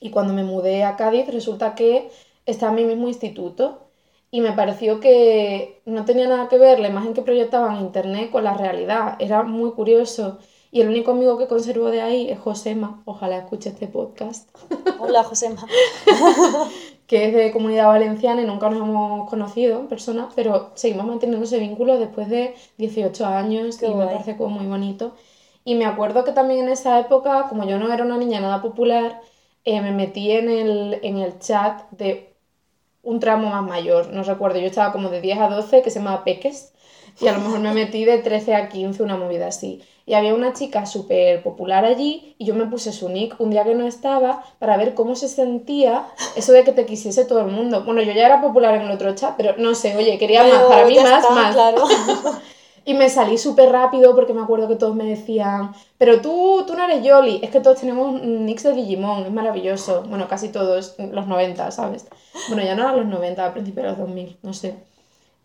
Y 0.00 0.10
cuando 0.10 0.32
me 0.32 0.44
mudé 0.44 0.84
a 0.84 0.96
Cádiz, 0.96 1.26
resulta 1.28 1.74
que 1.74 2.10
estaba 2.46 2.70
en 2.72 2.76
mi 2.76 2.84
mismo 2.84 3.08
instituto. 3.08 3.88
Y 4.30 4.40
me 4.42 4.52
pareció 4.52 5.00
que 5.00 5.80
no 5.86 6.04
tenía 6.04 6.28
nada 6.28 6.48
que 6.48 6.58
ver 6.58 6.80
la 6.80 6.88
imagen 6.88 7.14
que 7.14 7.22
proyectaba 7.22 7.74
en 7.74 7.80
internet 7.80 8.30
con 8.30 8.44
la 8.44 8.54
realidad. 8.54 9.16
Era 9.18 9.42
muy 9.42 9.72
curioso. 9.72 10.38
Y 10.70 10.82
el 10.82 10.88
único 10.88 11.12
amigo 11.12 11.38
que 11.38 11.46
conservo 11.46 11.86
de 11.90 12.02
ahí 12.02 12.30
es 12.30 12.38
Josema. 12.38 13.02
Ojalá 13.06 13.38
escuche 13.38 13.70
este 13.70 13.88
podcast. 13.88 14.50
Hola, 14.98 15.24
Josema. 15.24 15.66
que 17.08 17.26
es 17.28 17.34
de 17.34 17.52
comunidad 17.52 17.88
valenciana 17.88 18.42
y 18.42 18.46
nunca 18.46 18.70
nos 18.70 18.80
hemos 18.80 19.28
conocido 19.30 19.80
en 19.80 19.88
persona, 19.88 20.30
pero 20.36 20.72
seguimos 20.76 21.06
manteniendo 21.06 21.44
ese 21.46 21.58
vínculo 21.60 21.98
después 21.98 22.30
de 22.30 22.56
18 22.78 23.26
años 23.26 23.82
Qué 23.82 23.86
y 23.86 23.94
me 23.96 24.06
guay. 24.06 24.08
parece 24.08 24.36
como 24.38 24.50
muy 24.60 24.66
bonito. 24.68 25.14
Y 25.64 25.74
me 25.76 25.86
acuerdo 25.86 26.24
que 26.24 26.32
también 26.32 26.60
en 26.60 26.70
esa 26.70 27.00
época, 27.00 27.46
como 27.50 27.64
yo 27.68 27.78
no 27.78 27.92
era 27.92 28.04
una 28.04 28.18
niña 28.18 28.40
nada 28.40 28.62
popular, 28.62 29.22
eh, 29.64 29.80
me 29.82 29.92
metí 29.92 30.32
en 30.32 30.50
el, 30.50 31.00
en 31.02 31.18
el 31.18 31.38
chat 31.40 31.90
de 31.92 32.34
un 33.02 33.20
tramo 33.20 33.50
más 33.50 33.62
mayor, 33.64 34.10
no 34.12 34.22
recuerdo, 34.22 34.58
yo 34.60 34.66
estaba 34.66 34.92
como 34.92 35.08
de 35.10 35.20
10 35.20 35.38
a 35.38 35.48
12 35.48 35.82
que 35.82 35.90
se 35.90 35.98
llama 36.00 36.24
Peques 36.24 36.72
y 37.20 37.26
a 37.26 37.32
lo 37.32 37.40
mejor 37.40 37.60
me 37.60 37.72
metí 37.72 38.04
de 38.04 38.18
13 38.18 38.54
a 38.54 38.68
15, 38.68 39.02
una 39.02 39.16
movida 39.16 39.48
así. 39.48 39.82
Y 40.06 40.14
había 40.14 40.34
una 40.34 40.54
chica 40.54 40.86
súper 40.86 41.42
popular 41.42 41.84
allí 41.84 42.34
y 42.38 42.46
yo 42.46 42.54
me 42.54 42.66
puse 42.66 42.92
su 42.92 43.08
nick 43.08 43.38
un 43.40 43.50
día 43.50 43.64
que 43.64 43.74
no 43.74 43.86
estaba 43.86 44.42
para 44.58 44.76
ver 44.76 44.94
cómo 44.94 45.14
se 45.16 45.28
sentía 45.28 46.06
eso 46.34 46.52
de 46.52 46.64
que 46.64 46.72
te 46.72 46.86
quisiese 46.86 47.24
todo 47.26 47.40
el 47.40 47.48
mundo. 47.48 47.84
Bueno, 47.84 48.00
yo 48.00 48.12
ya 48.12 48.24
era 48.24 48.40
popular 48.40 48.74
en 48.74 48.82
el 48.82 48.90
otro 48.90 49.14
chat, 49.14 49.34
pero 49.36 49.54
no 49.58 49.74
sé, 49.74 49.96
oye, 49.96 50.16
quería 50.18 50.44
más, 50.44 50.62
para 50.62 50.86
mí 50.86 50.96
más, 50.96 51.22
está, 51.22 51.34
más. 51.34 51.54
Claro. 51.54 51.84
Y 52.88 52.94
me 52.94 53.10
salí 53.10 53.36
súper 53.36 53.70
rápido 53.70 54.14
porque 54.14 54.32
me 54.32 54.40
acuerdo 54.40 54.66
que 54.66 54.76
todos 54.76 54.96
me 54.96 55.04
decían, 55.04 55.74
pero 55.98 56.22
tú, 56.22 56.64
tú 56.66 56.74
no 56.74 56.84
eres 56.84 57.04
Yoli, 57.04 57.38
es 57.42 57.50
que 57.50 57.60
todos 57.60 57.78
tenemos 57.78 58.22
nicks 58.22 58.62
de 58.62 58.72
Digimon, 58.72 59.26
es 59.26 59.30
maravilloso. 59.30 60.04
Bueno, 60.08 60.26
casi 60.26 60.48
todos, 60.48 60.94
los 60.98 61.26
90, 61.26 61.70
¿sabes? 61.70 62.06
Bueno, 62.48 62.62
ya 62.62 62.74
no 62.74 62.84
eran 62.84 62.96
los 62.96 63.04
90, 63.04 63.44
a 63.44 63.52
principios 63.52 63.84
de 63.84 63.90
los 63.90 63.98
2000, 63.98 64.38
no 64.42 64.54
sé. 64.54 64.74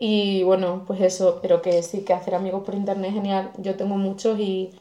Y 0.05 0.43
bueno, 0.43 0.83
pues 0.85 0.99
eso, 0.99 1.39
pero 1.41 1.61
que 1.61 1.81
sí, 1.81 2.03
que 2.03 2.11
hacer 2.11 2.35
amigos 2.35 2.63
por 2.65 2.75
internet 2.75 3.11
es 3.11 3.15
genial. 3.15 3.51
Yo 3.57 3.77
tengo 3.77 3.95
muchos 3.95 4.37
y 4.37 4.71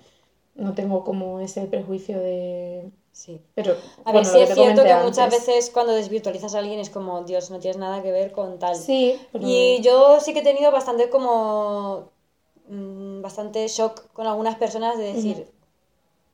no 0.56 0.74
tengo 0.74 1.04
como 1.04 1.38
ese 1.38 1.60
prejuicio 1.66 2.18
de... 2.18 2.90
Sí. 3.12 3.40
Pero, 3.54 3.76
A 4.04 4.10
bueno, 4.10 4.28
ver, 4.28 4.36
sí 4.36 4.40
es 4.40 4.52
cierto 4.52 4.82
que 4.82 4.94
muchas 4.96 5.30
veces 5.30 5.70
cuando 5.70 5.92
desvirtualizas 5.92 6.56
a 6.56 6.58
alguien 6.58 6.80
es 6.80 6.90
como, 6.90 7.22
Dios, 7.22 7.52
no 7.52 7.60
tienes 7.60 7.78
nada 7.78 8.02
que 8.02 8.10
ver 8.10 8.32
con 8.32 8.58
tal. 8.58 8.74
Sí, 8.74 9.16
pero... 9.30 9.46
Y 9.46 9.80
yo 9.82 10.18
sí 10.18 10.32
que 10.32 10.40
he 10.40 10.42
tenido 10.42 10.72
bastante 10.72 11.08
como 11.08 12.08
mm, 12.68 13.22
bastante 13.22 13.68
shock 13.68 14.10
con 14.12 14.26
algunas 14.26 14.56
personas 14.56 14.98
de 14.98 15.12
decir, 15.12 15.46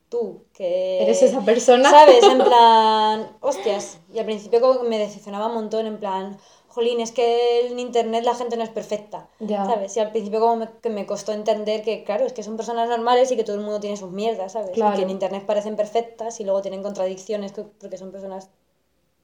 tú, 0.08 0.44
que... 0.54 1.02
¿Eres 1.02 1.22
esa 1.22 1.42
persona? 1.42 1.90
¿Sabes? 1.90 2.22
En 2.22 2.38
plan, 2.42 3.36
hostias. 3.40 3.98
Y 4.14 4.18
al 4.18 4.24
principio 4.24 4.62
como 4.62 4.80
que 4.80 4.88
me 4.88 4.98
decepcionaba 4.98 5.48
un 5.48 5.54
montón, 5.56 5.84
en 5.84 5.98
plan, 5.98 6.38
jolín, 6.68 7.00
es 7.00 7.12
que 7.12 7.66
en 7.66 7.78
internet 7.78 8.24
la 8.24 8.34
gente 8.34 8.56
no 8.56 8.62
es 8.62 8.68
perfecta. 8.70 9.28
Ya. 9.40 9.64
¿Sabes? 9.64 9.96
Y 9.96 10.00
al 10.00 10.10
principio 10.12 10.38
como 10.40 10.56
me, 10.56 10.68
que 10.82 10.90
me 10.90 11.06
costó 11.06 11.32
entender 11.32 11.82
que, 11.82 12.04
claro, 12.04 12.24
es 12.26 12.32
que 12.32 12.42
son 12.42 12.56
personas 12.56 12.88
normales 12.88 13.30
y 13.32 13.36
que 13.36 13.44
todo 13.44 13.56
el 13.56 13.62
mundo 13.62 13.80
tiene 13.80 13.96
sus 13.96 14.10
mierdas, 14.10 14.52
¿sabes? 14.52 14.70
Y 14.76 14.80
que 14.80 15.02
en 15.02 15.10
internet 15.10 15.44
parecen 15.46 15.76
perfectas 15.76 16.38
y 16.40 16.44
luego 16.44 16.62
tienen 16.62 16.82
contradicciones 16.82 17.52
que- 17.52 17.62
porque 17.64 17.98
son 17.98 18.12
personas 18.12 18.48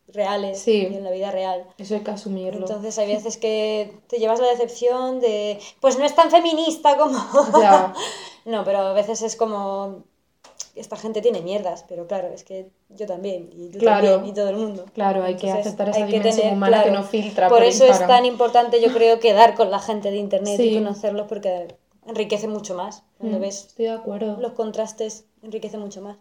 reales 0.08 0.58
Sí. 0.58 0.88
y 0.90 0.96
en 0.96 1.04
la 1.04 1.10
vida 1.10 1.30
real. 1.30 1.66
Eso 1.78 1.94
hay 1.94 2.00
que 2.00 2.10
asumirlo. 2.10 2.60
Entonces 2.60 2.98
hay 2.98 3.06
veces 3.08 3.36
que 3.38 3.96
te 4.06 4.18
llevas 4.18 4.38
la 4.40 4.48
decepción 4.48 5.20
de, 5.20 5.58
pues 5.80 5.98
no 5.98 6.04
es 6.04 6.14
tan 6.14 6.30
feminista 6.30 6.96
como... 6.98 7.18
Ya. 7.60 7.94
no, 8.44 8.64
pero 8.64 8.78
a 8.80 8.92
veces 8.92 9.22
es 9.22 9.34
como, 9.36 10.02
esta 10.74 10.96
gente 10.96 11.20
tiene 11.20 11.40
mierdas, 11.40 11.84
pero 11.88 12.06
claro, 12.06 12.28
es 12.28 12.42
que 12.44 12.70
yo 12.88 13.06
también, 13.06 13.48
y 13.52 13.68
tú 13.70 13.78
Claro. 13.78 14.08
también, 14.14 14.32
y 14.32 14.34
todo 14.34 14.48
el 14.48 14.56
mundo. 14.56 14.84
Claro, 14.94 15.22
hay 15.22 15.36
que 15.36 15.50
aceptar 15.50 15.88
esa 15.90 15.98
hay 15.98 16.04
que 16.10 16.18
dimensión 16.18 16.36
tener, 16.42 16.56
humana 16.56 16.82
que 16.84 16.90
no 16.90 17.02
filtra 17.04 17.48
Por 17.48 17.58
por 17.58 17.66
eso 17.66 17.84
es 17.86 17.98
tan 18.06 18.24
importante, 18.26 18.80
yo 18.80 18.92
creo, 18.92 19.20
quedar 19.20 19.54
con 19.54 19.70
la 19.70 19.78
gente 19.78 20.10
de 20.10 20.16
internet 20.16 20.56
Sí. 20.56 20.70
y 20.70 20.74
conocerlos 20.74 21.26
porque 21.28 21.68
enriquece 22.06 22.48
mucho 22.48 22.74
más. 22.74 23.02
Cuando 23.18 23.38
Mm, 23.38 23.42
ves 23.42 23.66
Estoy 23.68 23.86
de 23.86 23.92
acuerdo. 23.92 24.36
los 24.40 24.52
contrastes, 24.52 25.26
enriquece 25.42 25.78
mucho 25.78 26.00
más. 26.02 26.16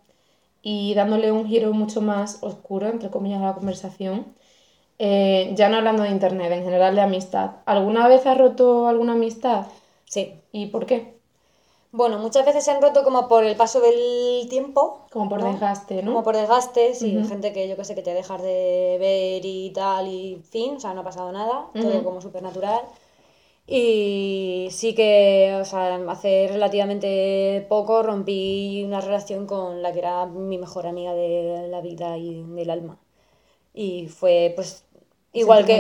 y 0.66 0.94
dándole 0.94 1.30
un 1.34 1.46
giro 1.46 1.74
mucho 1.74 2.00
más 2.00 2.38
oscuro, 2.42 2.88
entre 2.88 3.10
comillas, 3.10 3.42
a 3.42 3.48
la 3.48 3.54
conversación, 3.54 4.34
eh, 4.98 5.52
ya 5.56 5.68
no 5.68 5.76
hablando 5.78 6.04
de 6.04 6.10
internet, 6.10 6.52
en 6.54 6.64
general 6.64 6.96
de 6.96 7.02
amistad. 7.02 7.52
¿Alguna 7.66 8.08
vez 8.08 8.26
has 8.26 8.38
roto 8.38 8.88
alguna 8.88 9.12
amistad? 9.14 9.66
Sí. 10.06 10.36
¿Y 10.54 10.68
por 10.68 10.86
qué? 10.86 11.18
Bueno, 11.94 12.18
muchas 12.18 12.46
veces 12.46 12.64
se 12.66 12.72
han 12.72 12.82
roto 12.82 13.04
como 13.04 13.28
por 13.28 13.44
el 13.44 13.56
paso 13.56 13.80
del 13.80 14.48
tiempo. 14.50 15.00
Como 15.12 15.30
por 15.30 15.40
¿no? 15.40 15.46
desgaste, 15.52 16.02
¿no? 16.02 16.12
Como 16.12 16.24
por 16.24 16.36
desgastes 16.36 17.04
y 17.04 17.16
Ujú. 17.16 17.30
gente 17.30 17.54
que 17.54 17.70
yo 17.70 17.76
que 17.78 17.86
sé 17.86 17.94
que 17.96 18.02
te 18.02 18.14
dejas 18.16 18.42
de 18.42 18.98
ver 19.00 19.46
y 19.46 19.72
tal 19.74 20.08
y 20.08 20.42
fin, 20.52 20.76
o 20.78 20.80
sea, 20.80 20.94
no 20.96 21.02
ha 21.02 21.04
pasado 21.04 21.32
nada, 21.32 21.68
todo 21.74 21.94
Ujú. 21.94 22.04
como 22.04 22.20
súper 22.22 22.42
natural. 22.42 22.82
Y 23.68 24.68
sí 24.72 24.96
que, 24.96 25.58
o 25.62 25.66
sea, 25.66 25.96
hace 26.10 26.48
relativamente 26.50 27.66
poco 27.70 28.04
rompí 28.04 28.84
una 28.86 29.02
relación 29.02 29.46
con 29.48 29.82
la 29.84 29.94
que 29.94 30.00
era 30.00 30.26
mi 30.26 30.58
mejor 30.58 30.88
amiga 30.88 31.14
de 31.14 31.68
la 31.70 31.82
vida 31.82 32.18
y 32.18 32.44
del 32.44 32.70
alma. 32.72 33.00
Y 33.74 34.08
fue 34.08 34.54
pues 34.56 34.86
igual 35.34 35.66
que 35.66 35.78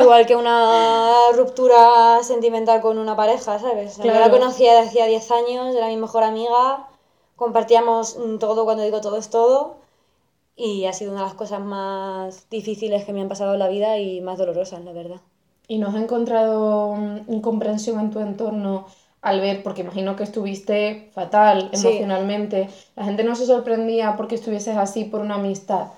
igual 0.00 0.26
que 0.26 0.36
una 0.36 1.12
ruptura 1.34 2.22
sentimental 2.22 2.80
con 2.80 2.98
una 2.98 3.16
pareja, 3.16 3.58
¿sabes? 3.58 3.96
Yo 3.98 4.04
la 4.04 4.12
Claro. 4.12 4.30
conocía 4.30 4.72
de 4.74 4.80
hacía 4.80 5.06
10 5.06 5.30
años, 5.30 5.74
era 5.74 5.88
mi 5.88 5.96
mejor 5.96 6.22
amiga, 6.24 6.88
compartíamos 7.36 8.16
todo, 8.40 8.64
cuando 8.64 8.82
digo 8.84 9.00
todo 9.00 9.16
es 9.18 9.30
todo, 9.30 9.76
y 10.56 10.86
ha 10.86 10.92
sido 10.92 11.12
una 11.12 11.20
de 11.22 11.26
las 11.26 11.34
cosas 11.34 11.60
más 11.60 12.48
difíciles 12.50 13.04
que 13.04 13.12
me 13.12 13.20
han 13.20 13.28
pasado 13.28 13.54
en 13.54 13.58
la 13.60 13.68
vida 13.68 13.98
y 13.98 14.20
más 14.20 14.38
dolorosas, 14.38 14.84
la 14.84 14.92
verdad. 14.92 15.20
¿Y 15.68 15.78
no 15.78 15.88
has 15.88 15.96
encontrado 15.96 16.94
mm, 16.94 17.32
incomprensión 17.32 17.98
en 18.00 18.10
tu 18.10 18.20
entorno 18.20 18.86
al 19.22 19.40
ver, 19.40 19.62
porque 19.62 19.80
imagino 19.82 20.16
que 20.16 20.22
estuviste 20.24 21.10
fatal 21.14 21.70
emocionalmente, 21.72 22.68
la 22.94 23.04
gente 23.04 23.24
no 23.24 23.34
se 23.34 23.46
sorprendía 23.46 24.16
porque 24.16 24.34
estuvieses 24.34 24.76
así 24.76 25.04
por 25.04 25.20
una 25.20 25.36
amistad? 25.36 25.88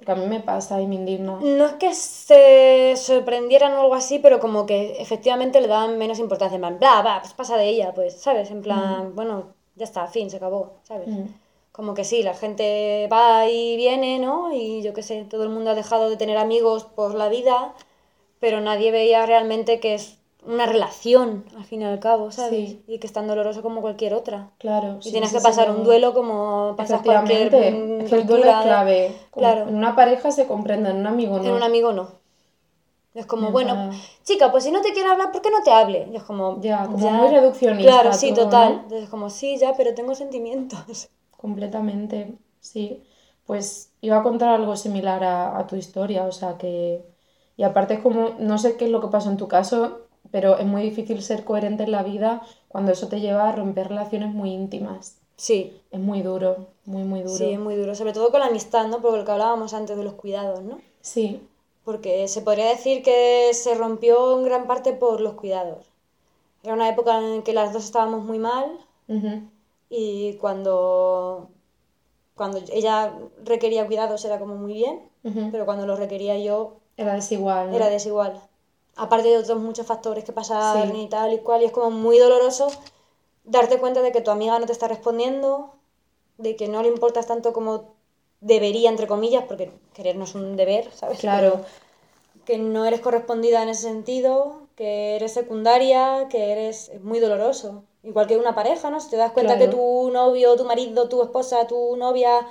Porque 0.00 0.12
a 0.12 0.14
mí 0.14 0.26
me 0.26 0.40
pasa 0.40 0.80
y 0.80 0.86
me 0.86 0.94
indigno. 0.94 1.40
No 1.42 1.66
es 1.66 1.74
que 1.74 1.92
se 1.92 2.94
sorprendieran 2.96 3.74
o 3.74 3.82
algo 3.82 3.94
así, 3.94 4.18
pero 4.18 4.40
como 4.40 4.64
que 4.64 4.96
efectivamente 4.98 5.60
le 5.60 5.68
daban 5.68 5.98
menos 5.98 6.18
importancia. 6.18 6.54
En 6.54 6.62
plan, 6.62 6.78
bla, 6.78 7.02
bla, 7.02 7.18
pues 7.20 7.34
pasa 7.34 7.58
de 7.58 7.68
ella, 7.68 7.92
pues, 7.92 8.18
¿sabes? 8.18 8.50
En 8.50 8.62
plan, 8.62 9.14
bueno, 9.14 9.52
ya 9.76 9.84
está, 9.84 10.06
fin, 10.06 10.30
se 10.30 10.38
acabó, 10.38 10.78
¿sabes? 10.84 11.10
Como 11.70 11.92
que 11.92 12.04
sí, 12.04 12.22
la 12.22 12.32
gente 12.32 13.10
va 13.12 13.46
y 13.46 13.76
viene, 13.76 14.18
¿no? 14.18 14.54
Y 14.54 14.80
yo 14.80 14.94
qué 14.94 15.02
sé, 15.02 15.26
todo 15.28 15.42
el 15.42 15.50
mundo 15.50 15.70
ha 15.70 15.74
dejado 15.74 16.08
de 16.08 16.16
tener 16.16 16.38
amigos 16.38 16.84
por 16.84 17.14
la 17.14 17.28
vida, 17.28 17.74
pero 18.38 18.62
nadie 18.62 18.92
veía 18.92 19.26
realmente 19.26 19.80
que 19.80 19.92
es 19.92 20.16
una 20.46 20.66
relación, 20.66 21.44
al 21.56 21.64
fin 21.64 21.82
y 21.82 21.84
al 21.84 21.98
cabo, 22.00 22.30
¿sabes? 22.30 22.76
Y 22.86 22.98
que 22.98 23.06
es 23.06 23.12
tan 23.12 23.26
doloroso 23.26 23.62
como 23.62 23.80
cualquier 23.80 24.14
otra. 24.14 24.50
Claro. 24.58 24.98
Y 25.04 25.10
tienes 25.10 25.32
que 25.32 25.40
pasar 25.40 25.70
un 25.70 25.84
duelo 25.84 26.14
como 26.14 26.74
pasas 26.76 27.02
cualquier 27.02 27.54
es 27.54 28.10
que 28.10 28.16
el 28.16 28.26
duelo 28.26 28.44
es 28.46 28.62
clave. 28.62 29.16
Claro. 29.32 29.68
En 29.68 29.74
una 29.74 29.94
pareja 29.94 30.30
se 30.30 30.46
comprende, 30.46 30.90
en 30.90 30.96
un 30.96 31.06
amigo 31.06 31.38
no. 31.38 31.44
En 31.44 31.52
un 31.52 31.62
amigo 31.62 31.92
no. 31.92 32.20
Es 33.12 33.26
como, 33.26 33.50
bueno, 33.50 33.90
chica, 34.22 34.52
pues 34.52 34.62
si 34.64 34.70
no 34.70 34.80
te 34.82 34.92
quiere 34.92 35.08
hablar, 35.08 35.32
¿por 35.32 35.42
qué 35.42 35.50
no 35.50 35.62
te 35.64 35.72
hable? 35.72 36.08
Y 36.12 36.16
es 36.16 36.22
como, 36.22 36.60
ya, 36.60 36.86
como 36.86 37.10
muy 37.10 37.28
reduccionista. 37.28 37.90
Claro, 37.90 38.12
sí, 38.12 38.32
total. 38.32 38.86
Es 38.92 39.08
como, 39.08 39.30
sí, 39.30 39.58
ya, 39.58 39.74
pero 39.76 39.94
tengo 39.94 40.14
sentimientos. 40.14 41.08
Completamente, 41.36 42.34
sí. 42.60 43.02
Pues 43.46 43.92
iba 44.00 44.18
a 44.18 44.22
contar 44.22 44.50
algo 44.50 44.76
similar 44.76 45.24
a, 45.24 45.58
a 45.58 45.66
tu 45.66 45.76
historia, 45.76 46.24
o 46.24 46.32
sea 46.32 46.56
que... 46.56 47.04
Y 47.56 47.64
aparte 47.64 47.94
es 47.94 48.00
como, 48.00 48.30
no 48.38 48.58
sé 48.58 48.76
qué 48.76 48.84
es 48.84 48.90
lo 48.90 49.00
que 49.00 49.08
pasó 49.08 49.28
en 49.28 49.36
tu 49.36 49.48
caso, 49.48 50.02
pero 50.30 50.58
es 50.58 50.66
muy 50.66 50.82
difícil 50.82 51.22
ser 51.22 51.44
coherente 51.44 51.84
en 51.84 51.92
la 51.92 52.02
vida 52.02 52.42
cuando 52.68 52.92
eso 52.92 53.08
te 53.08 53.20
lleva 53.20 53.48
a 53.48 53.52
romper 53.52 53.88
relaciones 53.88 54.32
muy 54.32 54.52
íntimas. 54.52 55.16
Sí. 55.36 55.80
Es 55.90 55.98
muy 55.98 56.22
duro, 56.22 56.68
muy, 56.84 57.02
muy 57.02 57.20
duro. 57.22 57.34
Sí, 57.34 57.52
es 57.52 57.58
muy 57.58 57.74
duro, 57.74 57.94
sobre 57.94 58.12
todo 58.12 58.30
con 58.30 58.40
la 58.40 58.46
amistad, 58.46 58.86
¿no? 58.88 59.00
Porque 59.00 59.18
lo 59.18 59.24
que 59.24 59.32
hablábamos 59.32 59.74
antes 59.74 59.96
de 59.96 60.04
los 60.04 60.14
cuidados, 60.14 60.62
¿no? 60.62 60.78
Sí. 61.00 61.40
Porque 61.84 62.28
se 62.28 62.42
podría 62.42 62.66
decir 62.66 63.02
que 63.02 63.50
se 63.54 63.74
rompió 63.74 64.38
en 64.38 64.44
gran 64.44 64.66
parte 64.66 64.92
por 64.92 65.20
los 65.20 65.34
cuidados. 65.34 65.86
Era 66.62 66.74
una 66.74 66.88
época 66.88 67.18
en 67.18 67.42
que 67.42 67.54
las 67.54 67.72
dos 67.72 67.84
estábamos 67.84 68.22
muy 68.22 68.38
mal 68.38 68.78
y 69.88 70.34
cuando, 70.34 71.48
cuando 72.36 72.60
ella 72.70 73.12
requería 73.44 73.86
cuidados 73.86 74.24
era 74.24 74.38
como 74.38 74.54
muy 74.54 74.74
bien, 74.74 75.00
pero 75.50 75.64
cuando 75.64 75.86
los 75.86 75.98
requería 75.98 76.38
yo... 76.38 76.76
Era 76.96 77.14
desigual. 77.14 77.74
Era 77.74 77.88
desigual 77.88 78.40
aparte 79.00 79.28
de 79.28 79.38
otros 79.38 79.58
muchos 79.58 79.86
factores 79.86 80.24
que 80.24 80.32
pasan 80.32 80.94
y 80.94 81.08
tal 81.08 81.32
y 81.32 81.38
cual, 81.38 81.62
y 81.62 81.64
es 81.64 81.72
como 81.72 81.90
muy 81.90 82.18
doloroso 82.18 82.68
darte 83.44 83.78
cuenta 83.78 84.02
de 84.02 84.12
que 84.12 84.20
tu 84.20 84.30
amiga 84.30 84.58
no 84.58 84.66
te 84.66 84.72
está 84.72 84.88
respondiendo, 84.88 85.70
de 86.36 86.54
que 86.54 86.68
no 86.68 86.82
le 86.82 86.88
importas 86.88 87.26
tanto 87.26 87.54
como 87.54 87.94
debería, 88.40 88.90
entre 88.90 89.06
comillas, 89.06 89.44
porque 89.48 89.70
querer 89.94 90.16
no 90.16 90.24
es 90.24 90.34
un 90.34 90.56
deber, 90.56 90.92
¿sabes? 90.92 91.18
Claro. 91.18 91.62
que 92.44 92.58
no 92.58 92.84
eres 92.84 93.00
correspondida 93.00 93.62
en 93.62 93.70
ese 93.70 93.82
sentido, 93.82 94.60
que 94.76 95.16
eres 95.16 95.32
secundaria, 95.32 96.26
que 96.30 96.52
eres 96.52 96.90
muy 97.02 97.20
doloroso. 97.20 97.84
Igual 98.02 98.26
que 98.26 98.36
una 98.36 98.54
pareja, 98.54 98.90
¿no? 98.90 99.00
Si 99.00 99.10
te 99.10 99.16
das 99.16 99.32
cuenta 99.32 99.58
que 99.58 99.68
tu 99.68 100.10
novio, 100.10 100.56
tu 100.56 100.64
marido, 100.64 101.08
tu 101.08 101.22
esposa, 101.22 101.66
tu 101.66 101.96
novia 101.96 102.46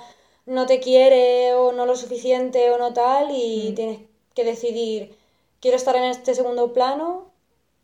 no 0.46 0.66
te 0.66 0.80
quiere 0.80 1.54
o 1.54 1.72
no 1.72 1.86
lo 1.86 1.96
suficiente 1.96 2.70
o 2.70 2.78
no 2.78 2.92
tal 2.92 3.30
y 3.30 3.70
mm. 3.70 3.74
tienes 3.74 4.00
que 4.34 4.44
decidir 4.44 5.19
quiero 5.60 5.76
estar 5.76 5.94
en 5.96 6.04
este 6.04 6.34
segundo 6.34 6.72
plano 6.72 7.30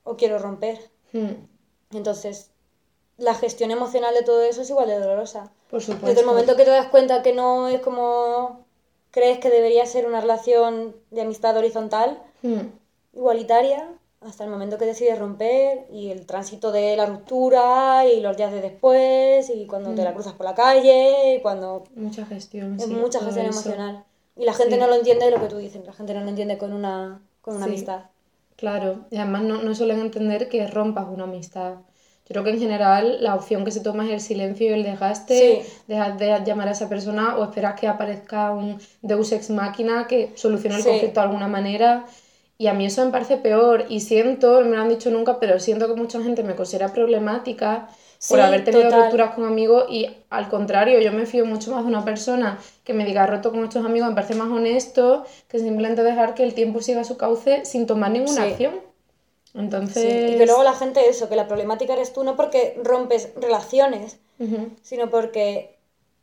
o 0.05 0.17
quiero 0.17 0.39
romper. 0.39 0.79
Hmm. 1.13 1.47
Entonces, 1.93 2.51
la 3.19 3.35
gestión 3.35 3.71
emocional 3.71 4.15
de 4.15 4.23
todo 4.23 4.43
eso 4.43 4.63
es 4.63 4.71
igual 4.71 4.89
de 4.89 4.99
dolorosa. 4.99 5.53
Por 5.71 5.81
supuesto. 5.81 6.07
Desde 6.07 6.21
el 6.21 6.27
momento 6.27 6.57
que 6.57 6.65
te 6.65 6.71
das 6.71 6.89
cuenta 6.89 7.23
que 7.23 7.33
no 7.33 7.69
es 7.69 7.81
como 7.81 8.65
crees 9.11 9.39
que 9.39 9.51
debería 9.51 9.87
ser 9.87 10.07
una 10.07 10.21
relación 10.21 10.95
de 11.11 11.23
amistad 11.23 11.57
horizontal, 11.57 12.23
hmm. 12.43 12.61
igualitaria, 13.15 13.89
hasta 14.21 14.45
el 14.45 14.51
momento 14.51 14.79
que 14.79 14.87
decides 14.87 15.19
romper 15.19 15.87
y 15.91 16.11
el 16.11 16.27
tránsito 16.27 16.73
de 16.73 16.97
la 16.97 17.07
ruptura 17.07 18.07
y 18.07 18.21
los 18.21 18.37
días 18.37 18.53
de 18.53 18.61
después 18.61 19.49
y 19.51 19.67
cuando 19.67 19.95
te 19.95 20.03
la 20.03 20.11
hmm. 20.11 20.15
cruzas 20.15 20.33
por 20.35 20.45
la 20.45 20.55
calle 20.55 21.37
y 21.37 21.43
cuando... 21.43 21.85
Mucha 21.95 22.27
gestión. 22.27 22.79
Es 22.79 22.89
mucha 22.89 23.21
gestión 23.21 23.47
emocional. 23.47 24.05
Y 24.37 24.45
la 24.45 24.53
gente 24.53 24.77
no 24.77 24.87
lo 24.87 24.95
entiende 24.95 25.31
lo 25.31 25.41
que 25.41 25.49
tú 25.49 25.57
dices, 25.57 25.85
la 25.87 25.95
gente 25.95 26.13
no 26.13 26.21
lo 26.21 26.29
entiende 26.29 26.59
con 26.59 26.75
una 26.75 27.23
con 27.47 27.57
una 27.57 27.67
amistad. 27.67 28.11
Claro, 28.57 29.07
y 29.11 29.17
además 29.17 29.43
no, 29.43 29.63
no 29.63 29.75
suelen 29.75 30.01
entender 30.01 30.49
que 30.49 30.67
rompas 30.67 31.07
una 31.09 31.25
amistad. 31.25 31.75
Yo 32.29 32.33
creo 32.33 32.45
que 32.45 32.51
en 32.51 32.59
general 32.59 33.19
la 33.23 33.37
opción 33.37 33.65
que 33.65 33.71
se 33.71 33.81
toma 33.81 34.05
es 34.07 34.11
el 34.11 34.21
silencio 34.21 34.67
y 34.69 34.73
el 34.73 34.83
desgaste, 34.83 35.65
dejar 35.87 36.19
de 36.19 36.43
llamar 36.45 36.69
a 36.69 36.73
esa 36.73 36.89
persona 36.89 37.37
o 37.37 37.45
esperar 37.45 37.77
que 37.77 37.87
aparezca 37.87 38.51
un 38.51 38.81
Deus 39.01 39.31
ex 39.31 39.51
máquina 39.51 40.09
que 40.09 40.33
solucione 40.35 40.77
el 40.77 40.85
conflicto 40.85 41.21
de 41.21 41.27
alguna 41.27 41.47
manera. 41.47 42.07
Y 42.59 42.67
a 42.67 42.75
mí 42.75 42.87
eso 42.87 43.05
me 43.05 43.13
parece 43.13 43.37
peor 43.37 43.87
y 43.89 44.01
siento, 44.01 44.61
no 44.61 44.69
me 44.69 44.77
lo 44.77 44.83
han 44.83 44.89
dicho 44.89 45.11
nunca, 45.11 45.39
pero 45.39 45.61
siento 45.61 45.87
que 45.87 46.01
mucha 46.01 46.21
gente 46.23 46.43
me 46.43 46.57
considera 46.57 46.93
problemática 46.93 47.89
por 48.29 48.41
haber 48.41 48.65
tenido 48.65 48.91
rupturas 48.91 49.35
con 49.35 49.45
amigos 49.45 49.87
y 49.89 50.09
al 50.31 50.49
contrario, 50.49 51.01
yo 51.01 51.13
me 51.13 51.27
fío 51.27 51.45
mucho 51.45 51.71
más 51.71 51.83
de 51.83 51.89
una 51.89 52.05
persona 52.05 52.59
que 52.85 52.95
me 52.95 53.05
diga 53.05 53.27
roto 53.27 53.51
con 53.51 53.65
estos 53.65 53.85
amigos, 53.85 54.09
me 54.09 54.15
parece 54.15 54.35
más 54.35 54.49
honesto 54.49 55.25
que 55.49 55.59
simplemente 55.59 56.03
dejar 56.03 56.35
que 56.35 56.43
el 56.43 56.55
tiempo 56.55 56.81
siga 56.81 57.05
su 57.05 57.17
cauce 57.17 57.65
sin 57.65 57.87
tomar 57.87 58.11
ninguna 58.11 58.45
acción. 58.45 58.75
Entonces... 59.55 60.35
Y 60.35 60.39
que 60.39 60.47
luego 60.47 60.63
la 60.63 60.75
gente 60.75 61.09
eso, 61.09 61.29
que 61.29 61.37
la 61.37 61.47
problemática 61.49 61.95
eres 61.95 62.13
tú 62.13 62.25
no 62.25 62.37
porque 62.37 62.79
rompes 62.83 63.31
relaciones, 63.37 64.19
sino 64.83 65.09
porque 65.11 65.77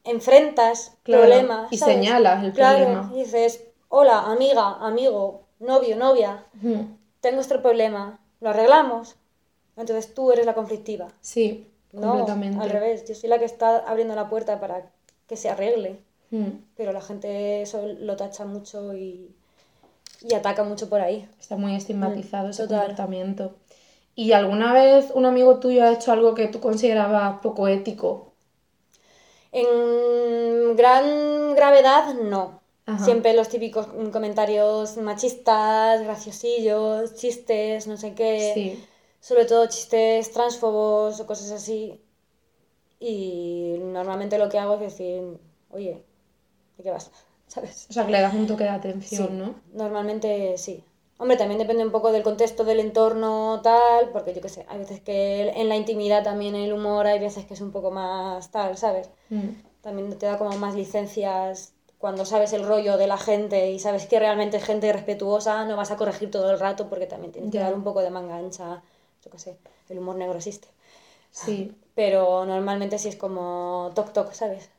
enfrentas 0.03 0.93
problemas. 1.03 1.71
Y 1.71 1.77
señalas 1.77 2.43
el 2.43 2.53
problema. 2.53 3.11
Y 3.13 3.19
dices, 3.19 3.63
hola, 3.89 4.19
amiga, 4.21 4.77
amigo, 4.79 5.41
novio, 5.59 5.95
novia, 5.95 6.43
tengo 7.21 7.41
este 7.41 7.57
problema, 7.59 8.19
lo 8.39 8.49
arreglamos. 8.49 9.15
Entonces 9.75 10.13
tú 10.13 10.31
eres 10.31 10.45
la 10.45 10.53
conflictiva. 10.53 11.07
Sí. 11.21 11.67
No, 11.93 12.25
al 12.59 12.69
revés, 12.71 13.05
yo 13.07 13.13
soy 13.13 13.29
la 13.29 13.37
que 13.37 13.45
está 13.45 13.77
abriendo 13.77 14.15
la 14.15 14.27
puerta 14.27 14.59
para 14.59 14.89
que 15.27 15.37
se 15.37 15.49
arregle. 15.49 15.99
Hmm. 16.31 16.49
Pero 16.75 16.91
la 16.91 17.01
gente 17.01 17.61
eso 17.61 17.85
lo 17.99 18.15
tacha 18.15 18.45
mucho 18.45 18.95
y, 18.95 19.29
ataca 20.35 20.63
mucho 20.63 20.89
por 20.89 21.01
ahí. 21.01 21.29
Está 21.39 21.55
muy 21.55 21.75
estigmatizado 21.75 22.49
ese 22.49 22.67
comportamiento. 22.67 23.53
¿Y 24.15 24.31
alguna 24.31 24.73
vez 24.73 25.11
un 25.13 25.25
amigo 25.25 25.59
tuyo 25.59 25.83
ha 25.83 25.91
hecho 25.91 26.11
algo 26.11 26.33
que 26.33 26.47
tú 26.47 26.59
considerabas 26.59 27.39
poco 27.41 27.67
ético? 27.67 28.33
En 29.51 30.75
gran 30.75 31.53
gravedad, 31.55 32.15
no. 32.15 32.61
Siempre 33.03 33.33
los 33.33 33.47
típicos 33.47 33.87
comentarios 34.11 34.97
machistas, 34.97 36.01
graciosillos, 36.01 37.15
chistes, 37.15 37.87
no 37.87 37.97
sé 37.97 38.13
qué. 38.13 38.51
Sí 38.53 38.83
sobre 39.23 39.45
todo 39.45 39.67
chistes 39.67 40.33
transfobos 40.33 41.17
o 41.21 41.25
cosas 41.25 41.49
así. 41.51 41.97
Y 42.99 43.77
normalmente 43.79 44.37
lo 44.37 44.49
que 44.49 44.59
hago 44.59 44.73
es 44.73 44.81
decir, 44.81 45.39
oye, 45.69 46.03
¿de 46.77 46.83
qué 46.83 46.91
vas? 46.91 47.09
¿Sabes? 47.47 47.87
O 47.89 47.93
sea, 47.93 48.05
que 48.05 48.11
le 48.11 48.19
das 48.19 48.33
un 48.33 48.47
toque 48.47 48.65
de 48.65 48.71
atención, 48.71 49.39
¿no? 49.39 49.55
Normalmente 49.71 50.57
sí. 50.57 50.83
Hombre, 51.19 51.37
también 51.37 51.57
depende 51.57 51.85
un 51.85 51.91
poco 51.91 52.11
del 52.11 52.23
contexto 52.23 52.65
del 52.65 52.81
entorno 52.81 53.61
tal, 53.63 54.09
porque 54.11 54.33
yo 54.33 54.41
qué 54.41 54.49
sé, 54.49 54.65
hay 54.67 54.79
veces 54.79 54.99
que 54.99 55.47
en 55.55 55.69
la 55.69 55.77
intimidad 55.77 56.23
también 56.23 56.55
el 56.55 56.73
humor 56.73 57.07
hay 57.07 57.19
veces 57.19 57.45
que 57.45 57.53
es 57.53 57.61
un 57.61 57.71
poco 57.71 57.91
más 57.91 58.51
tal, 58.51 58.75
¿sabes? 58.77 59.09
Mm. 59.29 59.49
También 59.79 60.17
te 60.17 60.25
da 60.25 60.37
como 60.37 60.57
más 60.57 60.75
licencias 60.75 61.73
cuando 61.97 62.25
sabes 62.25 62.51
el 62.51 62.67
rollo 62.67 62.97
de 62.97 63.07
la 63.07 63.17
gente 63.17 63.71
y 63.71 63.79
sabes 63.79 64.05
que 64.07 64.19
realmente 64.19 64.57
es 64.57 64.65
gente 64.65 64.91
respetuosa, 64.91 65.63
no 65.63 65.77
vas 65.77 65.91
a 65.91 65.95
corregir 65.95 66.29
todo 66.29 66.51
el 66.51 66.59
rato 66.59 66.89
porque 66.89 67.05
también 67.05 67.31
tienes 67.31 67.51
que 67.51 67.59
dar 67.59 67.73
un 67.73 67.85
poco 67.85 68.01
de 68.01 68.09
manga 68.09 68.35
ancha 68.35 68.83
yo 69.23 69.31
qué 69.31 69.39
sé, 69.39 69.57
el 69.89 69.99
humor 69.99 70.15
negro 70.15 70.37
existe. 70.37 70.67
Sí. 71.31 71.75
Pero 71.95 72.45
normalmente 72.45 72.99
sí 72.99 73.09
es 73.09 73.15
como 73.15 73.91
toc 73.95 74.13
toc, 74.13 74.33
¿sabes? 74.33 74.69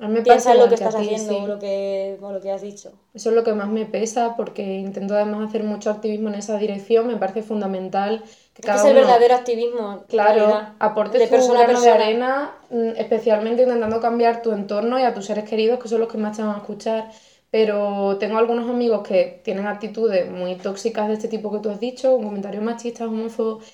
A 0.00 0.08
mí 0.08 0.14
me 0.14 0.22
Piensa 0.22 0.52
en 0.52 0.60
lo 0.60 0.68
que, 0.68 0.76
estás 0.76 0.94
haciendo 0.94 1.42
o, 1.42 1.46
lo 1.46 1.58
que, 1.58 2.16
lo 2.20 2.40
que 2.40 2.50
has 2.50 2.62
dicho. 2.62 2.90
Eso 3.12 3.28
es 3.28 3.36
lo 3.36 3.44
que 3.44 3.52
más 3.52 3.68
me 3.68 3.84
pesa 3.84 4.34
porque 4.34 4.62
intento 4.62 5.14
además 5.14 5.46
hacer 5.46 5.62
mucho 5.62 5.90
activismo 5.90 6.30
en 6.30 6.36
esa 6.36 6.56
dirección. 6.56 7.06
Me 7.06 7.16
parece 7.16 7.42
fundamental 7.42 8.24
que 8.54 8.62
cada 8.62 8.80
es 8.80 8.88
el 8.88 8.94
verdadero 8.94 9.34
activismo. 9.34 10.04
Claro, 10.08 10.58
aporte 10.78 11.18
de 11.18 11.26
persona 11.26 11.64
a 11.64 11.66
persona. 11.66 11.84
de 11.84 12.02
arena, 12.02 12.54
mm, 12.70 12.96
especialmente 12.96 13.64
intentando 13.64 14.00
cambiar 14.00 14.40
tu 14.40 14.52
entorno 14.52 14.98
y 14.98 15.02
a 15.02 15.12
tus 15.12 15.26
seres 15.26 15.44
queridos, 15.44 15.78
que 15.78 15.88
son 15.88 16.00
los 16.00 16.08
que 16.10 16.16
más 16.16 16.34
te 16.34 16.42
van 16.42 16.54
a 16.54 16.58
escuchar. 16.58 17.10
Pero 17.50 18.16
tengo 18.18 18.38
algunos 18.38 18.68
amigos 18.70 19.06
que 19.06 19.40
tienen 19.44 19.66
actitudes 19.66 20.30
muy 20.30 20.54
tóxicas 20.56 21.08
de 21.08 21.14
este 21.14 21.28
tipo 21.28 21.50
que 21.50 21.58
tú 21.58 21.70
has 21.70 21.80
dicho, 21.80 22.14
un 22.14 22.24
comentarios 22.24 22.62
machistas, 22.62 23.08
homófobos, 23.08 23.64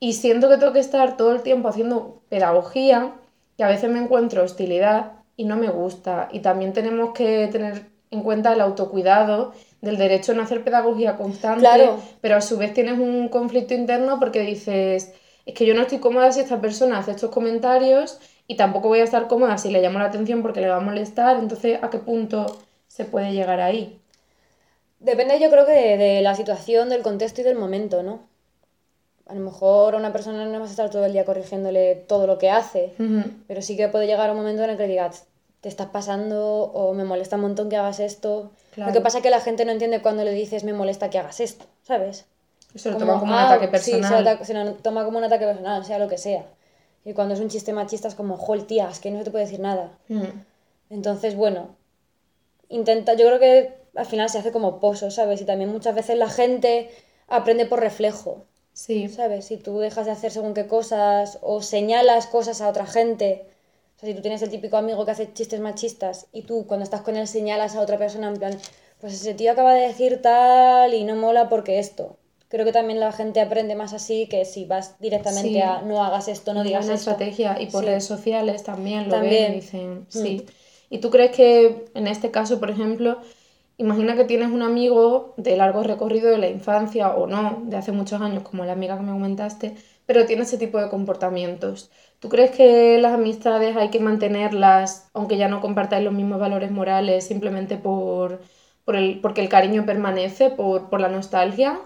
y 0.00 0.14
siento 0.14 0.48
que 0.48 0.56
tengo 0.56 0.72
que 0.72 0.78
estar 0.80 1.16
todo 1.16 1.32
el 1.32 1.42
tiempo 1.42 1.68
haciendo 1.68 2.22
pedagogía, 2.28 3.12
y 3.58 3.62
a 3.62 3.68
veces 3.68 3.90
me 3.90 3.98
encuentro 3.98 4.44
hostilidad 4.44 5.12
y 5.36 5.44
no 5.44 5.56
me 5.56 5.68
gusta. 5.68 6.28
Y 6.32 6.40
también 6.40 6.72
tenemos 6.72 7.10
que 7.12 7.48
tener 7.48 7.86
en 8.10 8.22
cuenta 8.22 8.52
el 8.52 8.60
autocuidado 8.60 9.52
del 9.82 9.98
derecho 9.98 10.32
a 10.32 10.34
no 10.36 10.42
hacer 10.42 10.64
pedagogía 10.64 11.16
constante, 11.16 11.60
Claro. 11.60 11.98
pero 12.20 12.36
a 12.36 12.40
su 12.40 12.56
vez 12.56 12.72
tienes 12.72 12.98
un 12.98 13.28
conflicto 13.28 13.74
interno 13.74 14.18
porque 14.18 14.40
dices, 14.40 15.12
es 15.44 15.54
que 15.54 15.66
yo 15.66 15.74
no 15.74 15.82
estoy 15.82 15.98
cómoda 15.98 16.32
si 16.32 16.40
esta 16.40 16.60
persona 16.60 16.98
hace 16.98 17.10
estos 17.12 17.30
comentarios 17.30 18.18
y 18.46 18.56
tampoco 18.56 18.88
voy 18.88 19.00
a 19.00 19.04
estar 19.04 19.28
cómoda 19.28 19.58
si 19.58 19.70
le 19.70 19.82
llamo 19.82 19.98
la 19.98 20.06
atención 20.06 20.42
porque 20.42 20.60
le 20.60 20.68
va 20.68 20.76
a 20.76 20.80
molestar, 20.80 21.36
entonces 21.38 21.78
¿a 21.82 21.90
qué 21.90 21.98
punto 21.98 22.46
se 22.98 23.04
puede 23.04 23.32
llegar 23.32 23.60
ahí? 23.60 24.00
Depende, 24.98 25.38
yo 25.38 25.50
creo 25.50 25.64
que 25.64 25.70
de, 25.72 25.96
de 25.96 26.20
la 26.20 26.34
situación, 26.34 26.88
del 26.88 27.02
contexto 27.02 27.40
y 27.40 27.44
del 27.44 27.56
momento, 27.56 28.02
¿no? 28.02 28.18
A 29.28 29.34
lo 29.34 29.40
mejor 29.40 29.94
a 29.94 29.98
una 29.98 30.12
persona 30.12 30.44
no 30.46 30.58
vas 30.58 30.70
a 30.70 30.72
estar 30.72 30.90
todo 30.90 31.04
el 31.04 31.12
día 31.12 31.24
corrigiéndole 31.24 31.94
todo 31.94 32.26
lo 32.26 32.38
que 32.38 32.50
hace, 32.50 32.94
pero 33.46 33.62
sí 33.62 33.76
que 33.76 33.86
puede 33.88 34.06
llegar 34.08 34.30
un 34.32 34.36
momento 34.38 34.64
en 34.64 34.70
el 34.70 34.76
que 34.76 34.88
digas, 34.88 35.26
te 35.60 35.68
estás 35.68 35.86
pasando 35.88 36.64
o 36.64 36.92
me 36.92 37.04
molesta 37.04 37.36
un 37.36 37.42
montón 37.42 37.68
que 37.68 37.76
hagas 37.76 38.00
esto. 38.00 38.50
Claro. 38.72 38.90
Lo 38.90 38.94
que 38.94 39.00
pasa 39.00 39.18
es 39.18 39.22
que 39.22 39.30
la 39.30 39.40
gente 39.40 39.64
no 39.64 39.70
entiende 39.70 40.02
cuando 40.02 40.24
le 40.24 40.32
dices 40.32 40.64
me 40.64 40.72
molesta 40.72 41.08
que 41.08 41.18
hagas 41.20 41.38
esto, 41.38 41.66
¿sabes? 41.84 42.24
Se 42.74 42.90
lo 42.90 42.96
toma 42.96 43.20
como 43.20 43.32
un 43.32 43.38
"Ah, 43.38 43.46
ataque 43.54 43.66
sí, 43.78 43.92
personal. 43.92 44.02
se, 44.18 44.24
lo 44.24 44.30
ata- 44.30 44.44
se 44.44 44.54
lo 44.54 44.72
toma 44.74 45.04
como 45.04 45.18
un 45.18 45.24
ataque 45.24 45.44
personal, 45.46 45.84
sea 45.84 45.98
lo 46.00 46.08
que 46.08 46.18
sea. 46.18 46.44
Y 47.04 47.12
cuando 47.12 47.34
es 47.34 47.40
un 47.40 47.48
chiste 47.48 47.72
machista 47.72 48.08
es 48.08 48.16
como, 48.16 48.36
jol, 48.36 48.66
tía, 48.66 48.88
es 48.90 48.98
que 48.98 49.12
no 49.12 49.18
se 49.18 49.24
te 49.24 49.30
puede 49.30 49.44
decir 49.44 49.60
nada. 49.60 49.90
Mm. 50.08 50.24
Entonces, 50.90 51.36
bueno, 51.36 51.76
intenta, 52.68 53.14
yo 53.14 53.26
creo 53.26 53.38
que 53.38 53.74
al 53.94 54.06
final 54.06 54.28
se 54.30 54.38
hace 54.38 54.52
como 54.52 54.80
pozo, 54.80 55.10
¿sabes? 55.10 55.40
Y 55.40 55.44
también 55.44 55.70
muchas 55.70 55.94
veces 55.94 56.16
la 56.18 56.28
gente 56.28 56.90
aprende 57.28 57.66
por 57.66 57.80
reflejo, 57.80 58.44
Sí, 58.72 59.08
¿sabes? 59.08 59.46
Si 59.46 59.56
tú 59.56 59.78
dejas 59.80 60.06
de 60.06 60.12
hacer 60.12 60.30
según 60.30 60.54
qué 60.54 60.66
cosas 60.68 61.38
o 61.42 61.62
señalas 61.62 62.26
cosas 62.28 62.60
a 62.60 62.68
otra 62.68 62.86
gente, 62.86 63.44
o 63.96 64.00
sea, 64.00 64.08
si 64.08 64.14
tú 64.14 64.22
tienes 64.22 64.40
el 64.42 64.50
típico 64.50 64.76
amigo 64.76 65.04
que 65.04 65.10
hace 65.10 65.32
chistes 65.32 65.58
machistas 65.58 66.26
y 66.32 66.42
tú 66.42 66.64
cuando 66.68 66.84
estás 66.84 67.00
con 67.02 67.16
él 67.16 67.26
señalas 67.26 67.74
a 67.74 67.80
otra 67.80 67.98
persona 67.98 68.28
en 68.28 68.36
plan, 68.36 68.56
pues 69.00 69.14
ese 69.14 69.34
tío 69.34 69.50
acaba 69.50 69.74
de 69.74 69.88
decir 69.88 70.22
tal 70.22 70.94
y 70.94 71.02
no 71.04 71.16
mola 71.16 71.48
porque 71.48 71.80
esto. 71.80 72.16
Creo 72.48 72.64
que 72.64 72.72
también 72.72 73.00
la 73.00 73.10
gente 73.12 73.40
aprende 73.40 73.74
más 73.74 73.92
así 73.92 74.26
que 74.28 74.44
si 74.44 74.64
vas 74.64 74.98
directamente 75.00 75.50
Sí. 75.50 75.60
a 75.60 75.82
no 75.82 76.02
hagas 76.04 76.28
esto, 76.28 76.54
no 76.54 76.62
digas 76.62 76.84
una 76.86 76.94
esto. 76.94 77.10
estrategia 77.10 77.60
y 77.60 77.66
por 77.66 77.82
Sí. 77.82 77.88
redes 77.88 78.04
sociales 78.04 78.62
también 78.62 79.06
lo 79.08 79.16
También. 79.16 79.42
Mm. 79.42 79.46
ven 79.46 79.52
y 79.52 79.60
dicen, 79.60 80.06
sí. 80.08 80.46
¿Y 80.90 80.98
tú 81.00 81.10
crees 81.10 81.32
que 81.32 81.86
en 81.94 82.06
este 82.06 82.30
caso, 82.30 82.60
por 82.60 82.70
ejemplo, 82.70 83.18
imagina 83.76 84.16
que 84.16 84.24
tienes 84.24 84.50
un 84.50 84.62
amigo 84.62 85.34
de 85.36 85.56
largo 85.56 85.82
recorrido 85.82 86.30
de 86.30 86.38
la 86.38 86.48
infancia 86.48 87.10
o 87.14 87.26
no, 87.26 87.62
de 87.66 87.76
hace 87.76 87.92
muchos 87.92 88.20
años, 88.20 88.42
como 88.42 88.64
la 88.64 88.72
amiga 88.72 88.96
que 88.96 89.02
me 89.04 89.12
comentaste, 89.12 89.76
pero 90.06 90.26
tiene 90.26 90.42
ese 90.42 90.58
tipo 90.58 90.78
de 90.80 90.88
comportamientos? 90.88 91.90
¿Tú 92.18 92.28
crees 92.28 92.50
que 92.50 92.98
las 92.98 93.12
amistades 93.12 93.76
hay 93.76 93.90
que 93.90 94.00
mantenerlas, 94.00 95.08
aunque 95.14 95.36
ya 95.36 95.48
no 95.48 95.60
compartáis 95.60 96.04
los 96.04 96.14
mismos 96.14 96.40
valores 96.40 96.70
morales, 96.70 97.26
simplemente 97.26 97.76
por, 97.76 98.40
por 98.84 98.96
el, 98.96 99.20
porque 99.20 99.40
el 99.42 99.48
cariño 99.48 99.86
permanece, 99.86 100.50
por, 100.50 100.88
por 100.90 101.00
la 101.00 101.08
nostalgia? 101.08 101.78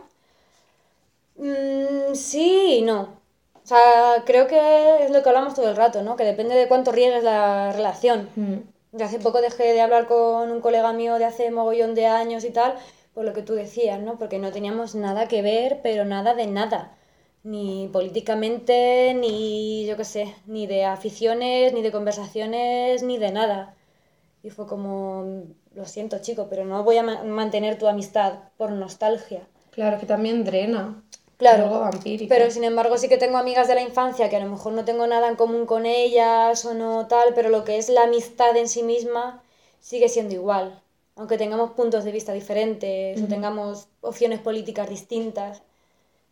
Mm, 1.37 2.15
sí 2.15 2.79
y 2.79 2.83
no. 2.83 3.21
O 3.65 3.67
sea, 3.67 3.79
creo 4.27 4.47
que 4.49 5.05
es 5.05 5.11
lo 5.11 5.23
que 5.23 5.29
hablamos 5.29 5.55
todo 5.55 5.71
el 5.71 5.77
rato, 5.77 6.03
¿no? 6.03 6.17
Que 6.17 6.25
depende 6.25 6.55
de 6.55 6.69
cuánto 6.69 6.93
riegues 6.93 7.23
la 7.23 7.73
relación. 7.73 8.29
Mm, 8.37 8.59
Hace 9.01 9.19
poco 9.19 9.41
dejé 9.41 9.73
de 9.73 9.81
hablar 9.81 10.07
con 10.07 10.51
un 10.51 10.61
colega 10.61 10.93
mío 10.93 11.17
de 11.19 11.25
hace 11.25 11.51
mogollón 11.51 11.95
de 11.95 12.07
años 12.07 12.45
y 12.45 12.51
tal, 12.51 12.75
por 13.15 13.25
lo 13.25 13.33
que 13.33 13.43
tú 13.43 13.55
decías, 13.55 14.01
¿no? 14.01 14.19
Porque 14.19 14.39
no 14.39 14.53
teníamos 14.53 14.95
nada 14.95 15.29
que 15.29 15.43
ver, 15.43 15.81
pero 15.83 16.05
nada 16.05 16.35
de 16.35 16.47
nada. 16.47 16.97
Ni 17.43 17.89
políticamente, 17.93 19.15
ni 19.15 19.85
yo 19.87 19.97
qué 19.97 20.05
sé, 20.05 20.35
ni 20.47 20.67
de 20.67 20.85
aficiones, 20.85 21.73
ni 21.75 21.83
de 21.83 21.91
conversaciones, 21.93 23.03
ni 23.03 23.19
de 23.19 23.33
nada. 23.33 23.75
Y 24.43 24.51
fue 24.51 24.67
como, 24.67 25.45
lo 25.75 25.87
siento 25.87 26.19
chico, 26.21 26.49
pero 26.51 26.65
no 26.67 26.85
voy 26.85 26.99
a 26.99 27.03
ma- 27.05 27.25
mantener 27.25 27.79
tu 27.79 27.89
amistad 27.89 28.41
por 28.59 28.73
nostalgia. 28.73 29.43
Claro, 29.75 29.99
que 29.99 30.07
también 30.07 30.45
drena. 30.45 31.03
Claro, 31.43 31.65
Algo 31.65 31.81
vampírico. 31.81 32.29
pero 32.33 32.51
sin 32.53 32.63
embargo 32.63 32.97
sí 32.99 33.09
que 33.09 33.17
tengo 33.19 33.37
amigas 33.37 33.67
de 33.67 33.75
la 33.75 33.83
infancia 33.83 34.29
que 34.31 34.37
a 34.37 34.41
lo 34.45 34.49
mejor 34.51 34.73
no 34.75 34.85
tengo 34.85 35.07
nada 35.09 35.27
en 35.29 35.35
común 35.35 35.67
con 35.67 35.87
ellas 35.87 36.65
o 36.65 36.73
no 36.75 37.09
tal, 37.09 37.35
pero 37.35 37.49
lo 37.49 37.65
que 37.65 37.79
es 37.79 37.89
la 37.89 38.05
amistad 38.05 38.57
en 38.57 38.69
sí 38.69 38.83
misma 38.85 39.43
sigue 39.81 40.09
siendo 40.09 40.35
igual. 40.35 40.81
Aunque 41.17 41.37
tengamos 41.39 41.73
puntos 41.73 42.05
de 42.05 42.13
vista 42.13 42.33
diferentes 42.33 43.21
o 43.21 43.27
tengamos 43.27 43.89
opciones 44.03 44.39
políticas 44.39 44.89
distintas. 44.89 45.63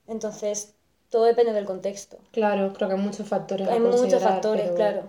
Entonces, 0.07 0.75
todo 1.11 1.25
depende 1.25 1.53
del 1.53 1.65
contexto. 1.67 2.17
Claro, 2.31 2.73
creo 2.73 2.89
que 2.89 2.95
hay 2.95 3.01
muchos 3.01 3.29
factores. 3.29 3.69
a 3.69 3.73
Hay 3.73 3.81
muchos 3.81 4.23
factores, 4.23 4.63
pero- 4.67 4.75
claro. 4.77 5.03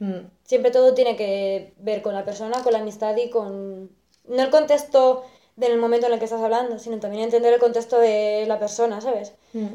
Mm, 0.00 0.26
Siempre 0.44 0.70
todo 0.70 0.92
tiene 0.92 1.16
que 1.16 1.72
ver 1.78 2.02
con 2.02 2.14
la 2.14 2.24
persona, 2.24 2.62
con 2.62 2.72
la 2.74 2.80
amistad 2.80 3.16
y 3.16 3.30
con... 3.30 3.90
No 4.28 4.42
el 4.42 4.50
contexto 4.50 5.24
del 5.56 5.78
momento 5.78 6.06
en 6.06 6.12
el 6.14 6.18
que 6.18 6.24
estás 6.26 6.40
hablando, 6.42 6.78
sino 6.78 6.98
también 6.98 7.24
entender 7.24 7.52
el 7.52 7.60
contexto 7.60 7.98
de 7.98 8.44
la 8.46 8.58
persona, 8.58 9.00
¿sabes? 9.00 9.34
mm. 9.52 9.66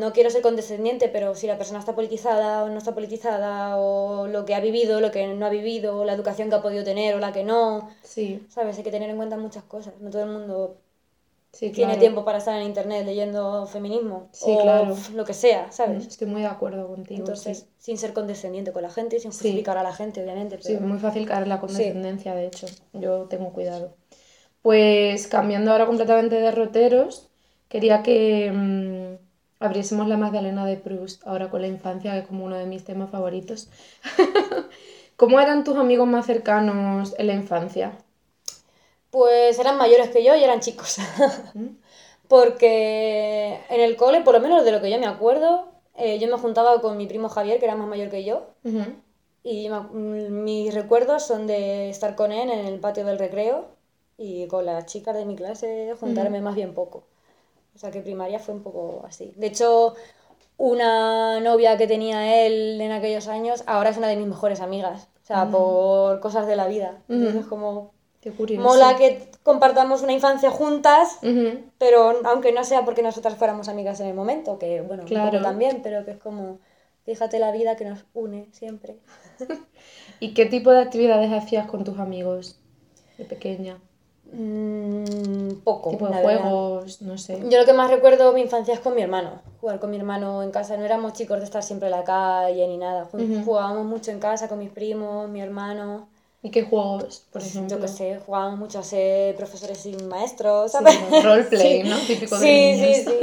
no 0.00 0.12
quiero 0.12 0.30
ser 0.30 0.42
condescendiente, 0.42 1.08
pero 1.08 1.34
si 1.34 1.46
la 1.46 1.56
persona 1.58 1.78
está 1.78 1.94
politizada 1.94 2.64
o 2.64 2.68
no 2.68 2.78
está 2.78 2.92
politizada, 2.94 3.76
o 3.78 4.26
lo 4.26 4.44
que 4.44 4.54
ha 4.54 4.60
vivido, 4.60 5.00
lo 5.00 5.10
que 5.12 5.26
no 5.34 5.46
ha 5.46 5.50
vivido, 5.50 6.04
la 6.04 6.12
educación 6.14 6.48
que 6.48 6.56
ha 6.56 6.62
podido 6.62 6.82
tener 6.84 7.14
o 7.14 7.18
la 7.20 7.32
que 7.32 7.44
no, 7.44 7.88
Sí, 8.02 8.44
¿sabes? 8.48 8.76
Hay 8.78 8.82
que 8.84 8.90
tener 8.90 9.10
en 9.10 9.16
cuenta 9.16 9.36
muchas 9.36 9.62
cosas. 9.64 9.94
No 10.00 10.10
todo 10.10 10.22
el 10.24 10.30
mundo 10.30 10.76
sí, 11.52 11.70
tiene 11.70 11.92
claro. 11.92 12.00
tiempo 12.00 12.24
para 12.24 12.38
estar 12.38 12.56
en 12.60 12.66
internet 12.66 13.04
leyendo 13.06 13.66
feminismo 13.66 14.28
Sí, 14.32 14.50
o 14.52 14.60
claro. 14.62 14.96
lo 15.14 15.24
que 15.24 15.34
sea, 15.34 15.66
Mm, 15.68 15.72
¿sabes? 15.72 16.06
Estoy 16.06 16.26
muy 16.28 16.40
de 16.42 16.48
acuerdo 16.48 16.88
contigo. 16.88 17.18
Entonces, 17.20 17.58
sí. 17.60 17.66
sin 17.78 17.98
ser 17.98 18.12
condescendiente 18.12 18.72
con 18.72 18.82
la 18.82 18.90
gente 18.90 19.16
y 19.16 19.20
sin 19.20 19.32
Sí. 19.32 19.38
justificar 19.38 19.78
a 19.78 19.82
la 19.84 19.92
gente, 19.94 20.22
obviamente. 20.22 20.58
Sí, 20.62 20.74
Pero... 20.74 20.86
muy 20.86 20.98
fácil 20.98 21.26
caer 21.28 21.44
en 21.44 21.48
la 21.50 21.60
condescendencia, 21.60 22.34
de 22.34 22.46
hecho. 22.46 22.66
Yo 22.92 23.26
tengo 23.28 23.52
cuidado. 23.52 23.94
Pues 24.62 25.26
cambiando 25.26 25.72
ahora 25.72 25.86
completamente 25.86 26.36
de 26.36 26.42
derroteros, 26.42 27.28
quería 27.68 28.02
que 28.02 28.52
mm, 28.52 29.64
abriésemos 29.64 30.06
la 30.08 30.18
Magdalena 30.18 30.66
de 30.66 30.76
Proust, 30.76 31.26
ahora 31.26 31.48
con 31.48 31.62
la 31.62 31.68
infancia, 31.68 32.12
que 32.12 32.18
es 32.20 32.26
como 32.26 32.44
uno 32.44 32.56
de 32.56 32.66
mis 32.66 32.84
temas 32.84 33.10
favoritos. 33.10 33.68
¿Cómo 35.16 35.40
eran 35.40 35.64
tus 35.64 35.76
amigos 35.76 36.06
más 36.06 36.26
cercanos 36.26 37.14
en 37.18 37.26
la 37.26 37.34
infancia? 37.34 37.92
Pues 39.10 39.58
eran 39.58 39.78
mayores 39.78 40.10
que 40.10 40.24
yo 40.24 40.34
y 40.34 40.44
eran 40.44 40.60
chicos. 40.60 40.98
Porque 42.28 43.60
en 43.70 43.80
el 43.80 43.96
cole, 43.96 44.20
por 44.20 44.34
lo 44.34 44.40
menos 44.40 44.64
de 44.64 44.72
lo 44.72 44.80
que 44.80 44.90
yo 44.90 44.98
me 44.98 45.06
acuerdo, 45.06 45.68
eh, 45.96 46.18
yo 46.18 46.28
me 46.28 46.38
juntaba 46.38 46.80
con 46.80 46.96
mi 46.96 47.06
primo 47.06 47.28
Javier, 47.28 47.58
que 47.58 47.64
era 47.64 47.74
más 47.76 47.88
mayor 47.88 48.08
que 48.08 48.24
yo. 48.24 48.46
Y 49.42 49.68
me 49.68 49.80
mm, 49.80 50.44
mis 50.44 50.74
recuerdos 50.74 51.26
son 51.26 51.46
de 51.46 51.90
estar 51.90 52.14
con 52.14 52.30
él 52.30 52.50
en 52.50 52.66
el 52.66 52.78
patio 52.78 53.04
del 53.04 53.18
recreo 53.18 53.79
y 54.22 54.46
con 54.48 54.66
las 54.66 54.84
chicas 54.84 55.16
de 55.16 55.24
mi 55.24 55.34
clase 55.34 55.94
juntarme 55.98 56.42
más 56.42 56.54
bien 56.54 56.74
poco. 56.74 57.04
O 57.74 57.78
sea 57.78 57.90
que 57.90 58.02
primaria 58.02 58.38
fue 58.38 58.54
un 58.54 58.62
poco 58.62 59.02
así. 59.06 59.32
De 59.36 59.46
hecho, 59.46 59.94
una 60.58 61.40
novia 61.40 61.78
que 61.78 61.86
tenía 61.86 62.44
él 62.44 62.78
en 62.82 62.92
aquellos 62.92 63.28
años 63.28 63.64
ahora 63.66 63.88
es 63.88 63.96
una 63.96 64.08
de 64.08 64.16
mis 64.16 64.26
mejores 64.26 64.60
amigas. 64.60 65.08
O 65.22 65.26
sea, 65.26 65.48
por 65.48 66.20
cosas 66.20 66.46
de 66.46 66.54
la 66.56 66.66
vida. 66.66 66.98
Entonces, 67.08 67.46
como 67.46 67.92
Qué 68.20 68.30
curioso. 68.30 68.62
mola 68.68 68.96
que 68.96 69.30
compartamos 69.42 70.02
una 70.02 70.12
infancia 70.12 70.50
juntas, 70.50 71.18
pero 71.78 72.20
aunque 72.24 72.52
no 72.52 72.62
sea 72.64 72.84
porque 72.84 73.02
nosotras 73.02 73.36
fuéramos 73.36 73.68
amigas 73.68 74.00
en 74.00 74.08
el 74.08 74.14
momento, 74.14 74.58
que 74.58 74.82
bueno, 74.82 75.04
Claro. 75.06 75.40
también, 75.40 75.80
pero 75.82 76.04
que 76.04 76.10
es 76.10 76.18
como, 76.18 76.58
fíjate 77.04 77.38
la 77.38 77.52
vida 77.52 77.76
que 77.76 77.86
nos 77.86 78.04
une 78.12 78.48
siempre. 78.52 78.98
¿Y 80.20 80.34
qué 80.34 80.44
tipo 80.44 80.72
de 80.72 80.80
actividades 80.80 81.32
hacías 81.32 81.66
con 81.68 81.84
tus 81.84 81.98
amigos 81.98 82.60
de 83.16 83.24
pequeña? 83.24 83.78
Mm, 84.32 85.62
poco. 85.64 85.90
Tipo 85.90 86.08
de 86.08 86.22
juegos, 86.22 87.02
no 87.02 87.18
sé. 87.18 87.42
Yo 87.48 87.58
lo 87.58 87.64
que 87.64 87.72
más 87.72 87.90
recuerdo 87.90 88.32
mi 88.32 88.40
infancia 88.42 88.74
es 88.74 88.80
con 88.80 88.94
mi 88.94 89.02
hermano. 89.02 89.40
Jugar 89.60 89.80
con 89.80 89.90
mi 89.90 89.96
hermano 89.96 90.42
en 90.42 90.50
casa. 90.50 90.76
No 90.76 90.84
éramos 90.84 91.12
chicos 91.14 91.38
de 91.38 91.44
estar 91.44 91.62
siempre 91.62 91.88
en 91.88 91.92
la 91.92 92.04
calle 92.04 92.66
ni 92.68 92.78
nada. 92.78 93.08
Jugábamos 93.44 93.84
mucho 93.84 94.10
en 94.10 94.20
casa 94.20 94.48
con 94.48 94.58
mis 94.58 94.70
primos, 94.70 95.28
mi 95.28 95.40
hermano. 95.40 96.08
¿Y 96.42 96.50
qué 96.50 96.62
juegos, 96.62 97.26
por 97.30 97.42
ejemplo? 97.42 97.76
Yo 97.76 97.82
qué 97.82 97.88
sé, 97.88 98.20
jugábamos 98.24 98.58
mucho 98.58 98.78
a 98.78 98.82
ser 98.82 99.36
profesores 99.36 99.78
sin 99.78 100.08
maestros, 100.08 100.72
¿sabes? 100.72 100.98
roleplay, 101.22 101.82
Sí. 101.82 101.88
¿no? 101.88 101.96
Típico 101.98 102.38
de 102.38 102.46
Sí, 102.46 102.94
sí, 102.94 103.04
sí. 103.04 103.18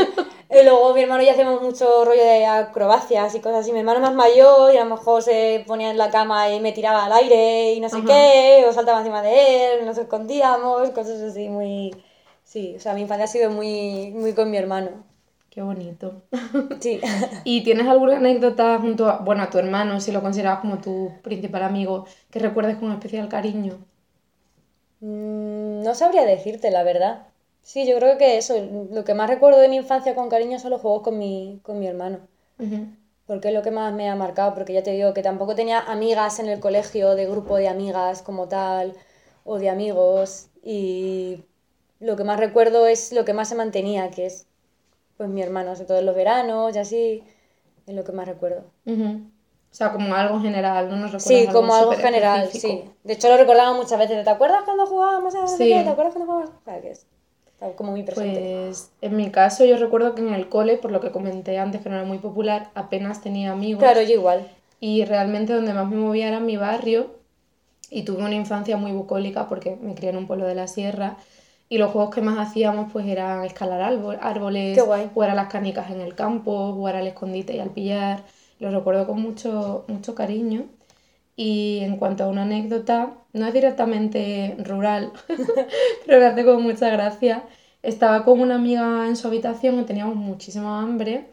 Y 0.49 0.63
luego 0.63 0.93
mi 0.93 1.01
hermano 1.01 1.23
y 1.23 1.25
yo 1.25 1.31
hacíamos 1.31 1.61
mucho 1.61 2.05
rollo 2.05 2.23
de 2.23 2.45
acrobacias 2.45 3.33
y 3.35 3.39
cosas 3.41 3.61
así. 3.61 3.71
Mi 3.73 3.79
hermano 3.79 3.99
más 3.99 4.13
mayor 4.13 4.73
y 4.73 4.77
a 4.77 4.83
lo 4.85 4.95
mejor 4.95 5.21
se 5.23 5.63
ponía 5.67 5.89
en 5.89 5.97
la 5.97 6.09
cama 6.09 6.49
y 6.51 6.59
me 6.59 6.71
tiraba 6.71 7.05
al 7.05 7.11
aire 7.13 7.73
y 7.73 7.79
no 7.79 7.89
sé 7.89 7.97
Ajá. 7.97 8.05
qué, 8.05 8.65
o 8.69 8.71
saltaba 8.71 8.99
encima 8.99 9.21
de 9.21 9.73
él, 9.79 9.85
nos 9.85 9.97
escondíamos, 9.97 10.91
cosas 10.91 11.19
así 11.21 11.49
muy... 11.49 11.95
Sí, 12.43 12.75
o 12.77 12.79
sea, 12.79 12.93
mi 12.93 13.01
infancia 13.01 13.25
ha 13.25 13.27
sido 13.27 13.49
muy, 13.49 14.11
muy 14.11 14.33
con 14.33 14.49
mi 14.49 14.57
hermano. 14.57 15.03
Qué 15.57 15.63
bonito. 15.63 16.21
Sí. 16.79 17.01
¿Y 17.43 17.63
tienes 17.63 17.87
alguna 17.87 18.17
anécdota 18.17 18.77
junto 18.79 19.09
a, 19.09 19.17
bueno, 19.17 19.41
a 19.41 19.49
tu 19.49 19.57
hermano, 19.57 19.99
si 19.99 20.11
lo 20.11 20.21
consideras 20.21 20.59
como 20.59 20.77
tu 20.79 21.11
principal 21.23 21.63
amigo, 21.63 22.05
que 22.29 22.37
recuerdes 22.37 22.77
con 22.77 22.91
especial 22.91 23.27
cariño? 23.27 23.79
Mm, 24.99 25.81
No 25.83 25.95
sabría 25.95 26.25
decirte, 26.25 26.69
la 26.71 26.83
verdad. 26.83 27.27
Sí, 27.63 27.87
yo 27.87 27.97
creo 27.97 28.17
que 28.17 28.37
eso, 28.37 28.53
lo 28.91 29.03
que 29.03 29.13
más 29.13 29.29
recuerdo 29.29 29.59
de 29.59 29.69
mi 29.69 29.77
infancia 29.77 30.15
con 30.15 30.29
cariño 30.29 30.59
son 30.59 30.71
los 30.71 30.81
juegos 30.81 31.01
con 31.03 31.17
mi, 31.17 31.59
con 31.63 31.79
mi 31.79 31.87
hermano. 31.87 32.19
Porque 33.27 33.49
es 33.49 33.53
lo 33.53 33.61
que 33.61 33.69
más 33.71 33.93
me 33.93 34.09
ha 34.09 34.15
marcado, 34.15 34.55
porque 34.55 34.73
ya 34.73 34.81
te 34.83 34.91
digo 34.91 35.13
que 35.13 35.21
tampoco 35.21 35.53
tenía 35.53 35.79
amigas 35.79 36.39
en 36.39 36.47
el 36.47 36.59
colegio, 36.59 37.13
de 37.15 37.27
grupo 37.27 37.57
de 37.57 37.67
amigas 37.67 38.23
como 38.23 38.47
tal, 38.47 38.93
o 39.43 39.59
de 39.59 39.69
amigos, 39.69 40.47
y 40.63 41.43
lo 41.99 42.15
que 42.15 42.23
más 42.23 42.39
recuerdo 42.39 42.87
es 42.87 43.11
lo 43.13 43.25
que 43.25 43.33
más 43.33 43.49
se 43.49 43.55
mantenía, 43.55 44.09
que 44.11 44.25
es 44.27 44.46
pues 45.17 45.29
mi 45.29 45.41
hermano, 45.41 45.75
sobre 45.75 45.87
todo 45.87 45.99
en 45.99 46.05
los 46.05 46.15
veranos 46.15 46.75
y 46.75 46.79
así, 46.79 47.23
es 47.85 47.95
lo 47.95 48.03
que 48.03 48.11
más 48.11 48.27
recuerdo. 48.27 48.63
O 48.85 49.75
sea, 49.77 49.91
como 49.91 50.15
algo 50.15 50.39
general, 50.39 50.89
no 50.89 50.95
nos 50.95 51.11
recuerdas 51.11 51.45
Sí, 51.45 51.47
como 51.51 51.73
algo 51.75 51.91
general, 51.91 52.49
sí. 52.51 52.83
De 53.03 53.13
hecho, 53.13 53.27
lo 53.29 53.37
recordaba 53.37 53.73
muchas 53.73 53.99
veces. 53.99 54.23
¿Te 54.23 54.29
acuerdas 54.29 54.61
cuando 54.63 54.85
jugábamos 54.85 55.35
a 55.35 55.47
sí. 55.47 55.69
¿Te 55.69 55.89
acuerdas 55.89 56.13
cuando 56.13 56.31
jugábamos? 56.31 56.61
Claro 56.63 56.81
que 56.81 56.91
es 56.91 57.05
como 57.75 57.91
muy 57.91 58.03
presente. 58.03 58.65
Pues 58.67 58.91
en 59.01 59.15
mi 59.15 59.31
caso 59.31 59.65
yo 59.65 59.77
recuerdo 59.77 60.13
que 60.13 60.21
en 60.21 60.33
el 60.33 60.47
cole, 60.47 60.77
por 60.77 60.91
lo 60.91 60.99
que 60.99 61.11
comenté 61.11 61.57
antes 61.57 61.81
que 61.81 61.89
no 61.89 61.95
era 61.95 62.05
muy 62.05 62.19
popular, 62.19 62.69
apenas 62.75 63.21
tenía 63.21 63.51
amigos. 63.51 63.79
Claro, 63.79 64.01
yo 64.01 64.13
igual. 64.13 64.47
Y 64.79 65.05
realmente 65.05 65.53
donde 65.53 65.73
más 65.73 65.89
me 65.89 65.95
movía 65.95 66.27
era 66.27 66.39
mi 66.39 66.55
barrio 66.55 67.15
y 67.89 68.03
tuve 68.03 68.23
una 68.23 68.35
infancia 68.35 68.77
muy 68.77 68.91
bucólica 68.91 69.47
porque 69.47 69.75
me 69.81 69.95
crié 69.95 70.11
en 70.11 70.17
un 70.17 70.27
pueblo 70.27 70.45
de 70.45 70.53
la 70.53 70.67
sierra 70.67 71.17
y 71.69 71.77
los 71.77 71.91
juegos 71.91 72.13
que 72.15 72.21
más 72.21 72.37
hacíamos 72.39 72.91
pues 72.91 73.05
eran 73.07 73.43
escalar 73.43 73.81
árboles, 73.81 74.79
jugar 75.13 75.29
a 75.29 75.35
las 75.35 75.47
canicas 75.47 75.91
en 75.91 76.01
el 76.01 76.15
campo, 76.15 76.73
jugar 76.73 76.95
al 76.95 77.07
escondite 77.07 77.55
y 77.55 77.59
al 77.59 77.71
pillar. 77.71 78.23
Los 78.59 78.73
recuerdo 78.73 79.05
con 79.05 79.21
mucho, 79.21 79.85
mucho 79.87 80.15
cariño. 80.15 80.65
Y 81.35 81.79
en 81.83 81.97
cuanto 81.97 82.23
a 82.23 82.29
una 82.29 82.43
anécdota, 82.43 83.13
no 83.33 83.45
es 83.45 83.53
directamente 83.53 84.55
rural, 84.59 85.11
pero 86.05 86.19
me 86.19 86.25
hace 86.25 86.43
con 86.43 86.63
mucha 86.63 86.89
gracia. 86.89 87.43
Estaba 87.83 88.25
con 88.25 88.39
una 88.39 88.55
amiga 88.55 89.07
en 89.07 89.15
su 89.15 89.27
habitación 89.27 89.79
y 89.79 89.83
teníamos 89.83 90.15
muchísima 90.15 90.81
hambre 90.81 91.27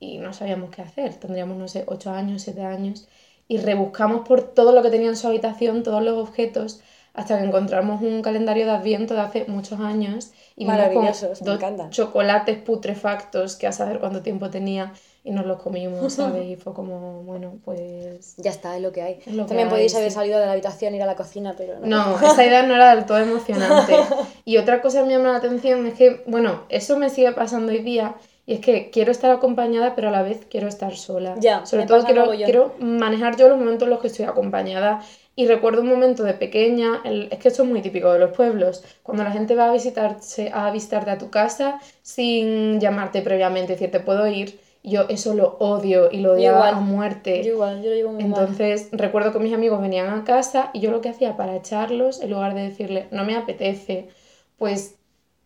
y 0.00 0.18
no 0.18 0.32
sabíamos 0.32 0.70
qué 0.70 0.82
hacer. 0.82 1.14
Tendríamos, 1.16 1.58
no 1.58 1.68
sé, 1.68 1.84
8 1.86 2.10
años, 2.10 2.42
7 2.42 2.62
años. 2.62 3.06
Y 3.48 3.58
rebuscamos 3.58 4.26
por 4.26 4.42
todo 4.42 4.72
lo 4.72 4.82
que 4.82 4.90
tenía 4.90 5.08
en 5.08 5.16
su 5.16 5.26
habitación, 5.26 5.82
todos 5.82 6.02
los 6.02 6.16
objetos, 6.16 6.80
hasta 7.14 7.38
que 7.38 7.44
encontramos 7.44 8.02
un 8.02 8.22
calendario 8.22 8.66
de 8.66 8.72
Adviento 8.72 9.14
de 9.14 9.20
hace 9.20 9.44
muchos 9.46 9.78
años. 9.80 10.32
Y 10.56 10.66
Maravillosos, 10.66 11.42
me 11.42 11.56
dos 11.56 11.90
chocolates 11.90 12.58
putrefactos 12.58 13.56
que 13.56 13.66
a 13.66 13.72
saber 13.72 14.00
cuánto 14.00 14.22
tiempo 14.22 14.50
tenía 14.50 14.92
y 15.22 15.30
nos 15.30 15.46
los 15.46 15.62
comimos, 15.62 16.12
¿sabes? 16.12 16.44
Y 16.44 16.56
fue 16.56 16.74
como, 16.74 17.22
bueno, 17.22 17.54
pues... 17.64 18.34
Ya 18.36 18.50
está, 18.50 18.76
es 18.76 18.82
lo 18.82 18.92
que 18.92 19.02
hay. 19.02 19.14
También 19.46 19.68
podéis 19.68 19.94
haber 19.94 20.10
salido 20.10 20.38
de 20.38 20.46
la 20.46 20.52
habitación, 20.52 20.94
ir 20.94 21.02
a 21.02 21.06
la 21.06 21.16
cocina, 21.16 21.54
pero 21.56 21.78
no. 21.78 21.86
No, 21.86 22.20
esa 22.20 22.44
idea 22.44 22.62
no 22.64 22.74
era 22.74 22.94
del 22.94 23.06
todo 23.06 23.18
emocionante. 23.18 23.94
Y 24.44 24.58
otra 24.58 24.82
cosa 24.82 25.00
que 25.00 25.06
me 25.06 25.12
llama 25.14 25.32
la 25.32 25.38
atención 25.38 25.86
es 25.86 25.94
que, 25.94 26.22
bueno, 26.26 26.64
eso 26.68 26.98
me 26.98 27.08
sigue 27.08 27.32
pasando 27.32 27.72
hoy 27.72 27.78
día, 27.78 28.16
y 28.46 28.54
es 28.54 28.60
que 28.60 28.90
quiero 28.90 29.10
estar 29.10 29.30
acompañada, 29.30 29.94
pero 29.94 30.08
a 30.08 30.10
la 30.10 30.22
vez 30.22 30.44
quiero 30.50 30.68
estar 30.68 30.94
sola. 30.94 31.34
Ya, 31.38 31.64
Sobre 31.64 31.86
todo 31.86 32.04
quiero, 32.04 32.30
quiero 32.30 32.74
manejar 32.78 33.36
yo 33.36 33.48
los 33.48 33.56
momentos 33.56 33.86
en 33.86 33.90
los 33.90 34.00
que 34.00 34.08
estoy 34.08 34.26
acompañada. 34.26 35.00
Y 35.36 35.46
recuerdo 35.46 35.82
un 35.82 35.88
momento 35.88 36.22
de 36.22 36.34
pequeña, 36.34 37.00
es 37.04 37.38
que 37.38 37.48
esto 37.48 37.64
es 37.64 37.68
muy 37.68 37.82
típico 37.82 38.12
de 38.12 38.20
los 38.20 38.30
pueblos, 38.36 38.84
cuando 39.02 39.24
la 39.24 39.32
gente 39.32 39.56
va 39.56 39.68
a 39.68 39.72
visitarse, 39.72 40.50
a 40.54 40.70
visitarte 40.70 41.10
a 41.10 41.18
tu 41.18 41.30
casa 41.30 41.80
sin 42.02 42.78
llamarte 42.78 43.20
previamente, 43.20 43.72
decir, 43.72 43.90
te 43.90 44.00
puedo 44.00 44.26
ir, 44.28 44.60
yo 44.84 45.06
eso 45.08 45.34
lo 45.34 45.56
odio 45.58 46.10
y 46.12 46.18
lo 46.18 46.34
odiaba 46.34 46.68
a 46.68 46.80
muerte. 46.80 47.42
Yo 47.42 47.54
igual, 47.54 47.82
yo 47.82 47.90
lo 47.90 47.96
llevo 47.96 48.12
muy 48.12 48.22
Entonces, 48.22 48.90
recuerdo 48.92 49.32
que 49.32 49.38
mis 49.40 49.54
amigos 49.54 49.80
venían 49.80 50.08
a 50.10 50.24
casa 50.24 50.70
y 50.72 50.80
yo 50.80 50.90
lo 50.90 51.00
que 51.00 51.08
hacía 51.08 51.36
para 51.36 51.56
echarlos, 51.56 52.20
en 52.20 52.30
lugar 52.30 52.54
de 52.54 52.62
decirle, 52.62 53.08
no 53.10 53.24
me 53.24 53.34
apetece, 53.34 54.08
pues 54.56 54.96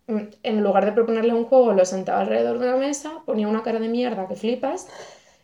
mm, 0.09 0.19
en 0.43 0.63
lugar 0.63 0.85
de 0.85 0.93
proponerle 0.93 1.33
un 1.33 1.45
juego, 1.45 1.73
lo 1.73 1.85
sentaba 1.87 2.21
alrededor 2.21 2.59
de 2.59 2.67
una 2.69 2.77
mesa, 2.77 3.23
ponía 3.25 3.49
una 3.49 3.63
cara 3.63 3.79
de 3.79 3.89
mierda 3.89 4.29
que 4.29 4.35
flipas 4.35 4.89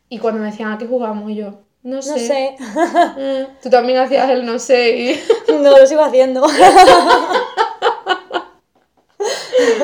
y 0.08 0.18
cuando 0.18 0.40
me 0.40 0.46
decían, 0.46 0.72
¿a 0.72 0.78
qué 0.78 0.86
jugamos? 0.86 1.32
Yo, 1.34 1.60
no 1.84 2.02
sé. 2.02 2.10
No 2.10 2.18
sé. 2.18 2.56
Mm, 3.16 3.62
tú 3.62 3.70
también 3.70 3.98
hacías 3.98 4.28
el 4.30 4.44
no 4.44 4.58
sé 4.58 4.90
y... 4.96 5.20
no, 5.52 5.78
lo 5.78 5.86
sigo 5.86 6.02
haciendo. 6.02 6.44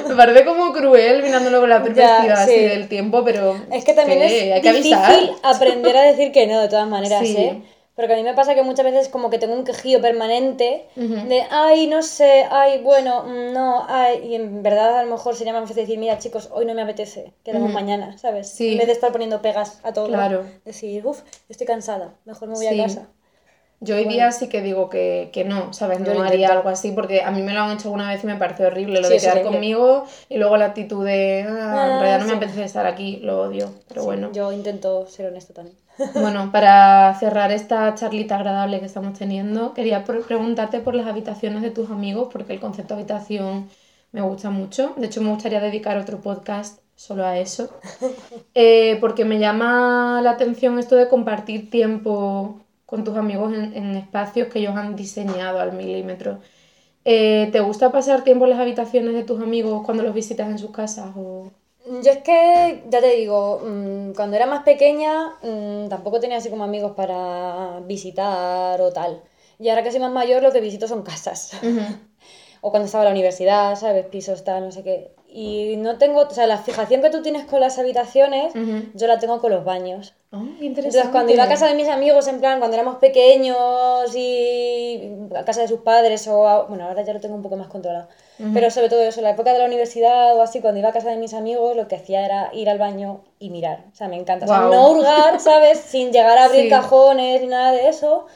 Me 0.08 0.14
parece 0.16 0.44
como 0.44 0.72
cruel 0.72 1.22
mirándolo 1.22 1.60
con 1.60 1.68
la 1.68 1.82
perspectiva 1.82 2.34
así 2.34 2.58
del 2.58 2.88
tiempo, 2.88 3.22
pero. 3.24 3.56
Es 3.70 3.84
que 3.84 3.92
también 3.92 4.22
es 4.22 4.62
difícil 4.62 4.96
aprender 5.42 5.96
a 5.96 6.02
decir 6.02 6.32
que 6.32 6.46
no, 6.46 6.60
de 6.60 6.68
todas 6.68 6.88
maneras, 6.88 7.22
¿eh? 7.22 7.62
Porque 8.00 8.14
a 8.14 8.16
mí 8.16 8.22
me 8.22 8.32
pasa 8.32 8.54
que 8.54 8.62
muchas 8.62 8.86
veces 8.86 9.10
como 9.10 9.28
que 9.28 9.38
tengo 9.38 9.52
un 9.52 9.62
quejío 9.62 10.00
permanente 10.00 10.86
de, 10.96 11.42
ay, 11.50 11.86
no 11.86 12.02
sé, 12.02 12.46
ay, 12.50 12.80
bueno, 12.82 13.24
mm, 13.24 13.52
no, 13.52 13.84
ay, 13.86 14.20
y 14.24 14.36
en 14.36 14.62
verdad 14.62 15.00
a 15.00 15.04
lo 15.04 15.10
mejor 15.10 15.36
sería 15.36 15.52
más 15.52 15.68
fácil 15.68 15.76
decir, 15.76 15.98
mira 15.98 16.18
chicos, 16.18 16.48
hoy 16.50 16.64
no 16.64 16.72
me 16.72 16.80
apetece, 16.80 17.34
quedamos 17.44 17.74
mañana, 17.74 18.16
¿sabes? 18.16 18.58
En 18.58 18.78
vez 18.78 18.86
de 18.86 18.94
estar 18.94 19.12
poniendo 19.12 19.42
pegas 19.42 19.80
a 19.82 19.92
todo. 19.92 20.06
Claro. 20.06 20.46
Decir, 20.64 21.06
uff, 21.06 21.20
estoy 21.50 21.66
cansada, 21.66 22.14
mejor 22.24 22.48
me 22.48 22.54
voy 22.54 22.68
a 22.68 22.84
casa. 22.84 23.08
Yo 23.82 23.96
hoy 23.96 24.06
día 24.06 24.32
sí 24.32 24.48
que 24.48 24.62
digo 24.62 24.88
que, 24.88 25.28
que 25.30 25.44
no, 25.44 25.74
¿sabes? 25.74 26.00
No 26.00 26.22
haría 26.22 26.52
algo 26.52 26.70
así 26.70 26.92
porque 26.92 27.22
a 27.22 27.30
mí 27.30 27.42
me 27.42 27.52
lo 27.52 27.60
han 27.60 27.76
hecho 27.76 27.88
alguna 27.88 28.10
vez 28.10 28.24
y 28.24 28.26
me 28.26 28.36
parece 28.36 28.64
horrible 28.64 29.02
lo 29.02 29.08
de 29.10 29.18
quedar 29.18 29.42
conmigo 29.42 30.06
y 30.30 30.38
luego 30.38 30.56
la 30.56 30.66
actitud 30.66 31.04
de, 31.04 31.44
ah, 31.46 31.50
en 31.50 31.52
ah, 31.52 31.98
realidad 32.00 32.20
no 32.20 32.26
me 32.26 32.32
apetece 32.32 32.64
estar 32.64 32.86
aquí, 32.86 33.18
lo 33.18 33.42
odio, 33.42 33.70
pero 33.88 34.04
bueno. 34.04 34.32
Yo 34.32 34.52
intento 34.52 35.06
ser 35.06 35.26
honesto 35.26 35.52
también. 35.52 35.76
Bueno, 36.14 36.50
para 36.52 37.14
cerrar 37.18 37.52
esta 37.52 37.94
charlita 37.94 38.36
agradable 38.36 38.80
que 38.80 38.86
estamos 38.86 39.18
teniendo, 39.18 39.74
quería 39.74 40.04
preguntarte 40.04 40.80
por 40.80 40.94
las 40.94 41.06
habitaciones 41.06 41.62
de 41.62 41.70
tus 41.70 41.90
amigos 41.90 42.28
porque 42.32 42.52
el 42.52 42.60
concepto 42.60 42.94
de 42.94 43.00
habitación 43.00 43.68
me 44.12 44.22
gusta 44.22 44.50
mucho. 44.50 44.94
De 44.96 45.06
hecho, 45.06 45.20
me 45.22 45.30
gustaría 45.30 45.60
dedicar 45.60 45.98
otro 45.98 46.20
podcast 46.20 46.80
solo 46.94 47.24
a 47.24 47.38
eso. 47.38 47.70
Eh, 48.54 48.98
porque 49.00 49.24
me 49.24 49.38
llama 49.38 50.20
la 50.22 50.32
atención 50.32 50.78
esto 50.78 50.96
de 50.96 51.08
compartir 51.08 51.70
tiempo 51.70 52.60
con 52.84 53.04
tus 53.04 53.16
amigos 53.16 53.52
en, 53.54 53.94
espacios 53.94 54.48
que 54.48 54.58
ellos 54.58 54.76
han 54.76 54.96
diseñado 54.96 55.60
al 55.60 55.72
milímetro. 55.72 56.40
Eh, 57.04 57.48
¿Te 57.52 57.60
gusta 57.60 57.92
pasar 57.92 58.24
tiempo 58.24 58.44
en 58.44 58.50
las 58.50 58.60
habitaciones 58.60 59.14
de 59.14 59.22
tus 59.22 59.40
amigos 59.40 59.82
cuando 59.84 60.02
los 60.02 60.14
visitas 60.14 60.48
en 60.48 60.58
sus 60.58 60.72
casas? 60.72 61.12
O... 61.16 61.52
Yo 61.86 62.12
es 62.12 62.18
que, 62.18 62.84
ya 62.88 63.00
te 63.00 63.16
digo, 63.16 63.62
mm, 63.64 64.12
cuando 64.12 64.36
era 64.36 64.46
más 64.46 64.62
pequeña 64.64 65.36
mm, 65.42 65.88
tampoco 65.88 66.20
tenía 66.20 66.36
así 66.36 66.50
como 66.50 66.64
amigos 66.64 66.92
para 66.92 67.80
visitar 67.86 68.80
o 68.80 68.92
tal. 68.92 69.22
Y 69.58 69.68
ahora 69.68 69.82
que 69.82 69.90
soy 69.90 70.00
más 70.00 70.12
mayor 70.12 70.42
lo 70.42 70.52
que 70.52 70.60
visito 70.60 70.86
son 70.88 71.02
casas. 71.02 71.52
o 72.60 72.70
cuando 72.70 72.86
estaba 72.86 73.04
en 73.04 73.08
la 73.08 73.12
universidad, 73.12 73.76
¿sabes? 73.76 74.06
Pisos, 74.06 74.44
tal, 74.44 74.64
no 74.64 74.72
sé 74.72 74.82
qué. 74.82 75.14
Y 75.32 75.76
no 75.76 75.96
tengo, 75.96 76.22
o 76.22 76.30
sea, 76.30 76.46
la 76.46 76.58
fijación 76.58 77.02
que 77.02 77.10
tú 77.10 77.22
tienes 77.22 77.44
con 77.44 77.60
las 77.60 77.78
habitaciones, 77.78 78.52
yo 78.94 79.06
la 79.06 79.18
tengo 79.18 79.40
con 79.40 79.52
los 79.52 79.64
baños. 79.64 80.14
Oh, 80.32 80.38
interesante. 80.38 80.88
Entonces, 80.88 81.08
cuando 81.10 81.32
iba 81.32 81.44
a 81.44 81.48
casa 81.48 81.68
de 81.68 81.74
mis 81.74 81.88
amigos, 81.88 82.26
en 82.26 82.40
plan, 82.40 82.58
cuando 82.58 82.76
éramos 82.76 82.96
pequeños 82.96 84.14
y 84.14 85.12
a 85.36 85.44
casa 85.44 85.62
de 85.62 85.68
sus 85.68 85.80
padres, 85.80 86.26
o 86.26 86.66
bueno, 86.68 86.88
ahora 86.88 87.02
ya 87.02 87.14
lo 87.14 87.20
tengo 87.20 87.36
un 87.36 87.42
poco 87.42 87.56
más 87.56 87.68
controlado. 87.68 88.08
Pero 88.54 88.70
sobre 88.70 88.88
todo 88.88 89.02
eso, 89.02 89.20
en 89.20 89.24
la 89.24 89.30
época 89.30 89.52
de 89.52 89.58
la 89.58 89.66
universidad 89.66 90.36
o 90.36 90.42
así, 90.42 90.60
cuando 90.60 90.80
iba 90.80 90.88
a 90.88 90.92
casa 90.92 91.10
de 91.10 91.16
mis 91.16 91.34
amigos, 91.34 91.76
lo 91.76 91.88
que 91.88 91.96
hacía 91.96 92.24
era 92.24 92.50
ir 92.52 92.70
al 92.70 92.78
baño 92.78 93.20
y 93.38 93.50
mirar. 93.50 93.84
O 93.92 93.94
sea, 93.94 94.08
me 94.08 94.16
encanta. 94.16 94.46
O 94.46 94.48
sea, 94.48 94.60
no 94.60 94.90
hurgar, 94.90 95.40
¿sabes? 95.40 95.78
Sin 95.86 96.12
llegar 96.12 96.38
a 96.38 96.44
abrir 96.44 96.70
cajones 96.70 97.40
ni 97.42 97.48
nada 97.48 97.72
de 97.72 97.88
eso 97.88 98.26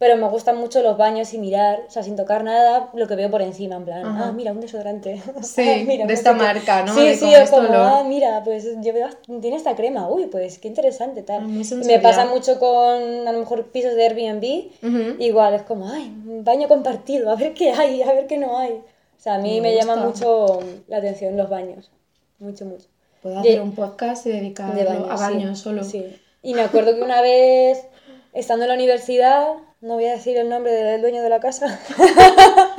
pero 0.00 0.16
me 0.16 0.26
gustan 0.28 0.56
mucho 0.56 0.80
los 0.82 0.96
baños 0.96 1.34
y 1.34 1.38
mirar, 1.38 1.84
o 1.86 1.90
sea, 1.90 2.02
sin 2.02 2.16
tocar 2.16 2.42
nada, 2.42 2.88
lo 2.94 3.06
que 3.06 3.16
veo 3.16 3.30
por 3.30 3.42
encima, 3.42 3.76
en 3.76 3.84
plan, 3.84 4.02
ah, 4.06 4.32
mira, 4.34 4.50
un 4.50 4.60
desodorante. 4.60 5.20
Sí, 5.42 5.84
de 5.84 6.14
esta 6.14 6.32
marca, 6.32 6.84
¿no? 6.84 6.94
Sí, 6.94 7.14
sí, 7.16 7.34
es 7.34 7.50
como, 7.50 7.68
ah, 7.70 8.02
mira, 8.06 8.42
pues 8.42 8.66
yo 8.80 8.94
veo, 8.94 9.08
tiene 9.42 9.58
esta 9.58 9.76
crema, 9.76 10.08
uy, 10.08 10.28
pues 10.28 10.58
qué 10.58 10.68
interesante, 10.68 11.22
tal. 11.22 11.46
me 11.46 11.98
pasa 11.98 12.24
mucho 12.24 12.58
con, 12.58 13.28
a 13.28 13.32
lo 13.32 13.40
mejor, 13.40 13.66
pisos 13.72 13.94
de 13.94 14.04
Airbnb, 14.04 15.20
igual, 15.20 15.52
es 15.52 15.62
como, 15.64 15.86
ay, 15.90 16.10
baño 16.14 16.66
compartido, 16.66 17.30
a 17.30 17.36
ver 17.36 17.52
qué 17.52 17.70
hay, 17.70 18.00
a 18.00 18.14
ver 18.14 18.26
qué 18.26 18.38
no 18.38 18.56
hay. 18.56 18.80
O 19.20 19.22
sea, 19.22 19.34
a 19.34 19.38
mí 19.38 19.60
me, 19.60 19.74
llama 19.74 19.96
mucho 19.96 20.60
la 20.88 20.96
atención 20.96 21.36
los 21.36 21.50
baños, 21.50 21.90
mucho, 22.38 22.64
mucho. 22.64 22.86
Puedo 23.20 23.38
hacer 23.38 23.60
un 23.60 23.74
podcast 23.74 24.24
y 24.24 24.30
dedicarlo 24.30 25.10
a 25.10 25.16
baños 25.16 25.58
solo. 25.58 25.84
Sí, 25.84 26.18
y 26.42 26.54
me 26.54 26.62
acuerdo 26.62 26.94
que 26.94 27.02
una 27.02 27.20
vez, 27.20 27.84
estando 28.32 28.64
en 28.64 28.70
la 28.70 28.76
universidad, 28.76 29.46
no 29.82 29.96
voy 29.96 30.06
a 30.06 30.12
decir 30.12 30.38
el 30.38 30.48
nombre 30.48 30.72
del 30.72 31.02
dueño 31.02 31.22
de 31.22 31.28
la 31.28 31.38
casa. 31.38 31.78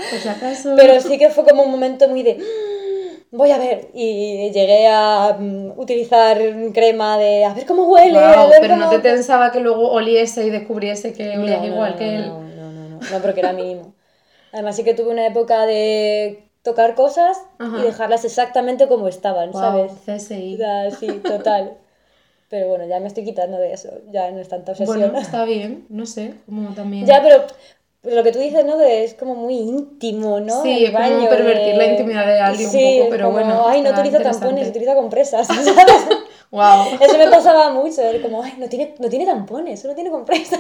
Pues 0.10 0.26
acaso. 0.26 0.74
Pero 0.76 1.00
sí 1.00 1.20
que 1.20 1.30
fue 1.30 1.46
como 1.46 1.62
un 1.62 1.70
momento 1.70 2.10
muy 2.10 2.24
de. 2.24 2.34
Mm, 2.34 3.38
voy 3.38 3.52
a 3.52 3.60
ver. 3.60 3.90
Y 3.94 4.50
llegué 4.52 4.88
a 4.88 5.38
mm, 5.40 5.80
utilizar 5.80 6.42
crema 6.74 7.20
de. 7.20 7.46
A 7.46 7.54
ver 7.54 7.68
cómo 7.68 7.84
huele. 7.84 8.20
pero 8.60 8.78
no 8.78 8.90
te 8.90 8.98
pensaba 8.98 9.52
que 9.52 9.60
luego 9.60 9.92
oliese 9.92 10.44
y 10.44 10.50
descubriese 10.50 11.14
que 11.14 11.38
olía 11.38 11.64
igual 11.64 11.96
que 11.98 12.16
él. 12.16 12.28
No, 12.28 12.42
no, 12.42 12.72
no, 12.72 12.90
no. 12.90 13.00
No, 13.00 13.22
porque 13.22 13.42
era 13.42 13.54
mínimo. 13.54 13.94
Además, 14.52 14.76
sí 14.76 14.84
que 14.84 14.94
tuve 14.94 15.12
una 15.12 15.26
época 15.26 15.66
de 15.66 16.48
tocar 16.64 16.96
cosas 16.96 17.38
y 17.60 17.82
dejarlas 17.82 18.26
exactamente 18.26 18.88
como 18.88 19.08
estaban, 19.08 19.54
¿sabes? 19.54 19.94
CSI. 20.06 20.60
sí, 21.00 21.08
total. 21.24 21.78
Pero 22.50 22.68
bueno, 22.68 22.86
ya 22.86 23.00
me 23.00 23.08
estoy 23.08 23.24
quitando 23.24 23.58
de 23.58 23.72
eso, 23.72 23.90
ya 24.12 24.30
no 24.30 24.40
es 24.40 24.50
tanta 24.50 24.74
obsesión. 24.74 25.00
Bueno, 25.00 25.18
está 25.18 25.46
bien, 25.46 25.86
no 25.88 26.06
sé, 26.06 26.34
como 26.46 26.74
también... 26.74 27.06
Ya, 27.06 27.22
pero 27.24 27.46
lo 28.04 28.24
que 28.24 28.34
tú 28.34 28.40
dices, 28.40 28.66
¿no? 28.66 28.78
De, 28.78 29.06
es 29.06 29.14
como 29.14 29.36
muy 29.36 29.56
íntimo, 29.56 30.42
¿no? 30.42 30.62
Sí, 30.62 30.84
es 30.84 30.92
como 30.92 31.30
pervertir 31.30 31.76
la 31.76 31.86
intimidad 31.86 32.28
de 32.28 32.40
alguien 32.40 32.70
un 32.70 33.00
poco, 33.00 33.10
pero 33.10 33.32
bueno... 33.32 33.64
Ay, 33.68 33.82
no 33.82 33.92
utiliza 33.92 34.20
tampones, 34.20 34.68
utiliza 34.68 34.96
compresas, 34.96 35.48
¿sabes? 35.66 35.66
Wow. 36.52 36.98
Eso 37.00 37.18
me 37.18 37.30
pasaba 37.30 37.72
mucho, 37.72 38.02
era 38.02 38.22
como, 38.22 38.44
ay, 38.44 38.56
no 38.58 38.68
tiene, 38.68 38.96
no 39.00 39.08
tiene 39.08 39.26
tampones, 39.26 39.82
solo 39.82 39.96
tiene 39.96 40.12
compresas. 40.12 40.60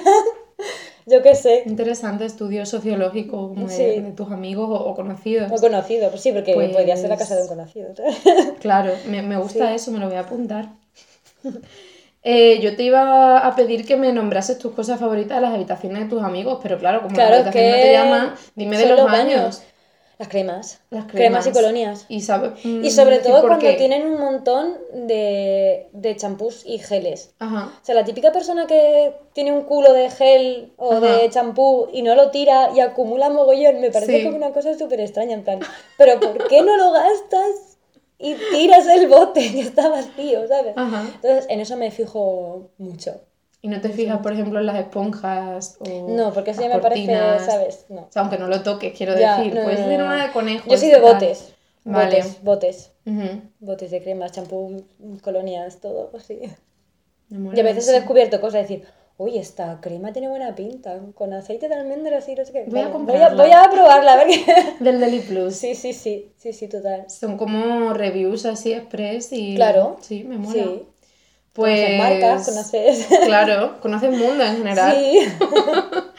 Yo 1.05 1.21
qué 1.21 1.35
sé. 1.35 1.63
Interesante 1.65 2.25
estudio 2.25 2.65
sociológico 2.65 3.49
como 3.49 3.67
de, 3.67 3.73
Sí. 3.75 3.83
de 4.01 4.11
tus 4.11 4.31
amigos 4.31 4.69
o, 4.69 4.73
o 4.89 4.95
conocidos. 4.95 5.49
No 5.51 5.57
conocido, 5.57 6.09
pues 6.09 6.21
sí, 6.21 6.31
porque 6.31 6.53
Pues- 6.53 6.71
podría 6.71 6.95
ser 6.97 7.09
la 7.09 7.17
casa 7.17 7.35
de 7.35 7.43
un 7.43 7.47
conocido. 7.47 7.89
Claro, 8.59 8.93
me, 9.07 9.21
me 9.21 9.37
gusta 9.37 9.69
Sí. 9.69 9.75
eso, 9.75 9.91
me 9.91 9.99
lo 9.99 10.07
voy 10.07 10.15
a 10.17 10.21
apuntar. 10.21 10.69
Eh, 12.23 12.59
yo 12.61 12.75
te 12.75 12.83
iba 12.83 13.39
a 13.39 13.55
pedir 13.55 13.83
que 13.83 13.97
me 13.97 14.13
nombrases 14.13 14.59
tus 14.59 14.73
cosas 14.73 14.99
favoritas 14.99 15.37
de 15.37 15.41
las 15.41 15.55
habitaciones 15.55 16.03
de 16.03 16.07
tus 16.09 16.21
amigos, 16.21 16.59
pero 16.61 16.77
claro, 16.77 17.01
como 17.01 17.15
Claro, 17.15 17.31
la 17.31 17.35
habitación 17.37 17.65
no 17.71 17.75
te 17.77 17.91
llama, 17.93 18.35
dime 18.53 18.77
de 18.77 18.85
los, 18.85 18.97
los 18.99 19.11
baños. 19.11 19.39
baños. 19.39 19.63
Las 20.21 20.29
cremas. 20.29 20.79
Las 20.91 21.05
Cremas 21.05 21.47
y 21.47 21.51
colonias. 21.51 22.05
Y, 22.07 22.21
sabe- 22.21 22.51
mm, 22.63 22.85
Y 22.85 22.91
sobre 22.91 23.17
decir 23.17 23.31
todo 23.31 23.41
cuando 23.41 23.65
qué. 23.65 23.73
tienen 23.73 24.05
un 24.05 24.19
montón 24.19 24.77
de, 24.93 25.89
de 25.93 26.15
champús 26.15 26.61
y 26.63 26.77
geles. 26.77 27.33
Ajá. 27.39 27.71
O 27.81 27.83
sea, 27.83 27.95
la 27.95 28.03
típica 28.05 28.31
persona 28.31 28.67
que 28.67 29.15
tiene 29.33 29.51
un 29.51 29.63
culo 29.63 29.93
de 29.93 30.11
gel 30.11 30.73
o 30.77 30.99
de 30.99 31.27
champú 31.31 31.87
y 31.91 32.03
no 32.03 32.13
lo 32.13 32.29
tira 32.29 32.69
y 32.75 32.81
acumula 32.81 33.31
mogollón, 33.31 33.81
me 33.81 33.89
parece 33.89 34.19
Sí. 34.19 34.23
como 34.23 34.37
una 34.37 34.51
cosa 34.53 34.77
súper 34.77 34.99
extraña, 35.01 35.33
en 35.33 35.43
plan, 35.43 35.59
pero 35.97 36.19
¿por 36.19 36.47
qué 36.47 36.61
no 36.61 36.77
lo 36.77 36.91
gastas 36.91 37.79
y 38.19 38.35
tiras 38.51 38.85
el 38.89 39.07
bote 39.07 39.39
que 39.51 39.61
está 39.61 39.89
vacío, 39.89 40.47
¿sabes? 40.47 40.73
Ajá. 40.77 41.01
Entonces, 41.15 41.47
en 41.49 41.61
eso 41.61 41.77
me 41.77 41.89
fijo 41.89 42.69
mucho. 42.77 43.21
Y 43.63 43.67
no 43.67 43.79
te 43.79 43.89
fijas, 43.89 44.19
por 44.19 44.33
ejemplo, 44.33 44.59
en 44.59 44.65
las 44.65 44.79
esponjas 44.79 45.77
o 45.79 46.09
No, 46.09 46.33
porque 46.33 46.51
eso 46.51 46.61
ya 46.61 46.69
me 46.69 46.79
parece, 46.79 47.05
cortinas? 47.05 47.45
¿sabes? 47.45 47.85
No. 47.89 48.01
O 48.01 48.07
sea, 48.09 48.23
aunque 48.23 48.39
no 48.39 48.47
lo 48.47 48.63
toques, 48.63 48.93
quiero 48.97 49.15
Ya, 49.17 49.37
decir, 49.37 49.53
no, 49.53 49.63
puedes 49.63 49.79
no, 49.81 49.97
no. 49.99 50.05
una 50.05 50.25
de 50.27 50.31
conejo. 50.31 50.69
Yo 50.69 50.77
soy 50.77 50.89
de 50.89 50.99
botes. 50.99 51.53
Vale. 51.83 52.23
Botes, 52.41 52.91
botes. 53.59 53.91
De 53.91 54.01
cremas, 54.01 54.31
champú, 54.31 54.83
colonias, 55.21 55.79
todo 55.79 56.09
así. 56.15 56.39
Y 57.29 57.59
a 57.59 57.63
veces 57.63 57.87
he 57.87 57.91
descubierto 57.93 58.41
cosas, 58.41 58.63
decir, 58.63 58.83
uy, 59.17 59.37
esta 59.37 59.79
crema 59.79 60.11
tiene 60.11 60.27
buena 60.27 60.53
pinta, 60.55 60.99
con 61.15 61.31
aceite 61.33 61.67
de 61.69 61.75
almendras 61.75 62.27
y 62.27 62.35
no 62.35 62.43
sé 62.43 62.51
qué. 62.51 62.65
Voy 62.67 62.79
a 62.81 62.87
voy, 62.87 63.15
a, 63.17 63.29
voy 63.29 63.51
a 63.51 63.69
probarla, 63.71 64.13
a 64.13 64.17
ver 64.17 64.27
qué. 64.27 64.43
Del 64.83 64.99
Deli 64.99 65.19
Plus. 65.19 65.55
Sí, 65.55 65.75
sí, 65.75 65.93
sí, 65.93 66.31
sí, 66.37 66.51
sí, 66.53 66.67
total. 66.67 67.05
Son 67.09 67.37
como 67.37 67.93
reviews 67.93 68.45
así 68.45 68.73
express 68.73 69.31
y... 69.31 69.55
Claro. 69.55 69.97
Sí, 70.01 70.23
me 70.23 70.37
mola. 70.37 70.53
Sí. 70.53 70.85
Pues... 71.53 71.79
Conoces 71.79 71.97
marcas, 71.97 72.45
conoces. 72.49 73.07
Claro, 73.25 73.79
conoces 73.81 74.11
mundo 74.11 74.43
en 74.43 74.57
general. 74.57 74.95
Sí. 74.97 75.19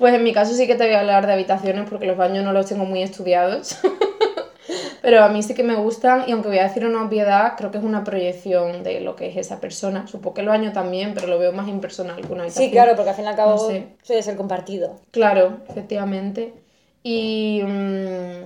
Pues 0.00 0.14
en 0.14 0.24
mi 0.24 0.32
caso 0.32 0.54
sí 0.54 0.66
que 0.66 0.76
te 0.76 0.86
voy 0.86 0.94
a 0.94 1.00
hablar 1.00 1.26
de 1.26 1.34
habitaciones 1.34 1.86
porque 1.90 2.06
los 2.06 2.16
baños 2.16 2.42
no 2.42 2.54
los 2.54 2.64
tengo 2.64 2.86
muy 2.86 3.02
estudiados. 3.02 3.76
Pero 5.02 5.22
a 5.22 5.28
mí 5.28 5.42
sí 5.42 5.52
que 5.52 5.62
me 5.62 5.74
gustan 5.74 6.24
y 6.26 6.32
aunque 6.32 6.48
voy 6.48 6.58
a 6.58 6.62
decir 6.62 6.86
una 6.86 7.04
obviedad, 7.04 7.52
creo 7.58 7.70
que 7.70 7.76
es 7.76 7.84
una 7.84 8.02
proyección 8.02 8.82
de 8.82 9.00
lo 9.02 9.14
que 9.14 9.28
es 9.28 9.36
esa 9.36 9.60
persona. 9.60 10.06
Supongo 10.06 10.34
que 10.34 10.42
los 10.42 10.52
baños 10.52 10.72
también, 10.72 11.12
pero 11.12 11.26
lo 11.26 11.38
veo 11.38 11.52
más 11.52 11.68
impersonal 11.68 12.16
que 12.16 12.32
una 12.32 12.44
habitación. 12.44 12.64
Sí, 12.64 12.70
claro, 12.70 12.96
porque 12.96 13.10
al 13.10 13.16
fin 13.16 13.26
y 13.26 13.28
al 13.28 13.36
cabo 13.36 13.50
No 13.52 13.58
sé. 13.58 13.88
suele 14.02 14.22
ser 14.22 14.36
compartido. 14.36 14.96
Claro, 15.10 15.58
efectivamente. 15.68 16.54
Y 17.02 17.60
mm, 17.62 18.44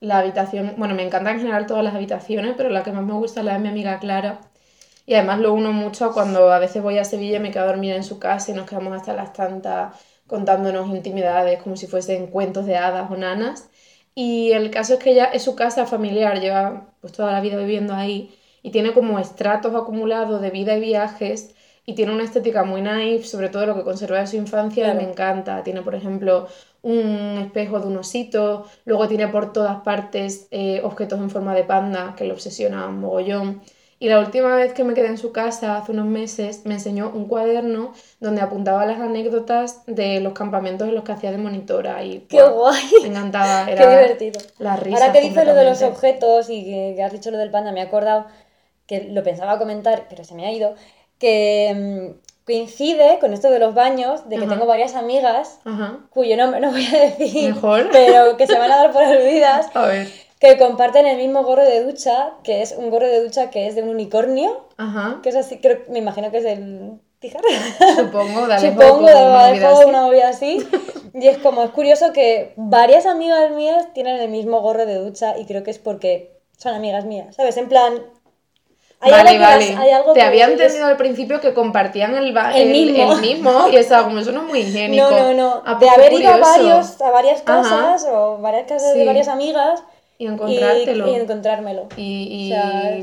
la 0.00 0.18
habitación, 0.18 0.74
bueno, 0.76 0.94
me 0.94 1.02
encantan 1.02 1.34
en 1.34 1.40
general 1.40 1.66
todas 1.66 1.82
las 1.82 1.94
habitaciones, 1.94 2.54
pero 2.56 2.70
la 2.70 2.82
que 2.84 2.92
más 2.92 3.04
me 3.04 3.14
gusta 3.14 3.40
es 3.40 3.46
la 3.46 3.54
de 3.54 3.58
mi 3.60 3.68
amiga 3.68 3.98
Clara. 3.98 4.40
Y 5.06 5.14
además 5.14 5.40
lo 5.40 5.52
uno 5.52 5.72
mucho 5.72 6.12
cuando 6.12 6.52
a 6.52 6.58
veces 6.58 6.82
voy 6.82 6.98
a 6.98 7.04
Sevilla 7.04 7.36
y 7.36 7.40
me 7.40 7.50
quedo 7.50 7.64
a 7.64 7.66
dormir 7.66 7.94
en 7.94 8.04
su 8.04 8.18
casa 8.18 8.50
y 8.52 8.54
nos 8.54 8.68
quedamos 8.68 8.92
hasta 8.94 9.12
las 9.14 9.32
tantas 9.32 9.94
contándonos 10.26 10.88
intimidades 10.88 11.62
como 11.62 11.76
si 11.76 11.86
fuesen 11.86 12.28
cuentos 12.28 12.66
de 12.66 12.76
hadas 12.76 13.10
o 13.10 13.16
nanas. 13.16 13.68
Y 14.14 14.52
el 14.52 14.70
caso 14.70 14.94
es 14.94 15.00
que 15.00 15.10
ella 15.12 15.26
es 15.26 15.42
su 15.42 15.54
casa 15.56 15.86
familiar, 15.86 16.40
lleva 16.40 16.94
pues 17.00 17.12
toda 17.12 17.32
la 17.32 17.40
vida 17.40 17.56
viviendo 17.58 17.94
ahí 17.94 18.34
y 18.62 18.70
tiene 18.70 18.92
como 18.94 19.18
estratos 19.18 19.74
acumulados 19.74 20.40
de 20.40 20.50
vida 20.50 20.76
y 20.76 20.80
viajes 20.80 21.54
y 21.86 21.94
tiene 21.94 22.12
una 22.12 22.24
estética 22.24 22.64
muy 22.64 22.80
naif, 22.80 23.26
sobre 23.26 23.50
todo 23.50 23.66
lo 23.66 23.74
que 23.74 23.82
conserva 23.84 24.18
de 24.20 24.26
su 24.26 24.36
infancia 24.36 24.84
Claro. 24.84 25.00
me 25.00 25.08
encanta. 25.10 25.62
Tiene, 25.62 25.82
por 25.82 25.94
ejemplo, 25.94 26.48
un 26.82 27.38
espejo 27.44 27.80
de 27.80 27.86
un 27.88 27.98
osito, 27.98 28.66
luego 28.84 29.08
tiene 29.08 29.28
por 29.28 29.52
todas 29.52 29.82
partes 29.82 30.48
eh, 30.50 30.80
objetos 30.84 31.18
en 31.20 31.30
forma 31.30 31.54
de 31.54 31.64
panda 31.64 32.14
que 32.16 32.24
le 32.24 32.32
obsesionan 32.32 33.00
mogollón. 33.00 33.62
Y 34.04 34.08
la 34.10 34.18
última 34.18 34.54
vez 34.54 34.74
que 34.74 34.84
me 34.84 34.92
quedé 34.92 35.06
en 35.06 35.16
su 35.16 35.32
casa, 35.32 35.78
hace 35.78 35.92
unos 35.92 36.04
meses, 36.04 36.66
me 36.66 36.74
enseñó 36.74 37.10
un 37.14 37.26
cuaderno 37.26 37.94
donde 38.20 38.42
apuntaba 38.42 38.84
las 38.84 39.00
anécdotas 39.00 39.80
de 39.86 40.20
los 40.20 40.34
campamentos 40.34 40.86
en 40.86 40.94
los 40.94 41.04
que 41.04 41.12
hacía 41.12 41.30
de 41.30 41.38
monitora. 41.38 42.04
Y 42.04 42.18
¡Qué 42.28 42.36
¡buah! 42.42 42.50
guay! 42.50 42.82
Me 43.00 43.08
encantaba, 43.08 43.64
¡Qué 43.66 43.72
era 43.72 43.88
divertido! 43.88 44.42
la 44.58 44.76
risa. 44.76 44.98
Ahora 44.98 45.12
que 45.14 45.22
dices 45.22 45.46
lo 45.46 45.54
de 45.54 45.64
los 45.64 45.80
objetos 45.80 46.50
y 46.50 46.64
que, 46.66 46.92
que 46.96 47.02
has 47.02 47.12
dicho 47.12 47.30
lo 47.30 47.38
del 47.38 47.50
panda, 47.50 47.72
me 47.72 47.80
he 47.80 47.84
acordado 47.84 48.26
que 48.86 49.04
lo 49.04 49.22
pensaba 49.22 49.56
comentar, 49.58 50.04
pero 50.10 50.22
se 50.22 50.34
me 50.34 50.44
ha 50.46 50.52
ido, 50.52 50.74
que 51.18 52.12
mm, 52.14 52.44
coincide 52.44 53.18
con 53.20 53.32
esto 53.32 53.48
de 53.50 53.58
los 53.58 53.74
baños, 53.74 54.28
de 54.28 54.36
que 54.36 54.44
Ajá. 54.44 54.52
tengo 54.52 54.66
varias 54.66 54.96
amigas 54.96 55.60
Ajá. 55.64 56.00
cuyo 56.10 56.36
nombre 56.36 56.60
no 56.60 56.72
voy 56.72 56.84
a 56.94 57.06
decir, 57.16 57.54
Mejor. 57.54 57.88
pero 57.90 58.36
que 58.36 58.46
se 58.46 58.58
van 58.58 58.70
a 58.70 58.76
dar 58.76 58.92
por 58.92 59.02
aludidas, 59.02 59.68
A 59.74 59.86
ver. 59.86 60.08
Que 60.44 60.58
comparten 60.58 61.06
el 61.06 61.16
mismo 61.16 61.42
gorro 61.44 61.64
de 61.64 61.82
ducha, 61.84 62.32
que 62.42 62.62
es 62.62 62.72
un 62.76 62.90
gorro 62.90 63.06
de 63.06 63.22
ducha 63.22 63.50
que 63.50 63.66
es 63.66 63.74
de 63.74 63.82
un 63.82 63.88
unicornio, 63.88 64.66
Ajá. 64.76 65.20
que 65.22 65.28
es 65.30 65.36
así, 65.36 65.58
creo, 65.58 65.78
me 65.88 65.98
imagino 66.00 66.30
que 66.30 66.38
es 66.38 66.44
el 66.44 66.92
tijar. 67.18 67.42
Supongo, 67.96 68.46
dale 68.48 68.70
Supongo, 68.70 69.06
de 69.06 69.14
una 69.14 69.86
una 69.86 70.02
movida 70.02 70.28
así. 70.28 70.66
Y 71.14 71.28
es 71.28 71.38
como, 71.38 71.62
es 71.62 71.70
curioso 71.70 72.12
que 72.12 72.52
varias 72.56 73.06
amigas 73.06 73.50
mías 73.52 73.92
tienen 73.94 74.16
el 74.16 74.28
mismo 74.28 74.60
gorro 74.60 74.84
de 74.84 74.96
ducha 74.96 75.38
y 75.38 75.46
creo 75.46 75.62
que 75.62 75.70
es 75.70 75.78
porque 75.78 76.40
son 76.58 76.74
amigas 76.74 77.04
mías, 77.04 77.34
¿sabes? 77.36 77.56
En 77.56 77.68
plan... 77.68 78.02
hay 79.00 79.10
Vale, 79.12 79.30
algo 79.30 79.42
vale. 79.42 79.70
las- 79.70 79.80
hay 79.80 79.90
algo 79.90 80.12
Te 80.12 80.22
había 80.22 80.46
entendido 80.46 80.86
al 80.86 80.96
principio 80.96 81.40
que 81.40 81.54
compartían 81.54 82.16
el, 82.16 82.32
ba- 82.32 82.56
El 82.56 82.70
mismo. 82.70 83.12
el 83.12 83.20
mismo 83.20 83.68
y 83.70 83.76
estaba 83.76 84.04
como 84.04 84.18
eso 84.18 84.32
no 84.32 84.42
es 84.42 84.46
muy 84.48 84.60
higiénico. 84.60 85.08
No, 85.10 85.18
no, 85.18 85.32
no. 85.34 85.62
Ah, 85.66 85.74
De 85.74 85.86
pues 85.86 85.92
haber 85.98 86.10
qué 86.10 86.16
ido 86.16 86.30
a, 86.30 86.32
curioso. 86.40 86.52
varios, 86.62 87.00
a 87.02 87.10
varias 87.10 87.42
Ajá. 87.46 87.62
casas 87.62 88.06
o 88.10 88.38
varias 88.38 88.64
casas 88.66 88.92
Sí. 88.92 88.98
de 89.00 89.04
varias 89.06 89.28
amigas 89.28 89.82
Y 90.16 90.24
y, 90.24 90.28
encontrártelo. 90.28 91.08
y 91.08 91.14
encontrármelo. 91.16 91.88
Y, 91.96 92.48
y 92.48 92.52
O 92.52 92.54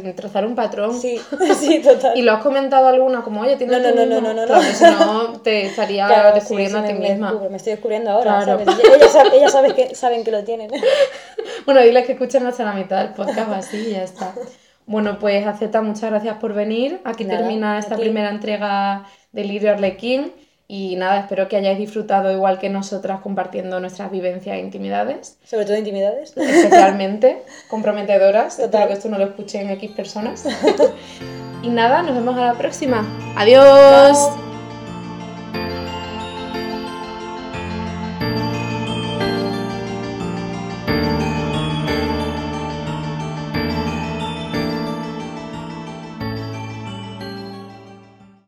sea, 0.02 0.16
trazar 0.16 0.46
un 0.46 0.56
patrón. 0.56 0.98
Sí, 0.98 1.20
sí, 1.60 1.80
total. 1.82 2.18
¿Y 2.18 2.22
lo 2.22 2.32
has 2.32 2.42
comentado 2.42 2.88
alguna? 2.88 3.22
Como, 3.22 3.42
oye, 3.42 3.58
tienes 3.58 3.82
No, 3.82 3.90
no, 3.90 3.96
no, 3.96 4.06
no, 4.06 4.22
no, 4.22 4.34
no, 4.34 4.46
Claro, 4.46 4.62
no. 4.62 4.74
si 4.74 4.84
no, 4.86 5.40
te 5.42 5.66
estaría 5.66 6.08
Claro, 6.08 6.36
descubriendo 6.36 6.78
sí, 6.80 6.84
a 6.86 6.88
ti 6.88 6.94
me- 6.94 7.10
misma. 7.10 7.28
descubro, 7.28 7.50
Me 7.50 7.58
estoy 7.58 7.72
descubriendo 7.74 8.12
ahora, 8.12 8.44
Claro. 8.44 8.64
¿sabes? 8.66 8.86
Ellas, 8.96 9.14
sab- 9.16 9.34
ellas 9.34 9.52
saben, 9.52 9.74
que, 9.74 9.94
saben 9.96 10.24
que 10.24 10.32
lo 10.32 10.44
tienen. 10.44 10.72
Bueno, 11.66 11.82
diles 11.82 12.06
que 12.06 12.14
escuchen 12.14 12.46
hasta 12.48 12.64
la 12.64 12.74
mitad 12.74 13.04
del 13.04 13.14
podcast 13.14 13.52
así 13.52 13.78
y 13.90 13.92
ya 13.92 14.04
está. 14.04 14.34
Bueno, 14.88 15.20
pues 15.20 15.46
Aceta, 15.46 15.82
muchas 15.82 16.10
gracias 16.10 16.38
por 16.38 16.54
venir. 16.54 17.00
Aquí 17.04 17.24
Nada, 17.24 17.40
termina 17.40 17.78
esta 17.78 17.96
ti. 17.96 18.02
primera 18.02 18.30
entrega 18.30 19.06
de 19.32 19.44
Lirio 19.44 19.72
Arlequín. 19.72 20.32
Y 20.74 20.96
nada, 20.96 21.20
espero 21.20 21.50
que 21.50 21.58
hayáis 21.58 21.78
disfrutado 21.78 22.32
igual 22.32 22.58
que 22.58 22.70
nosotras 22.70 23.20
compartiendo 23.20 23.82
nuestras 23.82 24.10
vivencias 24.10 24.56
e 24.56 24.60
intimidades, 24.62 25.38
Sobre 25.44 25.66
todo 25.66 25.76
intimidades. 25.76 26.32
especialmente 26.38 27.42
comprometedoras. 27.70 28.56
Total. 28.56 28.68
Espero 28.68 28.88
que 28.88 28.94
esto 28.94 29.10
no 29.10 29.18
lo 29.18 29.26
escuchen 29.26 29.70
X 29.70 29.92
personas. 29.92 30.46
y 31.62 31.68
nada, 31.68 32.04
nos 32.04 32.16
vemos 32.16 32.38
a 32.38 32.46
la 32.46 32.54
próxima. 32.54 33.06
Adiós. 33.36 34.51